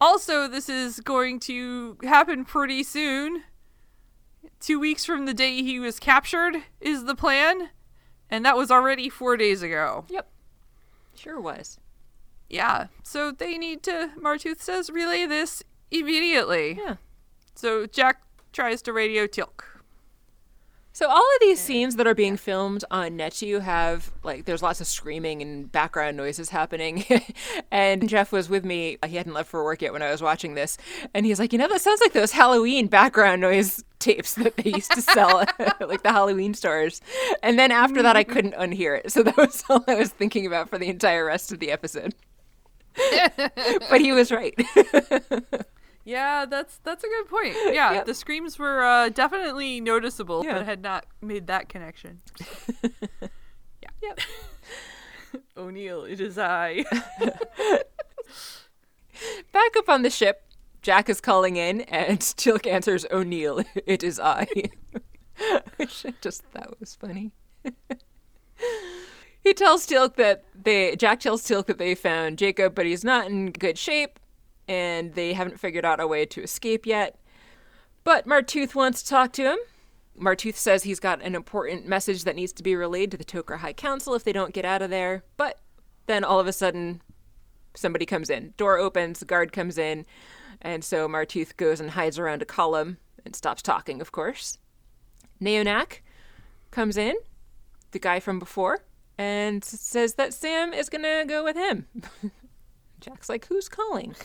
Also, 0.00 0.48
this 0.48 0.68
is 0.68 1.00
going 1.00 1.40
to 1.40 1.98
happen 2.02 2.44
pretty 2.44 2.82
soon. 2.82 3.42
Two 4.58 4.80
weeks 4.80 5.04
from 5.04 5.26
the 5.26 5.34
day 5.34 5.62
he 5.62 5.78
was 5.78 5.98
captured 5.98 6.56
is 6.80 7.04
the 7.04 7.14
plan. 7.14 7.70
And 8.30 8.44
that 8.44 8.56
was 8.56 8.70
already 8.70 9.08
four 9.08 9.36
days 9.36 9.62
ago. 9.62 10.04
Yep. 10.08 10.30
Sure 11.16 11.40
was. 11.40 11.78
Yeah. 12.50 12.88
So 13.04 13.30
they 13.30 13.56
need 13.56 13.82
to, 13.84 14.10
Martouf 14.20 14.60
says, 14.60 14.90
relay 14.90 15.24
this 15.24 15.62
immediately. 15.90 16.78
Yeah. 16.78 16.96
So 17.54 17.86
Jack 17.86 18.22
tries 18.52 18.82
to 18.82 18.92
radio 18.92 19.26
Teal'c. 19.26 19.62
So 20.92 21.08
all 21.08 21.16
of 21.16 21.40
these 21.40 21.60
scenes 21.60 21.96
that 21.96 22.06
are 22.08 22.14
being 22.14 22.36
filmed 22.36 22.84
on 22.90 23.12
Netu 23.12 23.60
have 23.60 24.10
like 24.24 24.44
there's 24.44 24.60
lots 24.60 24.80
of 24.80 24.88
screaming 24.88 25.40
and 25.40 25.70
background 25.70 26.16
noises 26.16 26.50
happening. 26.50 27.04
and 27.70 28.08
Jeff 28.08 28.32
was 28.32 28.50
with 28.50 28.64
me. 28.64 28.98
He 29.06 29.16
hadn't 29.16 29.32
left 29.32 29.48
for 29.48 29.62
work 29.62 29.82
yet 29.82 29.92
when 29.92 30.02
I 30.02 30.10
was 30.10 30.20
watching 30.20 30.54
this, 30.54 30.76
and 31.14 31.24
he's 31.24 31.38
like, 31.38 31.52
"You 31.52 31.58
know, 31.60 31.68
that 31.68 31.80
sounds 31.80 32.00
like 32.00 32.12
those 32.12 32.32
Halloween 32.32 32.88
background 32.88 33.40
noise 33.40 33.84
tapes 34.00 34.34
that 34.34 34.56
they 34.56 34.70
used 34.72 34.90
to 34.90 35.00
sell 35.00 35.44
like 35.80 36.02
the 36.02 36.10
Halloween 36.10 36.54
stores." 36.54 37.00
And 37.42 37.56
then 37.56 37.70
after 37.70 38.02
that, 38.02 38.16
I 38.16 38.24
couldn't 38.24 38.54
unhear 38.54 38.98
it. 38.98 39.12
So 39.12 39.22
that 39.22 39.36
was 39.36 39.62
all 39.70 39.84
I 39.86 39.94
was 39.94 40.10
thinking 40.10 40.44
about 40.44 40.68
for 40.68 40.76
the 40.76 40.88
entire 40.88 41.24
rest 41.24 41.52
of 41.52 41.60
the 41.60 41.70
episode. 41.70 42.14
But 42.96 44.00
he 44.00 44.12
was 44.12 44.30
right. 44.32 44.54
Yeah, 46.02 46.46
that's 46.46 46.78
that's 46.78 47.04
a 47.04 47.06
good 47.06 47.28
point. 47.28 47.54
Yeah, 47.74 47.92
Yep. 47.92 48.06
the 48.06 48.14
screams 48.14 48.58
were 48.58 48.82
uh, 48.82 49.10
definitely 49.10 49.80
noticeable, 49.82 50.42
Yeah. 50.44 50.54
but 50.54 50.64
had 50.64 50.80
not 50.82 51.04
made 51.20 51.46
that 51.48 51.68
connection. 51.68 52.22
yeah. 52.82 53.90
Yep. 54.02 54.18
O'Neill, 55.58 56.04
it 56.04 56.18
is 56.20 56.38
I. 56.38 56.84
Back 59.52 59.76
up 59.76 59.88
on 59.90 60.00
the 60.02 60.10
ship, 60.10 60.42
Jack 60.80 61.10
is 61.10 61.20
calling 61.20 61.56
in, 61.56 61.82
and 61.82 62.18
Teal'c 62.18 62.66
answers, 62.66 63.04
O'Neill, 63.12 63.62
it 63.86 64.02
is 64.02 64.18
I. 64.18 64.46
Which 65.76 66.06
I 66.06 66.14
just 66.22 66.50
that 66.54 66.80
was 66.80 66.94
funny. 66.96 67.30
He 69.42 69.54
tells 69.54 69.86
Teal'c 69.86 70.16
that 70.16 70.44
they, 70.54 70.96
Jack 70.96 71.20
tells 71.20 71.42
Teal'c 71.42 71.66
that 71.66 71.78
they 71.78 71.94
found 71.94 72.38
Jacob, 72.38 72.74
but 72.74 72.86
he's 72.86 73.04
not 73.04 73.26
in 73.26 73.52
good 73.52 73.78
shape, 73.78 74.18
and 74.68 75.14
they 75.14 75.32
haven't 75.32 75.58
figured 75.58 75.84
out 75.84 76.00
a 76.00 76.06
way 76.06 76.26
to 76.26 76.42
escape 76.42 76.86
yet. 76.86 77.18
But 78.04 78.26
Martouf 78.26 78.74
wants 78.74 79.02
to 79.02 79.08
talk 79.08 79.32
to 79.34 79.44
him. 79.44 79.58
Martouf 80.18 80.56
says 80.56 80.82
he's 80.82 81.00
got 81.00 81.22
an 81.22 81.34
important 81.34 81.86
message 81.86 82.24
that 82.24 82.36
needs 82.36 82.52
to 82.52 82.62
be 82.62 82.76
relayed 82.76 83.10
to 83.10 83.16
the 83.16 83.24
Tok'ra 83.24 83.58
High 83.58 83.72
Council 83.72 84.14
if 84.14 84.24
they 84.24 84.32
don't 84.32 84.52
get 84.52 84.64
out 84.64 84.82
of 84.82 84.90
there. 84.90 85.24
But 85.36 85.58
then 86.06 86.24
all 86.24 86.38
of 86.38 86.46
a 86.46 86.52
sudden, 86.52 87.00
somebody 87.74 88.04
comes 88.04 88.28
in. 88.28 88.52
Door 88.56 88.78
opens, 88.78 89.22
guard 89.24 89.52
comes 89.52 89.78
in, 89.78 90.04
and 90.60 90.84
so 90.84 91.08
Martouf 91.08 91.56
goes 91.56 91.80
and 91.80 91.90
hides 91.90 92.18
around 92.18 92.42
a 92.42 92.46
column 92.46 92.98
and 93.24 93.34
stops 93.34 93.62
talking, 93.62 94.00
of 94.00 94.12
course. 94.12 94.58
Neonak 95.40 96.00
comes 96.70 96.98
in, 96.98 97.16
the 97.92 97.98
guy 97.98 98.20
from 98.20 98.38
before, 98.38 98.84
and 99.20 99.62
says 99.62 100.14
that 100.14 100.32
Sam 100.32 100.72
is 100.72 100.88
gonna 100.88 101.26
go 101.26 101.44
with 101.44 101.54
him. 101.54 101.86
Jack's 103.00 103.28
like, 103.28 103.46
Who's 103.46 103.68
calling? 103.68 104.16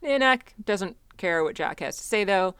Nanak 0.00 0.52
doesn't 0.64 0.96
care 1.16 1.42
what 1.42 1.56
Jack 1.56 1.80
has 1.80 1.96
to 1.96 2.04
say, 2.04 2.22
though. 2.22 2.54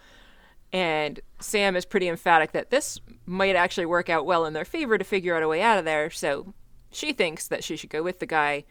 And 0.73 1.21
Sam 1.39 1.77
is 1.77 1.85
pretty 1.85 2.09
emphatic 2.09 2.51
that 2.51 2.71
this 2.71 2.99
might 3.27 3.55
actually 3.55 3.87
work 3.87 4.11
out 4.11 4.27
well 4.27 4.45
in 4.45 4.55
their 4.55 4.65
favor 4.65 4.99
to 4.99 5.05
figure 5.05 5.37
out 5.37 5.45
a 5.45 5.49
way 5.49 5.63
out 5.63 5.79
of 5.79 5.85
there. 5.85 6.11
So 6.11 6.53
she 6.91 7.13
thinks 7.13 7.47
that 7.47 7.63
she 7.63 7.77
should 7.77 7.91
go 7.91 8.03
with 8.03 8.19
the 8.19 8.27
guy. 8.27 8.65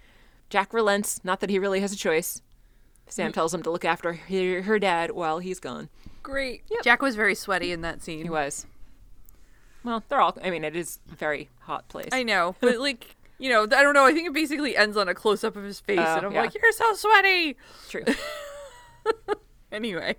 Jack 0.49 0.73
relents, 0.73 1.23
not 1.23 1.39
that 1.39 1.49
he 1.49 1.59
really 1.59 1.79
has 1.79 1.93
a 1.93 1.97
choice. 1.97 2.41
Sam 3.07 3.31
mm. 3.31 3.33
tells 3.33 3.53
him 3.53 3.63
to 3.63 3.71
look 3.71 3.85
after 3.85 4.13
her, 4.13 4.61
her 4.63 4.79
dad 4.79 5.11
while 5.11 5.39
he's 5.39 5.61
gone. 5.61 5.87
Great. 6.23 6.63
Jack 6.83 7.01
was 7.01 7.15
very 7.15 7.35
sweaty 7.35 7.71
in 7.71 7.79
that 7.81 8.03
scene. 8.03 8.23
He 8.23 8.29
was. 8.29 8.65
Well, 9.83 10.03
they're 10.09 10.19
all. 10.21 10.37
I 10.43 10.49
mean, 10.49 10.63
it 10.63 10.75
is 10.75 10.99
a 11.11 11.15
very 11.15 11.49
hot 11.61 11.87
place. 11.89 12.09
I 12.11 12.23
know, 12.23 12.55
but 12.61 12.77
like, 12.79 13.15
you 13.39 13.49
know, 13.49 13.63
I 13.63 13.83
don't 13.83 13.93
know. 13.93 14.05
I 14.05 14.13
think 14.13 14.27
it 14.27 14.33
basically 14.33 14.75
ends 14.75 14.97
on 14.97 15.07
a 15.07 15.13
close 15.13 15.43
up 15.43 15.55
of 15.55 15.63
his 15.63 15.79
face, 15.79 15.99
Oh, 16.01 16.17
and 16.17 16.25
I'm 16.25 16.31
yeah. 16.33 16.41
like, 16.41 16.53
you're 16.55 16.71
so 16.71 16.93
sweaty. 16.93 17.55
True. 17.89 18.03
Anyway, 19.69 20.15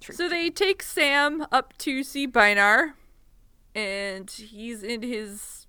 True. 0.00 0.14
so 0.16 0.28
they 0.28 0.50
take 0.50 0.82
Sam 0.82 1.46
up 1.52 1.78
to 1.78 2.02
see 2.02 2.26
Bynarr, 2.26 2.94
and 3.72 4.28
he's 4.28 4.82
in 4.82 5.02
his, 5.02 5.68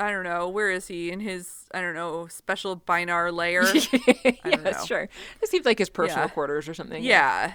I 0.00 0.10
don't 0.10 0.24
know, 0.24 0.48
where 0.48 0.70
is 0.72 0.88
he? 0.88 1.12
In 1.12 1.20
his, 1.20 1.66
I 1.72 1.80
don't 1.80 1.94
know, 1.94 2.26
special 2.26 2.76
Bynarr 2.76 3.32
lair. 3.32 3.62
yeah, 3.76 4.32
don't 4.44 4.64
know. 4.64 4.84
sure. 4.84 5.08
It 5.40 5.48
seems 5.48 5.64
like 5.64 5.78
his 5.78 5.88
personal 5.88 6.24
Yeah. 6.24 6.30
quarters 6.30 6.68
or 6.68 6.74
something. 6.74 7.04
yeah, 7.04 7.52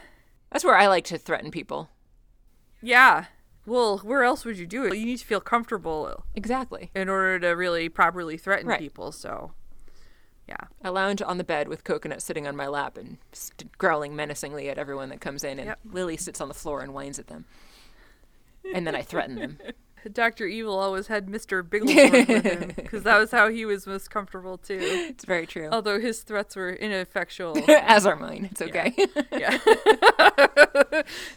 That's 0.49 0.63
where 0.63 0.77
I 0.77 0.87
like 0.87 1.03
to 1.05 1.17
threaten 1.17 1.51
people. 1.51 1.89
yeah. 2.81 3.25
Well, 3.65 3.99
where 3.99 4.23
else 4.23 4.43
would 4.45 4.57
you 4.57 4.65
do 4.65 4.85
it? 4.85 4.97
You 4.97 5.05
need 5.05 5.17
to 5.19 5.25
feel 5.25 5.39
comfortable 5.41 6.23
Exactly. 6.35 6.89
in 6.95 7.09
order 7.09 7.39
to 7.39 7.49
really 7.49 7.89
properly 7.89 8.37
threaten 8.37 8.67
Right. 8.67 8.79
people. 8.79 9.11
So, 9.11 9.51
yeah. 10.47 10.55
I 10.83 10.89
lounge 10.89 11.21
on 11.21 11.37
the 11.37 11.43
bed 11.43 11.67
with 11.67 11.83
Coconut 11.83 12.21
sitting 12.21 12.47
on 12.47 12.55
my 12.55 12.67
lap 12.67 12.97
and 12.97 13.17
st- 13.33 13.77
growling 13.77 14.15
menacingly 14.15 14.67
at 14.69 14.77
everyone 14.79 15.09
that 15.09 15.21
comes 15.21 15.43
in, 15.43 15.59
and 15.59 15.67
Yep. 15.67 15.79
Lily 15.91 16.17
sits 16.17 16.41
on 16.41 16.47
the 16.47 16.53
floor 16.55 16.81
and 16.81 16.93
whines 16.93 17.19
at 17.19 17.27
them. 17.27 17.45
And 18.73 18.85
then 18.87 18.95
I 18.95 19.01
threaten 19.03 19.35
them. 19.35 19.57
Doctor 20.13 20.47
Evil 20.47 20.79
always 20.79 21.05
had 21.05 21.29
Mister 21.29 21.61
Bigglesworth 21.61 22.27
with 22.27 22.43
him 22.43 22.71
because 22.75 23.03
that 23.03 23.17
was 23.19 23.29
how 23.29 23.49
he 23.49 23.65
was 23.65 23.85
most 23.85 24.09
comfortable 24.09 24.57
too. 24.57 24.79
It's 24.81 25.25
very 25.25 25.45
true. 25.45 25.69
Although 25.71 25.99
his 25.99 26.23
threats 26.23 26.55
were 26.55 26.71
ineffectual. 26.73 27.55
As 27.69 28.07
are 28.07 28.15
mine. 28.15 28.49
It's 28.51 28.63
okay. 28.63 28.95
yeah. 29.31 29.59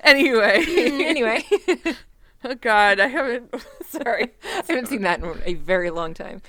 anyway, 0.00 0.64
anyway, 0.66 1.44
oh 2.44 2.54
God, 2.60 3.00
I 3.00 3.06
haven't. 3.08 3.54
Sorry, 3.88 4.32
I 4.44 4.62
haven't 4.68 4.86
seen 4.88 5.02
that 5.02 5.22
in 5.22 5.40
a 5.44 5.54
very 5.54 5.90
long 5.90 6.14
time. 6.14 6.42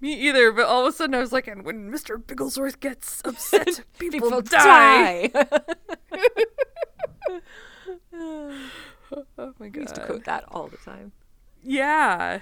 me 0.00 0.14
either. 0.14 0.52
But 0.52 0.66
all 0.66 0.86
of 0.86 0.92
a 0.92 0.96
sudden, 0.96 1.14
I 1.14 1.20
was 1.20 1.32
like, 1.32 1.46
and 1.46 1.64
when 1.64 1.90
Mister 1.90 2.18
Bigglesworth 2.18 2.80
gets 2.80 3.20
upset, 3.24 3.82
people, 3.98 4.20
People 4.20 4.42
die. 4.42 5.28
die. 5.28 5.46
Oh 8.12 9.52
my 9.58 9.68
god. 9.68 9.78
I 9.78 9.80
used 9.82 9.94
to 9.96 10.04
quote 10.06 10.24
that 10.24 10.44
all 10.48 10.68
the 10.68 10.76
time. 10.78 11.12
Yeah. 11.62 12.40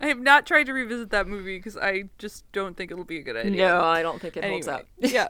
I 0.00 0.06
have 0.06 0.20
not 0.20 0.46
tried 0.46 0.64
to 0.64 0.72
revisit 0.72 1.10
that 1.10 1.26
movie 1.26 1.56
because 1.58 1.76
I 1.76 2.04
just 2.18 2.50
don't 2.52 2.76
think 2.76 2.90
it'll 2.90 3.04
be 3.04 3.18
a 3.18 3.22
good 3.22 3.36
idea. 3.36 3.68
No, 3.68 3.80
I 3.80 4.02
don't 4.02 4.20
think 4.20 4.36
it 4.36 4.44
holds 4.44 4.68
up. 4.68 4.86
yeah. 4.98 5.28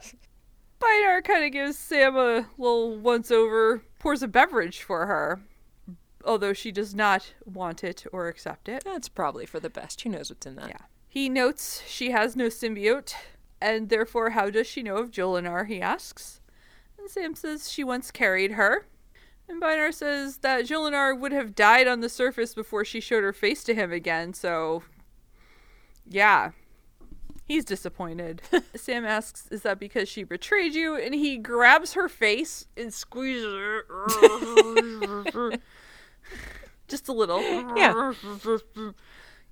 Bynarr 0.81 1.23
kind 1.23 1.45
of 1.45 1.51
gives 1.51 1.77
Sam 1.79 2.15
a 2.15 2.47
little 2.57 2.97
once 2.97 3.31
over, 3.31 3.81
pours 3.99 4.21
a 4.21 4.27
beverage 4.27 4.81
for 4.83 5.05
her, 5.05 5.39
although 6.25 6.53
she 6.53 6.71
does 6.71 6.93
not 6.93 7.33
want 7.45 7.83
it 7.83 8.05
or 8.11 8.27
accept 8.27 8.67
it. 8.67 8.83
That's 8.83 9.09
probably 9.09 9.45
for 9.45 9.59
the 9.59 9.69
best. 9.69 10.01
Who 10.01 10.09
knows 10.09 10.29
what's 10.29 10.45
in 10.45 10.55
that? 10.55 10.69
Yeah. 10.69 10.85
He 11.07 11.29
notes 11.29 11.81
she 11.87 12.11
has 12.11 12.35
no 12.35 12.47
symbiote, 12.47 13.15
and 13.61 13.89
therefore, 13.89 14.31
how 14.31 14.49
does 14.49 14.67
she 14.67 14.83
know 14.83 14.97
of 14.97 15.11
Jolinar? 15.11 15.67
He 15.67 15.81
asks. 15.81 16.41
And 16.97 17.09
Sam 17.09 17.35
says 17.35 17.71
she 17.71 17.83
once 17.83 18.11
carried 18.11 18.51
her. 18.51 18.87
And 19.47 19.61
Bynarr 19.61 19.93
says 19.93 20.37
that 20.37 20.65
Jolinar 20.65 21.17
would 21.17 21.31
have 21.31 21.55
died 21.55 21.87
on 21.87 22.01
the 22.01 22.09
surface 22.09 22.55
before 22.55 22.83
she 22.83 22.99
showed 22.99 23.23
her 23.23 23.33
face 23.33 23.63
to 23.65 23.75
him 23.75 23.91
again, 23.91 24.33
so. 24.33 24.83
Yeah. 26.07 26.51
He's 27.45 27.63
disappointed. 27.63 28.41
Sam 28.75 29.05
asks, 29.05 29.47
Is 29.51 29.61
that 29.61 29.79
because 29.79 30.09
she 30.09 30.23
betrayed 30.23 30.73
you? 30.73 30.95
And 30.95 31.13
he 31.13 31.37
grabs 31.37 31.93
her 31.93 32.09
face 32.09 32.65
and 32.75 32.91
squeezes 32.91 33.53
her. 33.53 33.85
Just 36.87 37.07
a 37.07 37.13
little. 37.13 37.41
Yeah. 37.75 38.13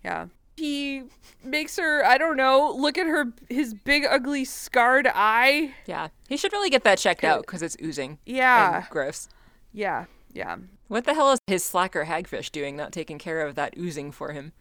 Yeah. 0.04 0.26
He 0.58 1.04
makes 1.44 1.78
her, 1.78 2.06
I 2.06 2.18
don't 2.18 2.36
know, 2.36 2.76
look 2.78 2.98
at 2.98 3.08
her 3.08 3.32
his 3.50 3.74
big 3.74 4.06
ugly 4.06 4.44
scarred 4.46 5.08
eye. 5.12 5.74
Yeah. 5.88 6.10
He 6.28 6.36
should 6.38 6.52
really 6.52 6.70
get 6.70 6.84
that 6.84 7.00
checked 7.00 7.24
out 7.24 7.42
because 7.42 7.62
it's 7.62 7.78
oozing. 7.82 8.20
Yeah. 8.26 8.86
Gross. 8.90 9.30
Yeah. 9.72 10.06
Yeah. 10.34 10.58
What 10.90 11.06
the 11.06 11.14
hell 11.14 11.32
is 11.32 11.40
his 11.48 11.64
slacker 11.64 12.06
hagfish 12.06 12.52
doing 12.52 12.76
not 12.76 12.92
taking 12.92 13.18
care 13.18 13.46
of 13.48 13.56
that 13.56 13.76
oozing 13.78 14.12
for 14.12 14.34
him? 14.34 14.52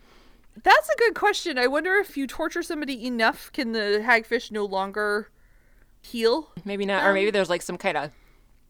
That's 0.63 0.89
a 0.89 0.97
good 0.97 1.15
question. 1.15 1.59
I 1.59 1.67
wonder 1.67 1.95
if 1.97 2.17
you 2.17 2.27
torture 2.27 2.63
somebody 2.63 3.07
enough, 3.07 3.51
can 3.53 3.73
the 3.73 4.03
hagfish 4.07 4.51
no 4.51 4.65
longer 4.65 5.29
heal? 6.01 6.53
Maybe 6.65 6.87
not. 6.87 7.05
or 7.05 7.13
maybe 7.13 7.31
there's 7.31 7.51
like 7.51 7.63
some 7.63 7.79
kind 7.79 7.97
of 7.97 8.13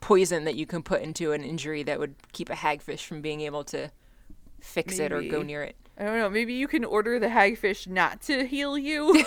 poison 0.03 0.45
that 0.45 0.57
you 0.57 0.67
can 0.67 0.83
put 0.83 1.01
into 1.01 1.33
an 1.33 1.43
injury 1.43 1.83
that 1.85 1.99
would 1.99 2.15
keep 2.33 2.51
a 2.51 2.55
hagfish 2.55 3.07
from 3.07 3.23
being 3.23 3.41
able 3.41 3.65
to 3.65 3.91
fix 4.61 4.99
it 4.99 5.13
or 5.13 5.23
go 5.23 5.43
near 5.43 5.63
it. 5.63 5.77
I 5.99 6.05
don't 6.05 6.19
know. 6.19 6.29
Maybe 6.29 6.53
you 6.55 6.69
can 6.69 6.85
order 6.85 7.19
the 7.19 7.29
hagfish 7.29 7.87
not 7.87 8.21
to 8.23 8.45
heal 8.47 8.77
you. 8.77 9.25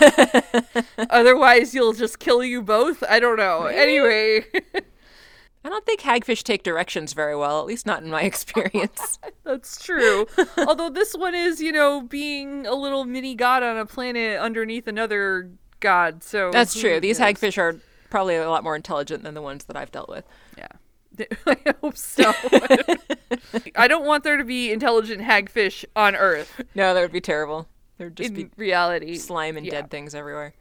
Otherwise, 1.09 1.73
you'll 1.73 1.93
just 1.93 2.19
kill 2.19 2.43
you 2.43 2.61
both. 2.61 3.03
I 3.07 3.19
don't 3.19 3.38
know. 3.38 3.65
Anyway, 3.65 4.45
I 5.63 5.69
don't 5.69 5.86
think 5.86 6.01
hagfish 6.01 6.43
take 6.43 6.63
directions 6.63 7.13
very 7.13 7.36
well, 7.36 7.59
at 7.59 7.65
least 7.65 7.86
not 7.86 8.03
in 8.03 8.09
my 8.09 8.21
experience. 8.32 9.19
that's 9.43 9.82
true. 9.84 10.28
Although 10.57 10.89
this 10.89 11.15
one 11.15 11.34
is, 11.36 11.61
you 11.61 11.71
know, 11.71 12.01
being 12.01 12.67
a 12.67 12.76
little 12.76 13.05
mini 13.05 13.36
god 13.36 13.63
on 13.63 13.78
a 13.78 13.86
planet 13.86 14.39
underneath 14.39 14.88
another 14.88 15.49
god. 15.80 16.23
So 16.23 16.51
That's 16.51 16.78
true. 16.80 16.99
These 16.99 17.19
knows? 17.19 17.34
hagfish 17.34 17.57
are 17.57 17.80
probably 18.16 18.38
a 18.38 18.49
lot 18.49 18.63
more 18.63 18.78
intelligent 18.78 19.24
than 19.24 19.34
the 19.34 19.41
ones 19.41 19.66
that 19.66 19.76
I've 19.76 19.91
dealt 19.91 20.07
with. 20.07 20.24
Yeah. 20.57 20.70
I 21.45 21.57
hope 21.82 21.97
so. 21.97 22.32
I 23.76 23.89
don't 23.89 24.05
want 24.05 24.24
there 24.24 24.38
to 24.38 24.45
be 24.45 24.72
intelligent 24.72 25.22
hagfish 25.22 25.84
on 25.97 26.16
Earth 26.16 26.61
No, 26.76 26.93
that 26.93 27.01
would 27.01 27.11
be 27.11 27.20
terrible. 27.20 27.68
There'd 27.97 28.16
just 28.16 28.30
in 28.30 28.36
be 28.36 28.49
reality. 28.55 29.18
slime 29.18 29.57
and 29.57 29.66
yeah. 29.66 29.74
dead 29.74 29.91
things 29.91 30.16
everywhere. 30.16 30.53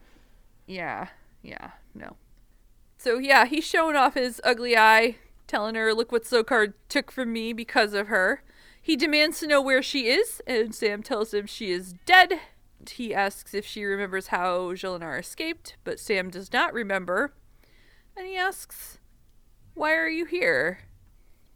Yeah, 0.67 1.11
yeah, 1.43 1.71
no. 1.95 2.17
So 2.99 3.19
yeah, 3.19 3.45
he's 3.45 3.65
showing 3.65 3.95
off 3.95 4.15
his 4.15 4.41
ugly 4.43 4.77
eye, 4.77 5.15
telling 5.47 5.77
her, 5.77 5.95
"Look 5.95 6.11
what 6.11 6.25
Sokar 6.25 6.75
took 6.89 7.13
from 7.13 7.33
me 7.33 7.53
because 7.53 7.95
of 7.95 8.09
her." 8.09 8.43
He 8.83 8.97
demands 8.97 9.39
to 9.41 9.47
know 9.47 9.63
where 9.63 9.83
she 9.83 10.09
is, 10.09 10.43
and 10.45 10.75
Sam 10.75 11.05
tells 11.05 11.33
him 11.33 11.47
she 11.47 11.71
is 11.71 11.95
dead. 12.05 12.41
He 12.91 13.15
asks 13.15 13.55
if 13.55 13.65
she 13.65 13.85
remembers 13.85 14.29
how 14.29 14.73
Jolinar 14.73 15.21
escaped, 15.21 15.77
but 15.85 16.01
Sam 16.01 16.31
does 16.31 16.53
not 16.53 16.75
remember. 16.75 17.33
And 18.17 18.27
he 18.27 18.37
asks, 18.37 18.99
"Why 19.75 19.95
are 19.95 20.09
you 20.09 20.25
here?" 20.25 20.81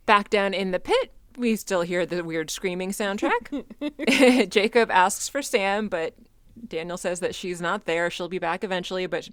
Back 0.07 0.31
down 0.31 0.55
in 0.55 0.71
the 0.71 0.81
pit, 0.81 1.13
we 1.37 1.57
still 1.57 1.83
hear 1.83 2.05
the 2.05 2.25
weird 2.25 2.51
screaming 2.51 2.91
soundtrack. 2.91 4.49
Jacob 4.51 4.91
asks 4.91 5.29
for 5.29 5.43
Sam, 5.43 5.89
but 5.89 6.15
Daniel 6.67 6.97
says 6.97 7.21
that 7.21 7.35
she's 7.35 7.61
not 7.61 7.85
there. 7.85 8.11
She'll 8.11 8.29
be 8.29 8.39
back 8.39 8.65
eventually, 8.65 9.07
but 9.07 9.29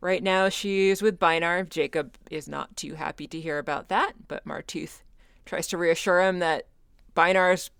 right 0.00 0.22
now 0.22 0.48
she's 0.48 1.02
with 1.02 1.18
Bynarr. 1.18 1.68
Jacob 1.68 2.16
is 2.30 2.48
not 2.48 2.76
too 2.76 2.94
happy 2.94 3.26
to 3.28 3.40
hear 3.40 3.58
about 3.58 3.88
that, 3.88 4.12
but 4.28 4.46
Martouf 4.46 5.02
tries 5.44 5.66
to 5.68 5.78
reassure 5.78 6.22
him 6.22 6.38
that 6.38 6.66
Bynarr's, 7.14 7.70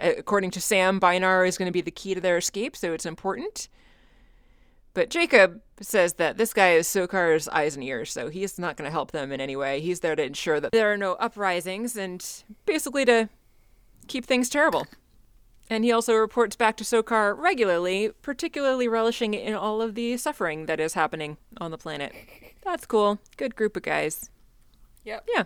according 0.00 0.50
to 0.52 0.60
Sam, 0.60 1.00
Bynarr 1.00 1.46
is 1.46 1.58
going 1.58 1.66
to 1.66 1.72
be 1.72 1.80
the 1.80 1.90
key 1.90 2.14
to 2.14 2.20
their 2.20 2.38
escape, 2.38 2.76
so 2.76 2.92
it's 2.92 3.06
important. 3.06 3.68
But 4.94 5.08
Jacob 5.08 5.62
says 5.80 6.14
that 6.14 6.36
this 6.36 6.52
guy 6.52 6.72
is 6.72 6.86
Sokar's 6.86 7.48
eyes 7.48 7.74
and 7.74 7.84
ears, 7.84 8.12
so 8.12 8.28
he's 8.28 8.58
not 8.58 8.76
going 8.76 8.86
to 8.86 8.92
help 8.92 9.10
them 9.10 9.32
in 9.32 9.40
any 9.40 9.56
way. 9.56 9.80
He's 9.80 10.00
there 10.00 10.14
to 10.14 10.22
ensure 10.22 10.60
that 10.60 10.72
there 10.72 10.92
are 10.92 10.98
no 10.98 11.14
uprisings 11.14 11.96
and 11.96 12.24
basically 12.66 13.04
to 13.06 13.28
keep 14.06 14.26
things 14.26 14.48
terrible. 14.48 14.86
And 15.70 15.84
he 15.84 15.92
also 15.92 16.14
reports 16.14 16.56
back 16.56 16.76
to 16.76 16.84
Sokar 16.84 17.34
regularly, 17.34 18.10
particularly 18.20 18.86
relishing 18.86 19.32
in 19.32 19.54
all 19.54 19.80
of 19.80 19.94
the 19.94 20.18
suffering 20.18 20.66
that 20.66 20.78
is 20.80 20.92
happening 20.92 21.38
on 21.58 21.70
the 21.70 21.78
planet. 21.78 22.12
That's 22.62 22.84
cool. 22.84 23.18
Good 23.38 23.56
group 23.56 23.76
of 23.76 23.82
guys. 23.82 24.28
Yep. 25.04 25.28
Yeah. 25.34 25.44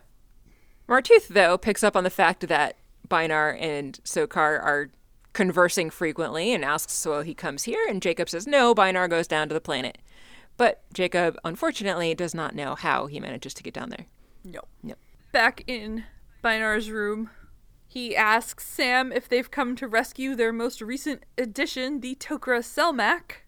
Martouf, 0.88 1.28
though, 1.28 1.56
picks 1.56 1.84
up 1.84 1.96
on 1.96 2.02
the 2.02 2.10
fact 2.10 2.48
that 2.48 2.76
Bynarr 3.08 3.56
and 3.60 4.00
Sokar 4.04 4.60
are 4.60 4.90
conversing 5.36 5.90
frequently 5.90 6.54
and 6.54 6.64
asks 6.64 6.94
so 6.94 7.20
he 7.20 7.34
comes 7.34 7.64
here, 7.64 7.84
and 7.86 8.00
Jacob 8.00 8.26
says 8.26 8.46
no, 8.46 8.74
Bynarr 8.74 9.10
goes 9.10 9.26
down 9.26 9.48
to 9.48 9.54
the 9.54 9.60
planet. 9.60 9.98
But 10.56 10.82
Jacob, 10.94 11.36
unfortunately, 11.44 12.14
does 12.14 12.34
not 12.34 12.54
know 12.54 12.74
how 12.74 13.04
he 13.04 13.20
manages 13.20 13.52
to 13.52 13.62
get 13.62 13.74
down 13.74 13.90
there. 13.90 14.06
No. 14.42 14.62
No. 14.82 14.94
Back 15.32 15.62
in 15.66 16.04
Bynarr's 16.42 16.90
room, 16.90 17.28
he 17.86 18.16
asks 18.16 18.66
Sam 18.66 19.12
if 19.12 19.28
they've 19.28 19.50
come 19.50 19.76
to 19.76 19.86
rescue 19.86 20.34
their 20.34 20.54
most 20.54 20.80
recent 20.80 21.24
addition, 21.36 22.00
the 22.00 22.14
Tok'ra 22.14 22.60
Selmak. 22.60 23.42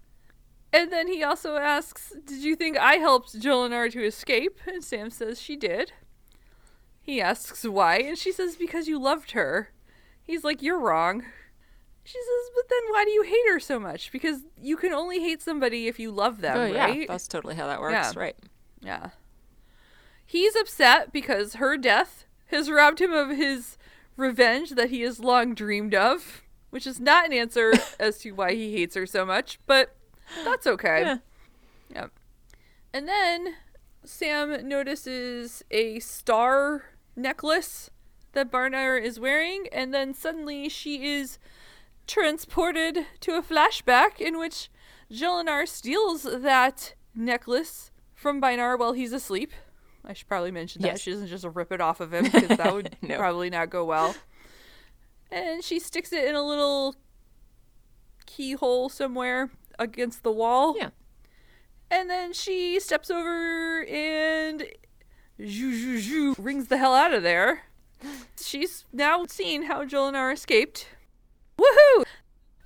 And 0.71 0.93
then 0.93 1.09
he 1.09 1.25
also 1.25 1.57
asks, 1.57 2.13
Did 2.27 2.45
you 2.45 2.55
think 2.55 2.77
I 2.77 2.97
helped 2.97 3.41
Jolinar 3.41 3.91
to 3.93 4.05
escape? 4.05 4.61
And 4.67 4.85
Sam 4.85 5.09
says 5.09 5.41
she 5.41 5.57
did. 5.57 5.93
He 7.01 7.23
asks 7.23 7.65
why, 7.65 7.97
and 8.01 8.19
she 8.19 8.31
says, 8.31 8.57
Because 8.57 8.89
you 8.89 9.01
loved 9.01 9.31
her. 9.31 9.71
He's 10.23 10.45
like, 10.45 10.61
You're 10.61 10.79
wrong. 10.79 11.25
She 12.11 12.19
says, 12.19 12.51
But 12.55 12.69
then 12.71 12.81
why 12.91 13.05
do 13.05 13.11
you 13.11 13.23
hate 13.23 13.53
her 13.53 13.61
so 13.61 13.79
much? 13.79 14.11
Because 14.11 14.39
you 14.59 14.79
can 14.79 14.95
only 14.95 15.21
hate 15.21 15.43
somebody 15.43 15.89
if 15.89 15.99
you 15.99 16.11
love 16.11 16.41
them, 16.41 16.57
Oh, 16.57 16.65
yeah, 16.65 16.85
right? 16.87 17.07
that's 17.07 17.29
totally 17.29 17.55
how 17.55 17.67
that 17.67 17.83
works, 17.83 17.93
Yeah. 17.93 18.13
right? 18.19 18.37
Yeah. 18.81 19.11
He's 20.25 20.57
upset 20.57 21.13
because 21.13 21.55
her 21.57 21.77
death 21.77 22.25
has 22.47 22.71
robbed 22.71 23.01
him 23.03 23.13
of 23.13 23.29
his 23.37 23.77
revenge 24.17 24.71
that 24.71 24.89
he 24.89 25.03
has 25.03 25.21
long 25.21 25.55
dreamed 25.55 25.95
of, 25.95 26.43
which 26.71 26.87
is 26.87 26.99
not 26.99 27.27
an 27.27 27.35
answer 27.35 27.75
as 28.01 28.19
to 28.21 28.31
why 28.33 28.55
he 28.55 28.73
hates 28.73 28.95
her 28.95 29.05
so 29.05 29.27
much, 29.27 29.59
but 29.67 29.95
that's 30.45 30.67
okay. 30.67 31.03
Yeah. 31.03 31.17
Yep. 31.95 32.11
And 32.95 33.07
then 33.07 33.55
Sam 34.05 34.67
notices 34.67 35.63
a 35.71 35.99
star 36.01 36.85
necklace 37.17 37.91
that 38.33 38.51
Bynarr 38.51 38.99
is 39.03 39.21
wearing, 39.21 39.67
and 39.73 39.93
then 39.93 40.15
suddenly 40.15 40.71
she 40.71 41.07
is 41.07 41.39
transported 42.09 43.07
to 43.21 43.37
a 43.37 43.43
flashback 43.43 44.19
in 44.21 44.39
which 44.39 44.69
Jolinar 45.13 45.69
steals 45.69 46.25
that 46.25 46.95
necklace 47.15 47.91
from 48.15 48.41
Bynarr 48.43 48.77
while 48.79 48.95
he's 48.95 49.13
asleep. 49.13 49.53
I 50.05 50.13
should 50.15 50.27
probably 50.27 50.51
mention 50.51 50.83
that. 50.83 50.89
Yes. 50.89 51.01
She 51.03 51.11
doesn't 51.13 51.29
just 51.29 51.45
rip 51.45 51.71
it 51.71 51.81
off 51.81 52.01
of 52.01 52.13
him 52.13 52.25
because 52.25 52.57
that 52.57 52.73
would 52.75 52.97
No. 53.03 53.17
probably 53.19 53.51
not 53.51 53.71
go 53.71 53.85
well. 53.85 54.15
And 55.31 55.63
she 55.63 55.79
sticks 55.79 56.13
it 56.13 56.25
in 56.25 56.35
a 56.35 56.43
little 56.43 56.97
keyhole 58.27 58.89
somewhere 58.89 59.51
against 59.79 60.23
the 60.23 60.33
wall. 60.33 60.77
Yeah. 60.77 60.91
And 61.91 62.09
then 62.09 62.33
she 62.33 62.81
steps 62.81 63.11
over 63.11 63.85
and 63.85 64.61
zhoo, 65.39 65.73
zhoo, 65.73 65.99
zhoo, 65.99 66.35
rings 66.39 66.69
the 66.69 66.79
hell 66.79 66.95
out 66.95 67.13
of 67.15 67.23
there. 67.23 67.65
She's 68.41 68.85
now 68.93 69.27
seen 69.27 69.65
how 69.65 69.85
Jolinar 69.85 70.33
escaped. 70.33 70.89
Woohoo! 71.59 72.05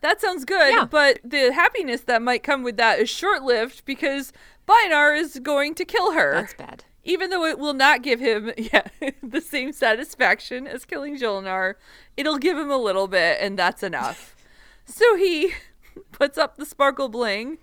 That 0.00 0.20
sounds 0.20 0.44
good, 0.44 0.72
Yeah. 0.74 0.84
but 0.84 1.20
the 1.24 1.52
happiness 1.52 2.00
that 2.02 2.22
might 2.22 2.42
come 2.42 2.62
with 2.62 2.76
that 2.76 2.98
is 2.98 3.08
short 3.08 3.42
lived 3.42 3.84
because 3.84 4.32
Bynarr 4.68 5.16
is 5.16 5.38
going 5.38 5.74
to 5.76 5.84
kill 5.84 6.12
her. 6.12 6.32
That's 6.34 6.54
bad. 6.54 6.84
Even 7.04 7.30
though 7.30 7.44
it 7.44 7.58
will 7.58 7.72
not 7.74 8.02
give 8.02 8.20
him 8.20 8.52
yeah, 8.56 8.82
the 9.22 9.40
same 9.40 9.72
satisfaction 9.72 10.66
as 10.66 10.84
killing 10.84 11.16
Jolinar, 11.18 11.74
it'll 12.16 12.38
give 12.38 12.58
him 12.58 12.70
a 12.70 12.76
little 12.76 13.08
bit, 13.08 13.38
and 13.40 13.58
that's 13.58 13.82
enough. 13.82 14.34
so 14.84 15.16
he 15.16 15.52
puts 16.12 16.36
up 16.36 16.56
the 16.56 16.66
sparkle 16.66 17.08
bling, 17.08 17.58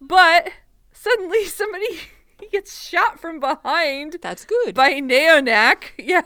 but 0.00 0.50
suddenly 0.92 1.44
somebody 1.44 2.00
he 2.40 2.46
gets 2.48 2.80
shot 2.86 3.18
from 3.20 3.40
behind 3.40 4.18
That's 4.22 4.44
good. 4.44 4.74
by 4.74 4.94
Neonac. 4.94 5.90
Yeah. 5.98 6.22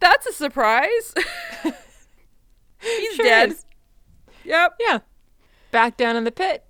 That's 0.00 0.26
a 0.26 0.32
surprise. 0.32 1.14
He's 2.80 3.14
Sure 3.16 3.24
dead. 3.24 3.50
is. 3.52 3.64
Yep. 4.44 4.76
Yeah. 4.80 4.98
Back 5.70 5.96
down 5.96 6.16
in 6.16 6.24
the 6.24 6.30
pit. 6.32 6.64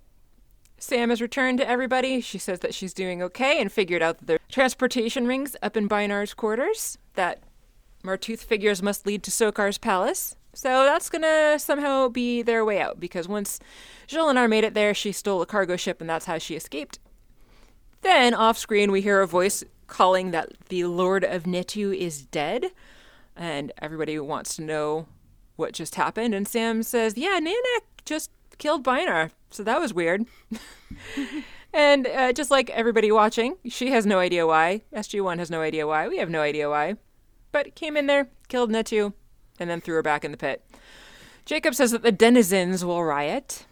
Sam 0.79 1.11
has 1.11 1.21
returned 1.21 1.59
to 1.59 1.69
everybody. 1.69 2.21
She 2.21 2.39
says 2.39 2.61
that 2.61 2.73
she's 2.75 2.95
doing 2.95 3.23
okay 3.23 3.61
and 3.61 3.71
figured 3.71 4.01
out 4.03 4.19
that 4.19 4.27
there 4.27 4.37
are 4.37 4.51
transportation 4.53 5.27
rings 5.27 5.57
up 5.63 5.77
in 5.77 5.89
Bynarr's 5.89 6.35
quarters 6.35 6.99
that 7.15 7.43
Martouf 8.05 8.39
figures 8.39 8.83
must 8.83 9.05
lead 9.07 9.23
to 9.25 9.31
Sokar's 9.31 9.77
palace. 9.77 10.37
So 10.55 10.85
that's 10.85 11.11
gonna 11.11 11.59
somehow 11.59 12.09
be 12.09 12.43
their 12.43 12.65
way 12.65 12.81
out 12.81 12.99
because 13.01 13.29
once 13.29 13.59
Jolinar 14.09 14.49
made 14.49 14.65
it 14.65 14.75
there, 14.75 14.95
she 14.95 15.13
stole 15.13 15.43
a 15.43 15.47
cargo 15.47 15.77
ship 15.77 16.01
and 16.01 16.09
that's 16.09 16.27
how 16.27 16.39
she 16.39 16.55
escaped. 16.57 16.99
Then 18.03 18.33
off 18.33 18.57
screen, 18.57 18.93
we 18.93 19.01
hear 19.03 19.21
a 19.21 19.27
voice 19.27 19.65
calling 19.89 20.31
that 20.31 20.53
the 20.69 20.85
Lord 20.85 21.25
of 21.25 21.43
Netu 21.43 21.97
is 21.97 22.23
dead, 22.23 22.71
and 23.39 23.73
everybody 23.81 24.19
wants 24.19 24.57
to 24.57 24.63
know 24.63 25.07
what 25.57 25.73
just 25.73 25.95
happened. 25.95 26.35
And 26.35 26.47
Sam 26.47 26.83
says, 26.83 27.17
"Yeah, 27.17 27.39
Nanak 27.41 27.85
just 28.05 28.31
killed 28.59 28.85
Bynarr, 28.85 29.31
so 29.51 29.63
that 29.63 29.81
was 29.81 29.95
weird." 29.95 30.27
and 31.73 32.07
uh, 32.07 32.33
just 32.33 32.51
like 32.51 32.69
everybody 32.71 33.11
watching, 33.11 33.57
she 33.67 33.91
has 33.93 34.05
no 34.05 34.19
idea 34.19 34.47
why. 34.47 34.83
SG1 34.93 35.39
has 35.39 35.51
no 35.51 35.63
idea 35.63 35.87
why. 35.87 36.09
We 36.09 36.19
have 36.19 36.31
no 36.31 36.43
idea 36.43 36.69
why, 36.69 36.97
but 37.53 37.75
came 37.75 37.97
in 37.97 38.07
there, 38.07 38.29
killed 38.49 38.71
Netu, 38.71 39.15
and 39.59 39.71
then 39.71 39.81
threw 39.81 39.95
her 39.95 40.03
back 40.03 40.25
in 40.25 40.33
the 40.33 40.37
pit. 40.37 40.65
Jacob 41.47 41.75
says 41.75 41.93
that 41.93 42.03
the 42.03 42.13
denizens 42.13 42.85
will 42.85 43.03
riot. 43.03 43.65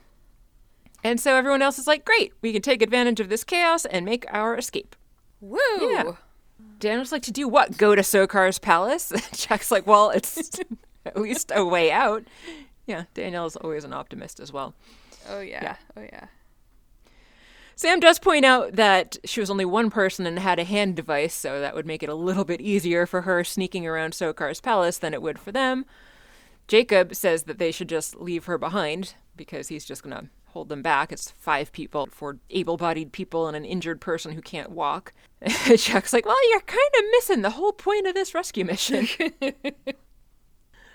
And 1.04 1.20
so 1.20 1.36
everyone 1.36 1.62
else 1.62 1.78
is 1.78 1.86
like, 1.86 2.04
great, 2.04 2.32
we 2.40 2.52
can 2.52 2.62
take 2.62 2.80
advantage 2.80 3.20
of 3.20 3.28
this 3.28 3.44
chaos 3.44 3.84
and 3.84 4.04
make 4.04 4.24
our 4.30 4.56
escape. 4.56 4.96
Woo. 5.40 5.58
Yeah. 5.80 6.12
Daniel's 6.78 7.12
like, 7.12 7.22
to 7.22 7.32
do 7.32 7.48
what? 7.48 7.76
Go 7.76 7.94
to 7.94 8.02
Sokar's 8.02 8.58
palace? 8.58 9.12
Jack's 9.32 9.70
like, 9.70 9.86
well, 9.86 10.10
it's 10.10 10.60
at 11.06 11.16
least 11.16 11.52
a 11.54 11.64
way 11.64 11.90
out. 11.90 12.24
Yeah, 12.86 13.04
Daniel 13.14 13.46
is 13.46 13.56
always 13.56 13.84
an 13.84 13.92
optimist 13.92 14.40
as 14.40 14.52
well. 14.52 14.74
Oh 15.28 15.40
yeah. 15.40 15.62
Yeah. 15.62 15.76
Oh 15.96 16.02
yeah. 16.02 16.26
Sam 17.74 18.00
does 18.00 18.18
point 18.18 18.46
out 18.46 18.72
that 18.76 19.18
she 19.26 19.38
was 19.38 19.50
only 19.50 19.66
one 19.66 19.90
person 19.90 20.26
and 20.26 20.38
had 20.38 20.58
a 20.58 20.64
hand 20.64 20.96
device, 20.96 21.34
so 21.34 21.60
that 21.60 21.74
would 21.74 21.84
make 21.86 22.02
it 22.02 22.08
a 22.08 22.14
little 22.14 22.44
bit 22.44 22.60
easier 22.62 23.04
for 23.04 23.22
her 23.22 23.44
sneaking 23.44 23.86
around 23.86 24.14
Sokar's 24.14 24.62
palace 24.62 24.96
than 24.96 25.12
it 25.12 25.20
would 25.20 25.38
for 25.38 25.52
them. 25.52 25.84
Jacob 26.68 27.14
says 27.14 27.42
that 27.42 27.58
they 27.58 27.70
should 27.70 27.88
just 27.88 28.16
leave 28.16 28.46
her 28.46 28.56
behind 28.56 29.14
because 29.36 29.68
he's 29.68 29.84
just 29.84 30.02
going 30.02 30.16
to 30.16 30.30
hold 30.56 30.70
them 30.70 30.80
back. 30.80 31.12
It's 31.12 31.32
five 31.32 31.70
people 31.70 32.08
for 32.10 32.38
able 32.48 32.78
bodied 32.78 33.12
people 33.12 33.46
and 33.46 33.54
an 33.54 33.66
injured 33.66 34.00
person 34.00 34.32
who 34.32 34.40
can't 34.40 34.70
walk. 34.70 35.12
Jack's 35.76 36.14
like, 36.14 36.24
well, 36.24 36.50
you're 36.50 36.60
kind 36.60 36.80
of 36.98 37.04
missing 37.12 37.42
the 37.42 37.50
whole 37.50 37.72
point 37.72 38.06
of 38.06 38.14
this 38.14 38.34
rescue 38.34 38.64
mission. 38.64 39.06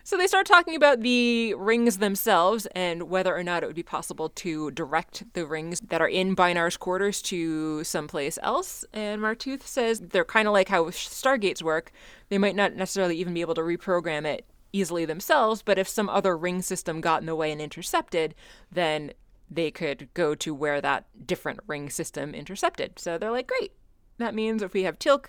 So 0.04 0.18
they 0.18 0.26
start 0.26 0.48
talking 0.48 0.76
about 0.76 1.02
the 1.02 1.54
rings 1.54 2.00
themselves 2.00 2.66
and 2.74 3.04
whether 3.04 3.36
or 3.38 3.44
not 3.44 3.62
it 3.62 3.68
would 3.68 3.76
be 3.76 3.84
possible 3.84 4.30
to 4.30 4.72
direct 4.72 5.24
the 5.34 5.46
rings 5.46 5.80
that 5.90 6.02
are 6.02 6.08
in 6.08 6.36
Bynarr's 6.36 6.76
quarters 6.76 7.22
to 7.24 7.84
someplace 7.84 8.40
else. 8.42 8.84
And 8.94 9.22
Martouf 9.22 9.62
says 9.62 10.00
they're 10.00 10.26
kind 10.26 10.48
of 10.48 10.54
like 10.54 10.70
how 10.70 10.86
Stargates 10.86 11.62
work. 11.62 11.92
They 12.30 12.40
might 12.40 12.56
not 12.56 12.76
necessarily 12.76 13.16
even 13.18 13.36
be 13.36 13.42
able 13.42 13.54
to 13.54 13.62
reprogram 13.62 14.26
it 14.26 14.44
easily 14.74 15.06
themselves, 15.06 15.62
but 15.62 15.78
if 15.78 15.88
some 15.88 16.10
other 16.10 16.38
ring 16.38 16.62
system 16.62 17.02
got 17.02 17.22
in 17.22 17.26
the 17.26 17.36
way 17.36 17.52
and 17.52 17.62
intercepted, 17.62 18.34
then 18.72 19.12
they 19.52 19.70
could 19.70 20.08
go 20.14 20.34
to 20.36 20.54
where 20.56 20.80
that 20.82 21.06
different 21.28 21.60
ring 21.68 21.90
system 21.90 22.34
intercepted. 22.34 22.98
So 22.98 23.18
they're 23.18 23.32
like, 23.32 23.48
great. 23.48 23.74
That 24.18 24.34
means 24.34 24.64
if 24.64 24.74
we 24.74 24.84
have 24.84 24.98
Teal'c 24.98 25.26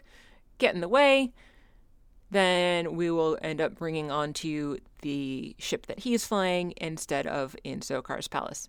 get 0.58 0.74
in 0.74 0.80
the 0.80 0.88
way, 0.88 1.32
then 2.30 2.94
we 2.96 3.10
will 3.10 3.36
end 3.42 3.60
up 3.60 3.74
bringing 3.74 4.10
onto 4.10 4.78
the 5.02 5.56
ship 5.58 5.86
that 5.86 6.00
he's 6.00 6.24
flying 6.24 6.72
instead 6.76 7.26
of 7.26 7.56
in 7.64 7.80
Sokar's 7.80 8.28
palace. 8.28 8.68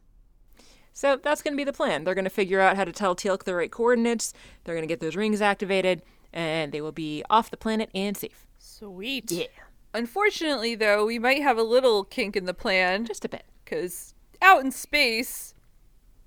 So 0.91 1.17
that's 1.21 1.41
going 1.41 1.53
to 1.53 1.57
be 1.57 1.63
the 1.63 1.73
plan. 1.73 2.03
They're 2.03 2.15
going 2.15 2.23
to 2.25 2.29
figure 2.29 2.59
out 2.59 2.75
how 2.75 2.83
to 2.83 2.91
tell 2.91 3.15
Teal'c 3.15 3.43
the 3.43 3.55
right 3.55 3.71
coordinates. 3.71 4.33
They're 4.63 4.75
going 4.75 4.87
to 4.87 4.91
get 4.91 4.99
those 4.99 5.15
rings 5.15 5.41
activated, 5.41 6.01
and 6.31 6.71
they 6.71 6.81
will 6.81 6.91
be 6.91 7.23
off 7.29 7.51
the 7.51 7.57
planet 7.57 7.89
and 7.95 8.17
safe. 8.17 8.47
Sweet. 8.57 9.31
Yeah. 9.31 9.45
Unfortunately, 9.93 10.75
though, 10.75 11.05
we 11.05 11.19
might 11.19 11.41
have 11.41 11.57
a 11.57 11.63
little 11.63 12.03
kink 12.03 12.35
in 12.35 12.45
the 12.45 12.53
plan 12.53 13.05
Just 13.05 13.25
a 13.25 13.29
bit. 13.29 13.43
because 13.63 14.12
out 14.43 14.63
in 14.63 14.71
space, 14.71 15.53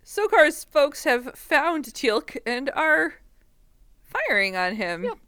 Sokar's 0.05 0.65
folks 0.65 1.05
have 1.05 1.35
found 1.35 1.85
Teal'c 1.87 2.37
and 2.47 2.71
are 2.71 3.15
firing 4.03 4.57
on 4.57 4.77
him. 4.77 5.05
Yep. 5.05 5.19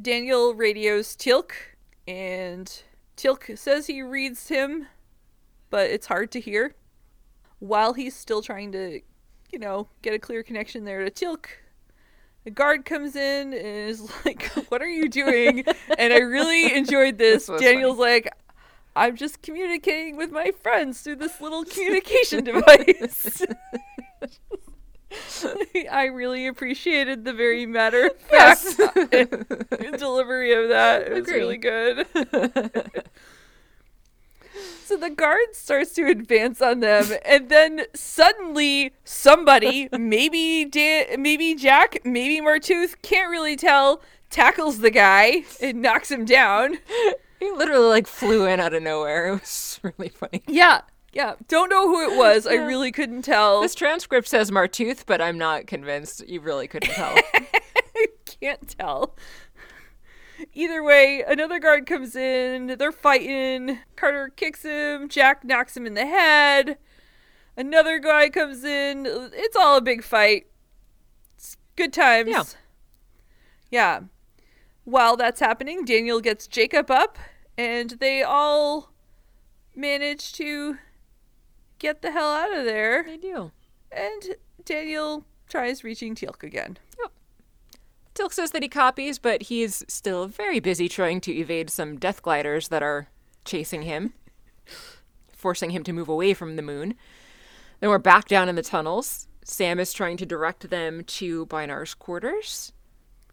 Daniel 0.00 0.54
radios 0.54 1.16
Teal'c, 1.16 1.52
and 2.06 2.82
Teal'c 3.16 3.56
says 3.58 3.86
he 3.86 4.02
reads 4.02 4.48
him, 4.48 4.86
but 5.70 5.90
it's 5.90 6.06
hard 6.06 6.30
to 6.32 6.40
hear. 6.40 6.74
While 7.58 7.94
he's 7.94 8.14
still 8.14 8.42
trying 8.42 8.72
to, 8.72 9.00
you 9.50 9.58
know, 9.58 9.88
get 10.02 10.14
a 10.14 10.18
clear 10.18 10.42
connection 10.42 10.84
there 10.84 11.04
to 11.04 11.10
Teal'c, 11.10 11.46
a 12.44 12.50
guard 12.50 12.84
comes 12.84 13.16
in 13.16 13.52
and 13.52 13.54
is 13.54 14.08
like, 14.24 14.44
"What 14.68 14.82
are 14.82 14.88
you 14.88 15.08
doing?" 15.08 15.64
and 15.98 16.12
I 16.12 16.18
really 16.18 16.74
enjoyed 16.74 17.18
this. 17.18 17.46
This 17.46 17.60
Daniel's 17.60 17.98
like, 17.98 18.30
"I'm 18.96 19.14
just 19.14 19.42
communicating 19.42 20.16
with 20.16 20.32
my 20.32 20.50
friends 20.50 21.02
through 21.02 21.16
this 21.16 21.40
little 21.40 21.64
communication 21.64 22.42
device." 22.44 23.42
I 25.90 26.06
really 26.06 26.46
appreciated 26.46 27.24
the 27.24 27.32
very 27.32 27.66
matter 27.66 28.06
of 28.06 28.16
fact 28.16 28.64
delivery 29.98 30.52
of 30.52 30.68
that. 30.68 31.02
It 31.02 31.12
was 31.12 31.20
Agree. 31.20 31.38
really 31.38 31.56
good. 31.56 32.06
so 34.84 34.96
the 34.96 35.10
guard 35.10 35.54
starts 35.54 35.92
to 35.94 36.06
advance 36.06 36.60
on 36.62 36.80
them, 36.80 37.06
and 37.24 37.48
then 37.48 37.82
suddenly 37.94 38.92
somebody, 39.04 39.88
maybe 39.92 40.64
Dan, 40.64 41.22
maybe 41.22 41.54
Jack, 41.54 42.00
maybe 42.04 42.40
Martouf, 42.44 43.00
can't 43.02 43.30
really 43.30 43.56
tell, 43.56 44.02
tackles 44.30 44.78
the 44.78 44.90
guy 44.90 45.44
and 45.60 45.82
knocks 45.82 46.10
him 46.10 46.24
down. 46.24 46.78
He 47.38 47.50
literally 47.50 47.86
like 47.86 48.06
flew 48.06 48.46
in 48.46 48.60
out 48.60 48.74
of 48.74 48.82
nowhere. 48.82 49.26
It 49.34 49.40
was 49.40 49.80
really 49.82 50.08
funny. 50.08 50.42
Yeah, 50.46 50.82
yeah. 51.12 51.34
Don't 51.48 51.68
know 51.68 51.88
who 51.88 52.10
it 52.10 52.16
was. 52.16 52.46
I 52.46 52.54
really 52.54 52.92
couldn't 52.92 53.22
tell. 53.22 53.60
This 53.60 53.74
transcript 53.74 54.28
says 54.28 54.50
Martouf, 54.50 55.04
but 55.06 55.20
I'm 55.20 55.38
not 55.38 55.66
convinced. 55.66 56.26
You 56.28 56.40
really 56.40 56.68
couldn't 56.68 56.92
tell. 56.92 57.16
can't 58.40 58.68
tell. 58.68 59.14
Either 60.52 60.82
way, 60.82 61.24
another 61.26 61.58
guard 61.58 61.86
comes 61.86 62.14
in. 62.14 62.76
They're 62.78 62.92
fighting. 62.92 63.78
Carter 63.96 64.30
kicks 64.34 64.62
him. 64.62 65.08
Jack 65.08 65.44
knocks 65.44 65.76
him 65.76 65.86
in 65.86 65.94
the 65.94 66.06
head. 66.06 66.78
Another 67.56 67.98
guy 67.98 68.28
comes 68.28 68.64
in. 68.64 69.06
It's 69.06 69.56
all 69.56 69.76
a 69.78 69.80
big 69.80 70.02
fight. 70.02 70.46
It's 71.36 71.56
good 71.74 71.92
times. 71.92 72.28
Yeah. 72.30 72.44
Yeah. 73.70 74.00
While 74.86 75.16
that's 75.16 75.40
happening, 75.40 75.84
Daniel 75.84 76.20
gets 76.20 76.46
Jacob 76.46 76.92
up, 76.92 77.18
and 77.58 77.90
they 77.98 78.22
all 78.22 78.92
manage 79.74 80.32
to 80.34 80.78
get 81.80 82.02
the 82.02 82.12
hell 82.12 82.30
out 82.30 82.56
of 82.56 82.64
there. 82.64 83.02
They 83.02 83.16
do. 83.16 83.50
And 83.90 84.36
Daniel 84.64 85.24
tries 85.48 85.82
reaching 85.82 86.14
Teal'c 86.14 86.44
again. 86.44 86.78
Yep. 87.00 87.10
Teal'c 88.14 88.32
says 88.32 88.52
that 88.52 88.62
he 88.62 88.68
copies, 88.68 89.18
but 89.18 89.42
he's 89.42 89.82
still 89.88 90.28
very 90.28 90.60
busy 90.60 90.88
trying 90.88 91.20
to 91.22 91.34
evade 91.34 91.68
some 91.68 91.98
death 91.98 92.22
gliders 92.22 92.68
that 92.68 92.84
are 92.84 93.08
chasing 93.44 93.82
him, 93.82 94.12
forcing 95.36 95.70
him 95.70 95.82
to 95.82 95.92
move 95.92 96.08
away 96.08 96.32
from 96.32 96.54
the 96.54 96.62
moon. 96.62 96.94
Then 97.80 97.90
we're 97.90 97.98
back 97.98 98.28
down 98.28 98.48
in 98.48 98.54
the 98.54 98.62
tunnels. 98.62 99.26
Sam 99.42 99.80
is 99.80 99.92
trying 99.92 100.16
to 100.18 100.26
direct 100.26 100.70
them 100.70 101.02
to 101.04 101.46
Bynarr's 101.46 101.94
quarters. 101.94 102.72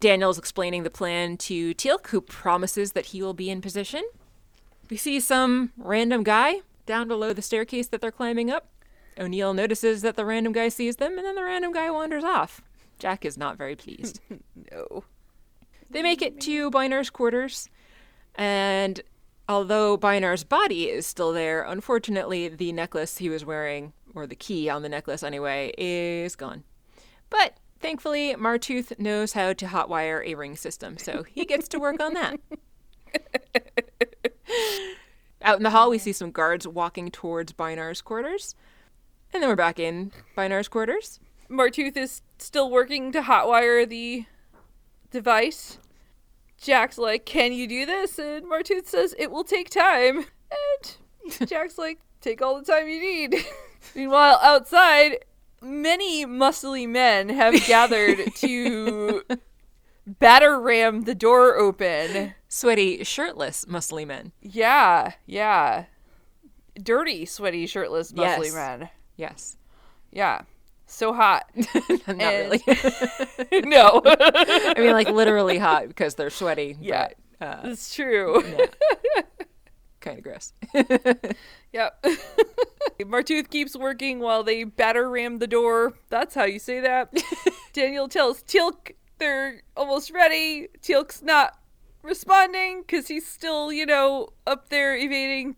Daniel's 0.03 0.37
explaining 0.37 0.83
the 0.83 0.89
plan 0.89 1.37
to 1.37 1.73
Teal'c, 1.73 2.07
who 2.07 2.19
promises 2.19 2.91
that 2.91 3.05
he 3.05 3.21
will 3.21 3.33
be 3.33 3.49
in 3.49 3.61
position. 3.61 4.03
We 4.89 4.97
see 4.97 5.21
some 5.21 5.71
random 5.77 6.23
guy 6.23 6.59
down 6.85 7.07
below 7.07 7.31
the 7.31 7.41
staircase 7.41 7.87
that 7.87 8.01
they're 8.01 8.11
climbing 8.11 8.51
up. 8.51 8.67
O'Neill 9.17 9.53
notices 9.53 10.01
that 10.01 10.17
the 10.17 10.25
random 10.25 10.51
guy 10.51 10.67
sees 10.67 10.97
them, 10.97 11.17
and 11.17 11.25
then 11.25 11.35
the 11.35 11.43
random 11.45 11.71
guy 11.71 11.89
wanders 11.89 12.25
off. 12.25 12.61
Jack 12.99 13.23
is 13.23 13.37
not 13.37 13.57
very 13.57 13.77
pleased. 13.77 14.19
No. 14.71 15.05
They 15.89 16.03
make 16.03 16.21
it 16.21 16.41
to 16.41 16.69
Bynarr's 16.69 17.09
quarters, 17.09 17.69
and 18.35 18.99
although 19.47 19.97
Bynarr's 19.97 20.43
body 20.43 20.89
is 20.89 21.05
still 21.05 21.31
there, 21.31 21.63
unfortunately, 21.63 22.49
the 22.49 22.73
necklace 22.73 23.19
he 23.19 23.29
was 23.29 23.45
wearing, 23.45 23.93
or 24.13 24.27
the 24.27 24.35
key 24.35 24.69
on 24.69 24.81
the 24.81 24.89
necklace 24.89 25.23
anyway, 25.23 25.73
is 25.77 26.35
gone. 26.35 26.63
But 27.29 27.57
thankfully, 27.83 28.33
Martouf 28.33 28.97
knows 28.97 29.33
how 29.33 29.53
to 29.53 29.65
hotwire 29.67 30.25
a 30.25 30.33
ring 30.35 30.55
system, 30.55 30.97
so 30.97 31.23
he 31.23 31.45
gets 31.45 31.67
to 31.67 31.79
work 31.79 32.01
on 32.01 32.13
that. 32.13 32.39
Out 35.41 35.57
in 35.57 35.63
the 35.63 35.69
hall, 35.71 35.89
we 35.89 35.97
see 35.97 36.13
some 36.13 36.31
guards 36.31 36.65
walking 36.65 37.11
towards 37.11 37.51
Bynarr's 37.51 38.01
quarters. 38.01 38.55
And 39.33 39.43
then 39.43 39.49
we're 39.49 39.57
back 39.57 39.77
in 39.79 40.13
Bynarr's 40.37 40.69
quarters. 40.69 41.19
Martouf 41.49 41.97
is 41.97 42.21
still 42.39 42.71
working 42.71 43.11
to 43.11 43.21
hotwire 43.21 43.87
the 43.87 44.25
device. 45.11 45.77
Jack's 46.57 46.97
like, 46.97 47.25
Can 47.25 47.51
you 47.51 47.67
do 47.67 47.85
this? 47.85 48.17
And 48.17 48.45
Martouf 48.45 48.87
says, 48.87 49.13
It 49.19 49.29
will 49.29 49.43
take 49.43 49.69
time. 49.69 50.25
And 50.79 51.49
Jack's 51.49 51.77
like, 51.77 51.99
Take 52.21 52.41
all 52.41 52.57
the 52.57 52.65
time 52.65 52.87
you 52.87 53.01
need. 53.01 53.45
Meanwhile, 53.95 54.39
outside, 54.41 55.25
many 55.63 56.25
muscly 56.25 56.87
men 56.87 57.29
have 57.29 57.53
gathered 57.67 58.19
to 58.35 59.21
batter 60.05 60.59
ram 60.59 61.01
the 61.01 61.15
door 61.15 61.55
open. 61.57 62.33
Sweaty, 62.47 63.03
shirtless, 63.03 63.65
muscly 63.65 64.05
men. 64.05 64.31
Yeah, 64.41 65.13
yeah. 65.25 65.85
Dirty, 66.81 67.25
sweaty, 67.25 67.65
shirtless, 67.67 68.11
muscly 68.11 68.45
Yes. 68.45 68.53
men. 68.53 68.89
Yes. 69.15 69.57
Yeah. 70.11 70.41
So 70.85 71.13
hot. 71.13 71.45
Not 71.55 72.07
And- 72.07 72.19
really. 72.19 72.61
no. 73.65 74.01
I 74.05 74.75
mean, 74.77 74.91
like 74.91 75.09
literally 75.09 75.57
hot 75.57 75.87
because 75.87 76.15
they're 76.15 76.29
sweaty. 76.29 76.77
Yeah. 76.79 77.09
But, 77.39 77.47
uh, 77.47 77.61
It's 77.65 77.93
true. 77.95 78.43
Kind 80.03 80.17
of 80.19 80.23
gross. 80.23 80.53
Yep. 81.73 82.05
Martouf 83.01 83.49
keeps 83.49 83.75
working 83.75 84.19
while 84.19 84.43
they 84.43 84.63
batter 84.63 85.09
ram 85.09 85.39
the 85.39 85.47
door. 85.47 85.93
That's 86.09 86.35
how 86.35 86.43
you 86.43 86.59
say 86.59 86.79
that. 86.81 87.11
Daniel 87.73 88.07
tells 88.07 88.43
Teal'c 88.43 88.91
they're 89.17 89.63
almost 89.75 90.11
ready. 90.11 90.67
Teal'c's 90.81 91.23
not 91.23 91.57
responding 92.03 92.81
because 92.81 93.07
he's 93.07 93.25
still, 93.25 93.71
you 93.73 93.85
know, 93.87 94.27
up 94.45 94.69
there 94.69 94.95
evading 94.95 95.55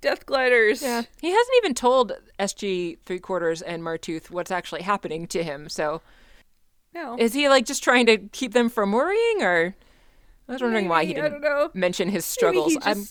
death 0.00 0.26
gliders. 0.26 0.82
yeah. 0.82 1.02
He 1.20 1.30
hasn't 1.30 1.56
even 1.58 1.74
told 1.74 2.12
SG 2.40 2.98
three 3.04 3.18
quarters 3.20 3.62
and 3.62 3.82
Martouf 3.82 4.30
what's 4.30 4.50
actually 4.50 4.82
happening 4.82 5.26
to 5.28 5.44
him. 5.44 5.68
So 5.68 6.02
No. 6.94 7.16
is 7.18 7.32
he 7.34 7.48
like 7.48 7.64
just 7.66 7.84
trying 7.84 8.06
to 8.06 8.16
keep 8.18 8.52
them 8.54 8.68
from 8.70 8.90
worrying, 8.92 9.42
or 9.42 9.76
I 10.48 10.52
was 10.52 10.62
wondering 10.62 10.88
why 10.88 11.04
he 11.04 11.14
didn't 11.14 11.32
don't 11.32 11.40
know. 11.42 11.70
mention 11.74 12.08
his 12.08 12.24
Maybe 12.42 12.58
he 12.60 12.70
struggles. 12.72 12.76
I'm 12.82 13.04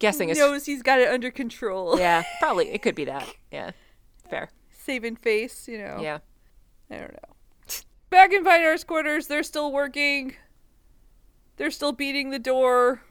guessing 0.00 0.28
it's 0.30 0.38
knows 0.40 0.66
he's 0.66 0.82
got 0.82 0.98
it 0.98 1.08
under 1.08 1.30
control. 1.30 1.96
yeah, 1.98 2.24
probably 2.40 2.70
it 2.70 2.82
could 2.82 2.96
be 2.96 3.04
that. 3.04 3.28
Yeah, 3.52 3.70
fair. 4.28 4.50
Saving 4.72 5.14
face, 5.14 5.68
you 5.68 5.78
know. 5.78 5.98
Yeah. 6.00 6.18
I 6.90 6.96
don't 6.96 7.12
know. 7.12 7.34
Back 8.08 8.32
in 8.32 8.42
Bynarr's 8.42 8.82
quarters, 8.82 9.28
they're 9.28 9.44
still 9.44 9.70
working. 9.70 10.34
They're 11.56 11.70
still 11.70 11.92
beating 11.92 12.30
the 12.30 12.40
door. 12.40 13.02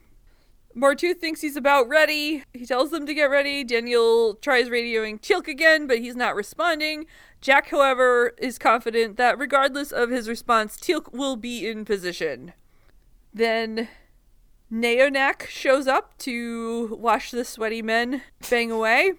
Martouf 0.75 1.17
thinks 1.17 1.41
he's 1.41 1.55
about 1.55 1.87
ready. 1.87 2.43
He 2.53 2.65
tells 2.65 2.91
them 2.91 3.05
to 3.05 3.13
get 3.13 3.29
ready. 3.29 3.63
Daniel 3.63 4.35
tries 4.35 4.69
radioing 4.69 5.19
Teal'c 5.19 5.47
again, 5.47 5.87
but 5.87 5.99
he's 5.99 6.15
not 6.15 6.35
responding. 6.35 7.05
Jack, 7.41 7.69
however, 7.69 8.33
is 8.37 8.57
confident 8.57 9.17
that 9.17 9.39
regardless 9.39 9.91
of 9.91 10.09
his 10.09 10.27
response, 10.27 10.77
Teal'c 10.77 11.13
will 11.13 11.37
be 11.37 11.67
in 11.67 11.85
position. 11.85 12.53
Then 13.33 13.87
Neonak 14.71 15.47
shows 15.47 15.87
up 15.87 16.17
to 16.19 16.95
watch 16.99 17.31
the 17.31 17.43
sweaty 17.43 17.81
men 17.81 18.21
bang 18.49 18.71
away. 18.71 19.13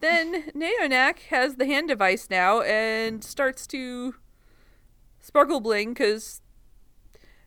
Then 0.00 0.50
Neonak 0.52 1.20
has 1.30 1.56
the 1.56 1.66
hand 1.66 1.88
device 1.88 2.28
now 2.30 2.60
and 2.62 3.22
starts 3.22 3.66
to 3.68 4.14
sparkle 5.20 5.60
bling 5.60 5.90
because 5.90 6.40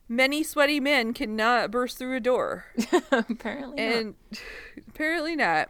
many 0.08 0.44
sweaty 0.44 0.80
men 0.80 1.14
cannot 1.14 1.72
burst 1.72 1.98
through 1.98 2.16
a 2.16 2.20
door. 2.20 2.66
Apparently. 3.12 3.76
not. 3.76 3.96
And 3.96 4.16
apparently 4.88 5.36
not. 5.36 5.70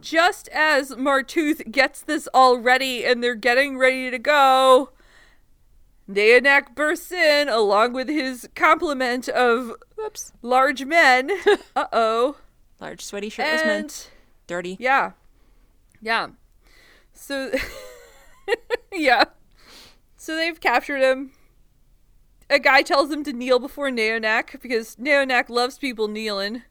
Just 0.00 0.48
as 0.48 0.90
Martouf 0.92 1.70
gets 1.70 2.02
this 2.02 2.28
all 2.34 2.58
ready 2.58 3.04
and 3.04 3.22
they're 3.22 3.34
getting 3.34 3.78
ready 3.78 4.10
to 4.10 4.18
go, 4.18 4.90
Neonak 6.08 6.74
bursts 6.74 7.12
in 7.12 7.48
along 7.48 7.92
with 7.94 8.08
his 8.08 8.48
complement 8.54 9.28
of 9.28 9.72
Whoops. 9.96 10.32
large 10.42 10.84
men. 10.84 11.30
uh 11.76 11.86
oh. 11.92 12.36
Large, 12.80 13.04
sweaty, 13.04 13.28
shirtless 13.30 13.64
men. 13.64 13.88
Dirty. 14.46 14.76
yeah. 14.78 15.12
Yeah. 16.02 16.28
So 17.12 17.50
yeah. 18.92 19.24
So 20.16 20.36
they've 20.36 20.60
captured 20.60 21.00
him. 21.02 21.32
A 22.50 22.58
guy 22.58 22.82
tells 22.82 23.10
him 23.10 23.24
to 23.24 23.32
kneel 23.32 23.58
before 23.58 23.88
Neonak 23.88 24.60
because 24.60 24.96
Neonak 24.96 25.48
loves 25.48 25.78
people 25.78 26.08
kneeling. 26.08 26.62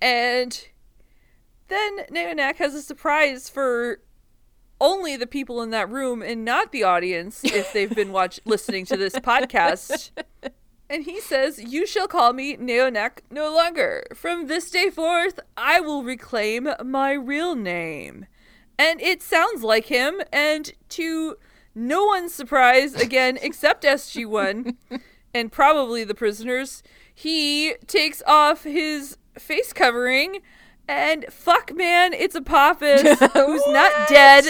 And 0.00 0.66
then 1.68 1.98
Neonak 2.10 2.56
has 2.56 2.74
a 2.74 2.80
surprise 2.82 3.48
for 3.50 4.00
only 4.80 5.16
the 5.16 5.26
people 5.26 5.62
in 5.62 5.70
that 5.70 5.90
room 5.90 6.22
and 6.22 6.44
not 6.44 6.72
the 6.72 6.82
audience 6.82 7.42
if 7.44 7.72
they've 7.72 7.94
been 7.94 8.12
watch 8.12 8.40
listening 8.44 8.84
to 8.86 8.96
this 8.96 9.14
podcast. 9.14 10.10
And 10.88 11.04
he 11.04 11.20
says, 11.20 11.58
You 11.58 11.86
shall 11.86 12.08
call 12.08 12.32
me 12.32 12.56
Neonak 12.56 13.20
no 13.30 13.54
longer. 13.54 14.04
From 14.14 14.46
this 14.46 14.70
day 14.70 14.90
forth, 14.90 15.40
I 15.56 15.80
will 15.80 16.04
reclaim 16.04 16.68
my 16.84 17.12
real 17.12 17.54
name. 17.54 18.26
And 18.78 19.00
it 19.00 19.22
sounds 19.22 19.62
like 19.62 19.86
him, 19.86 20.20
and 20.32 20.70
to 20.90 21.36
no 21.74 22.04
one's 22.04 22.34
surprise, 22.34 22.94
again, 22.94 23.38
except 23.42 23.84
SG1 23.84 24.76
and 25.34 25.52
probably 25.52 26.04
the 26.04 26.14
prisoners, 26.14 26.82
he 27.14 27.74
takes 27.86 28.22
off 28.26 28.64
his 28.64 29.16
face 29.38 29.72
covering, 29.72 30.40
and 30.88 31.24
fuck, 31.30 31.74
man, 31.74 32.12
it's 32.12 32.34
Apophis, 32.34 33.02
who's 33.32 33.66
not 33.68 34.08
dead. 34.08 34.44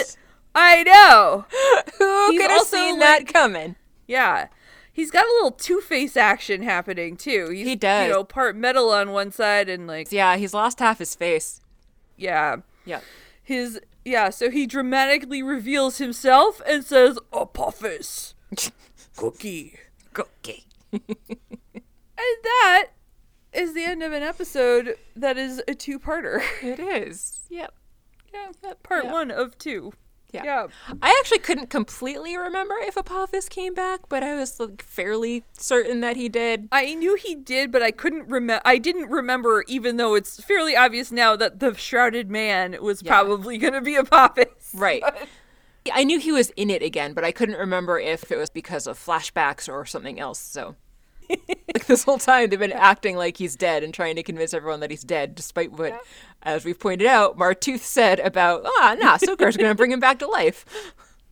I 0.55 0.83
know. 0.83 1.45
Who 1.99 2.31
He's 2.31 2.41
could 2.41 2.49
have 2.51 2.61
seen 2.61 2.99
like- 2.99 3.27
that 3.27 3.33
coming? 3.33 3.75
Yeah. 4.07 4.47
He's 4.91 5.11
got 5.11 5.25
a 5.25 5.29
little 5.33 5.51
Two 5.51 5.81
Face 5.81 6.17
action 6.17 6.63
happening 6.63 7.15
too. 7.17 7.49
He's, 7.49 7.67
He 7.67 7.75
does. 7.75 8.07
You 8.07 8.13
know, 8.13 8.23
part 8.23 8.55
metal 8.55 8.89
on 8.89 9.11
one 9.11 9.31
side 9.31 9.69
and 9.69 9.85
like 9.85 10.11
Yeah, 10.11 10.35
he's 10.37 10.55
lost 10.55 10.79
half 10.79 10.97
his 10.97 11.13
face. 11.13 11.61
yeah, 12.15 12.57
Yeah. 12.85 13.01
his 13.43 13.79
yeah. 14.03 14.31
So 14.31 14.49
he 14.49 14.65
dramatically 14.65 15.43
reveals 15.43 15.99
himself 15.99 16.59
and 16.65 16.83
says, 16.83 17.19
"Apophis, 17.31 18.33
cookie," 19.15 19.75
cookie," 20.13 20.65
and 20.91 21.03
that 22.17 22.85
is 23.57 23.73
the 23.73 23.83
end 23.83 24.03
of 24.03 24.13
an 24.13 24.23
episode 24.23 24.95
that 25.15 25.37
is 25.37 25.61
a 25.67 25.73
two-parter. 25.73 26.41
It 26.61 26.79
is. 26.79 27.41
Yep. 27.49 27.73
yeah, 28.33 28.73
part 28.83 29.05
Yeah. 29.05 29.11
one 29.13 29.31
of 29.31 29.57
two. 29.57 29.93
Yeah. 30.33 30.43
Yeah. 30.43 30.67
I 31.01 31.15
actually 31.19 31.39
couldn't 31.39 31.69
completely 31.69 32.37
remember 32.37 32.75
if 32.81 32.97
Apophis 32.97 33.47
came 33.47 33.73
back, 33.73 34.01
but 34.09 34.23
I 34.23 34.35
was 34.35 34.59
like 34.59 34.81
fairly 34.83 35.43
certain 35.57 36.01
that 36.01 36.17
he 36.17 36.27
did. 36.27 36.67
I 36.71 36.93
knew 36.95 37.15
he 37.15 37.33
did, 37.33 37.71
but 37.71 37.81
I 37.81 37.91
couldn't 37.91 38.27
remember. 38.27 38.61
I 38.65 38.77
didn't 38.77 39.09
remember, 39.09 39.63
even 39.69 39.95
though 39.95 40.15
it's 40.15 40.41
fairly 40.43 40.75
obvious 40.75 41.11
now 41.13 41.37
that 41.37 41.59
the 41.61 41.73
shrouded 41.75 42.29
man 42.29 42.77
was 42.81 43.01
Yeah. 43.01 43.11
probably 43.13 43.57
going 43.57 43.73
to 43.73 43.81
be 43.81 43.95
Apophis. 43.95 44.73
Right. 44.75 45.01
I 45.93 46.03
knew 46.03 46.19
he 46.19 46.33
was 46.33 46.49
in 46.57 46.69
it 46.69 46.83
again, 46.83 47.13
but 47.13 47.23
I 47.23 47.31
couldn't 47.31 47.57
remember 47.57 47.97
if 47.97 48.29
it 48.29 48.37
was 48.37 48.49
because 48.49 48.85
of 48.87 48.99
flashbacks 48.99 49.71
or 49.71 49.85
something 49.85 50.19
else. 50.19 50.39
So, 50.39 50.75
like 51.29 51.85
this 51.87 52.03
whole 52.03 52.17
time, 52.17 52.49
they've 52.49 52.59
been 52.59 52.71
acting 52.71 53.15
like 53.15 53.37
he's 53.37 53.55
dead 53.55 53.83
and 53.83 53.93
trying 53.93 54.15
to 54.15 54.23
convince 54.23 54.53
everyone 54.53 54.79
that 54.81 54.91
he's 54.91 55.03
dead, 55.03 55.35
despite 55.35 55.71
what, 55.71 55.99
as 56.43 56.65
we've 56.65 56.79
pointed 56.79 57.07
out, 57.07 57.37
Martouf 57.37 57.79
said 57.79 58.19
about, 58.19 58.63
ah, 58.65 58.95
nah, 58.99 59.17
Sokar's 59.17 59.57
going 59.57 59.69
to 59.69 59.75
bring 59.75 59.91
him 59.91 59.99
back 59.99 60.19
to 60.19 60.27
life. 60.27 60.65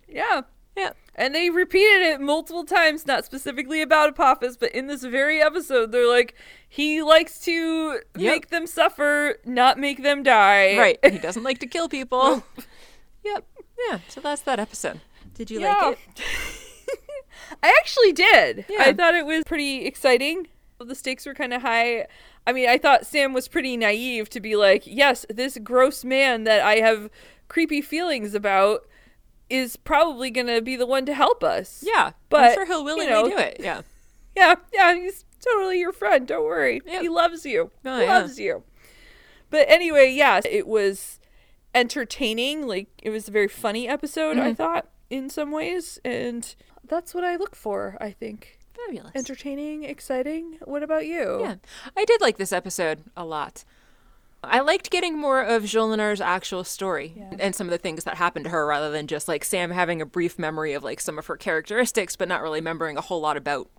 Yeah. 0.08 0.41
Yeah. 0.78 0.91
And 1.18 1.34
they 1.34 1.50
repeated 1.50 2.02
it 2.02 2.20
multiple 2.20 2.66
times, 2.66 3.08
not 3.08 3.24
specifically 3.24 3.82
about 3.82 4.10
Apophis, 4.10 4.58
but 4.58 4.74
in 4.74 4.88
this 4.88 5.04
very 5.04 5.41
episode, 5.41 5.93
they're 5.93 6.08
like, 6.10 6.36
he 6.68 7.02
likes 7.02 7.39
to 7.41 8.02
Yep. 8.18 8.34
make 8.34 8.50
them 8.50 8.68
suffer, 8.68 9.38
not 9.46 9.80
make 9.80 10.04
them 10.04 10.22
die. 10.24 10.78
Right. 10.78 11.00
He 11.10 11.18
doesn't 11.20 11.43
like 11.43 11.60
to 11.60 11.68
kill 11.68 11.88
people. 11.88 12.43
yep. 13.24 13.46
Yeah. 13.89 14.00
So 14.10 14.20
that's 14.20 14.41
that 14.41 14.60
episode. 14.60 15.00
Did 15.34 15.50
you 15.50 15.62
Yeah. 15.62 15.80
like 15.82 16.00
it? 16.18 16.24
I 17.64 17.74
actually 17.80 18.12
did. 18.14 18.66
Yeah. 18.70 18.82
I 18.82 18.93
thought 18.93 19.16
it 19.16 19.26
was 19.26 19.43
pretty 19.46 19.86
exciting. 19.86 20.48
The 20.80 20.96
stakes 20.96 21.26
were 21.26 21.34
kind 21.34 21.54
of 21.54 21.62
high. 21.62 22.06
I 22.46 22.52
mean, 22.54 22.68
I 22.70 22.78
thought 22.78 23.06
Sam 23.06 23.34
was 23.34 23.48
pretty 23.48 23.78
naive 23.78 24.30
to 24.32 24.39
be 24.39 24.56
like, 24.56 24.84
yes, 24.86 25.26
this 25.30 25.58
gross 25.64 26.04
man 26.04 26.43
that 26.43 26.62
I 26.62 26.76
have 26.76 27.10
creepy 27.48 27.82
feelings 27.82 28.34
about 28.36 28.86
is 29.50 29.76
probably 29.78 30.32
going 30.32 30.48
to 30.48 30.62
be 30.62 30.76
the 30.76 30.86
one 30.86 31.06
to 31.06 31.14
help 31.14 31.43
us. 31.43 31.84
Yeah. 31.86 32.12
But, 32.30 32.43
I'm 32.43 32.54
sure 32.56 32.66
he'll 32.66 32.80
you 32.80 32.86
willingly 32.86 33.08
know, 33.08 33.30
do 33.30 33.38
it. 33.38 33.58
Yeah. 33.60 33.82
Yeah, 34.38 34.56
yeah, 34.74 34.93
he's 34.96 35.24
totally 35.39 35.80
your 35.80 35.93
friend. 35.93 36.28
Don't 36.28 36.43
worry. 36.43 36.82
Yep. 36.86 37.02
He 37.02 37.08
loves 37.08 37.46
you. 37.46 37.72
Oh, 37.86 38.00
he 38.00 38.04
yeah. 38.04 38.18
loves 38.20 38.38
you. 38.38 38.64
But 39.50 39.70
anyway, 39.70 40.12
yeah, 40.12 40.41
it 40.43 40.68
was 40.68 41.22
entertaining. 41.74 42.68
Like 42.68 42.89
it 43.02 43.12
was 43.12 43.30
a 43.30 43.32
very 43.32 43.48
funny 43.48 43.88
episode, 43.88 44.36
Mm-hmm. 44.36 44.48
I 44.48 44.54
thought, 44.54 44.89
in 45.10 45.30
some 45.30 45.52
ways, 45.52 46.00
and 46.04 46.54
that's 46.88 47.14
what 47.14 47.24
I 47.24 47.36
look 47.36 47.56
for, 47.56 47.98
I 48.00 48.12
think. 48.12 48.60
Fabulous. 48.74 49.12
Entertaining, 49.16 49.84
exciting. 49.84 50.58
What 50.66 50.84
about 50.84 51.06
you? 51.06 51.40
Yeah, 51.42 51.56
I 51.96 52.06
did 52.06 52.22
like 52.22 52.38
this 52.38 52.52
episode 52.52 53.04
a 53.16 53.26
lot. 53.26 53.64
I 54.44 54.60
liked 54.60 54.92
getting 54.92 55.18
more 55.18 55.42
of 55.42 55.64
Jolinar's 55.64 56.22
actual 56.22 56.64
story 56.64 57.16
and 57.40 57.56
some 57.56 57.68
of 57.68 57.72
the 57.72 57.78
things 57.78 58.04
that 58.04 58.16
happened 58.18 58.46
to 58.46 58.52
her 58.52 58.68
rather 58.68 58.92
than 58.92 59.08
just 59.08 59.28
like 59.28 59.44
Sam 59.44 59.72
having 59.72 60.02
a 60.02 60.06
brief 60.06 60.38
memory 60.38 60.74
of 60.74 60.84
like 60.84 61.00
some 61.00 61.18
of 61.18 61.26
her 61.28 61.36
characteristics, 61.36 62.16
but 62.16 62.28
not 62.28 62.42
really 62.42 62.60
remembering 62.60 62.96
a 62.96 63.02
whole 63.02 63.22
lot 63.22 63.38
about 63.38 63.70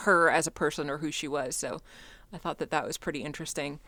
her 0.00 0.28
as 0.28 0.46
a 0.46 0.50
person 0.50 0.90
or 0.90 0.98
who 0.98 1.10
she 1.10 1.26
was. 1.26 1.56
So 1.56 1.80
I 2.32 2.36
thought 2.36 2.58
that 2.58 2.70
that 2.70 2.86
was 2.86 2.98
pretty 2.98 3.22
interesting. 3.22 3.80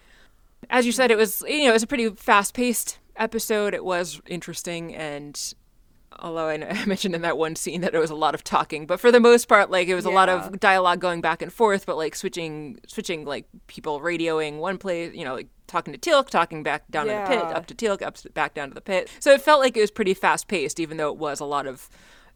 As 0.71 0.87
you 0.87 0.93
said, 0.93 1.11
it 1.11 1.19
was, 1.19 1.43
you 1.47 1.65
know, 1.65 1.71
it 1.71 1.75
was 1.75 1.83
a 1.83 1.87
pretty 1.89 2.09
fast 2.11 2.55
paced 2.55 2.99
episode. 3.17 3.75
It 3.75 3.85
was 3.85 4.21
interesting 4.27 4.95
and 4.95 5.55
although 6.19 6.49
I 6.49 6.57
know- 6.57 6.67
I 6.71 6.85
mentioned 6.87 7.15
in 7.15 7.23
that 7.23 7.37
one 7.39 7.57
scene 7.57 7.81
that 7.83 7.95
it 7.95 7.99
was 7.99 8.11
a 8.11 8.15
lot 8.15 8.35
of 8.35 8.45
talking, 8.45 8.87
but 8.87 9.01
for 9.01 9.11
the 9.13 9.21
most 9.21 9.47
part, 9.49 9.71
like 9.71 9.89
it 9.89 9.95
was 9.95 10.05
a 10.05 10.11
lot 10.11 10.29
of 10.29 10.59
dialogue 10.61 11.01
going 11.01 11.21
back 11.21 11.43
and 11.43 11.53
forth, 11.53 11.87
but 11.87 11.97
like 11.97 12.15
switching, 12.15 12.79
switching 12.87 13.25
like 13.25 13.47
people 13.67 14.01
radioing 14.01 14.59
one 14.59 14.79
place, 14.79 15.15
you 15.15 15.25
know, 15.25 15.35
like 15.35 15.49
talking 15.67 15.93
to 15.93 15.99
Teal'c, 15.99 16.29
talking 16.31 16.63
back 16.63 16.85
down 16.91 17.09
in 17.09 17.15
the 17.23 17.29
pit, 17.29 17.39
up 17.39 17.67
to 17.67 17.75
Teal'c, 17.75 18.03
up 18.03 18.15
to, 18.17 18.31
back 18.31 18.55
down 18.55 18.69
to 18.69 18.75
the 18.75 18.81
pit. 18.81 19.11
So 19.21 19.33
it 19.33 19.41
felt 19.43 19.61
like 19.61 19.77
it 19.77 19.81
was 19.81 19.91
pretty 19.91 20.15
fast 20.15 20.49
paced, 20.49 20.81
even 20.81 20.97
though 20.97 21.11
it 21.11 21.19
was 21.19 21.41
a 21.41 21.45
lot 21.45 21.67
of 21.67 21.89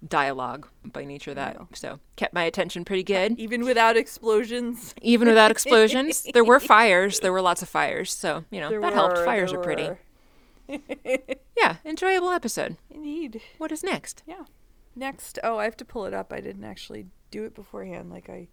dialogue 0.07 0.67
by 0.85 1.05
nature 1.05 1.33
that. 1.35 1.57
So 1.75 2.01
kept 2.17 2.35
my 2.35 2.45
attention 2.45 2.85
pretty 2.85 3.03
uh, 3.15 3.19
good, 3.29 3.39
Even 3.39 3.65
without 3.65 3.97
explosions. 3.97 4.95
even 5.01 5.29
without 5.29 5.51
explosions. 5.51 6.27
there 6.35 6.45
were 6.45 6.61
fires. 6.75 7.21
There 7.21 7.33
were 7.33 7.43
lots 7.43 7.63
of 7.63 7.69
fires, 7.69 8.13
so 8.13 8.45
you 8.51 8.61
know 8.61 8.69
There 8.69 8.81
that 8.81 8.93
helped. 8.93 9.19
Fires 9.19 9.53
are 9.53 9.59
pretty. 9.61 9.85
were. 9.85 9.99
Yeah, 11.57 11.77
enjoyable 11.85 12.31
episode. 12.31 12.77
Indeed. 12.91 13.41
What 13.59 13.71
is 13.71 13.85
next? 13.85 14.23
Yeah. 14.27 14.45
Next, 14.97 15.39
oh, 15.45 15.59
I 15.59 15.65
have 15.65 15.77
to 15.77 15.85
pull 15.85 16.07
it 16.07 16.15
up. 16.15 16.33
I 16.33 16.41
didn't 16.41 16.65
actually 16.65 17.07
do 17.31 17.45
it 17.45 17.55
beforehand 17.55 18.11
like 18.11 18.29
I 18.29 18.49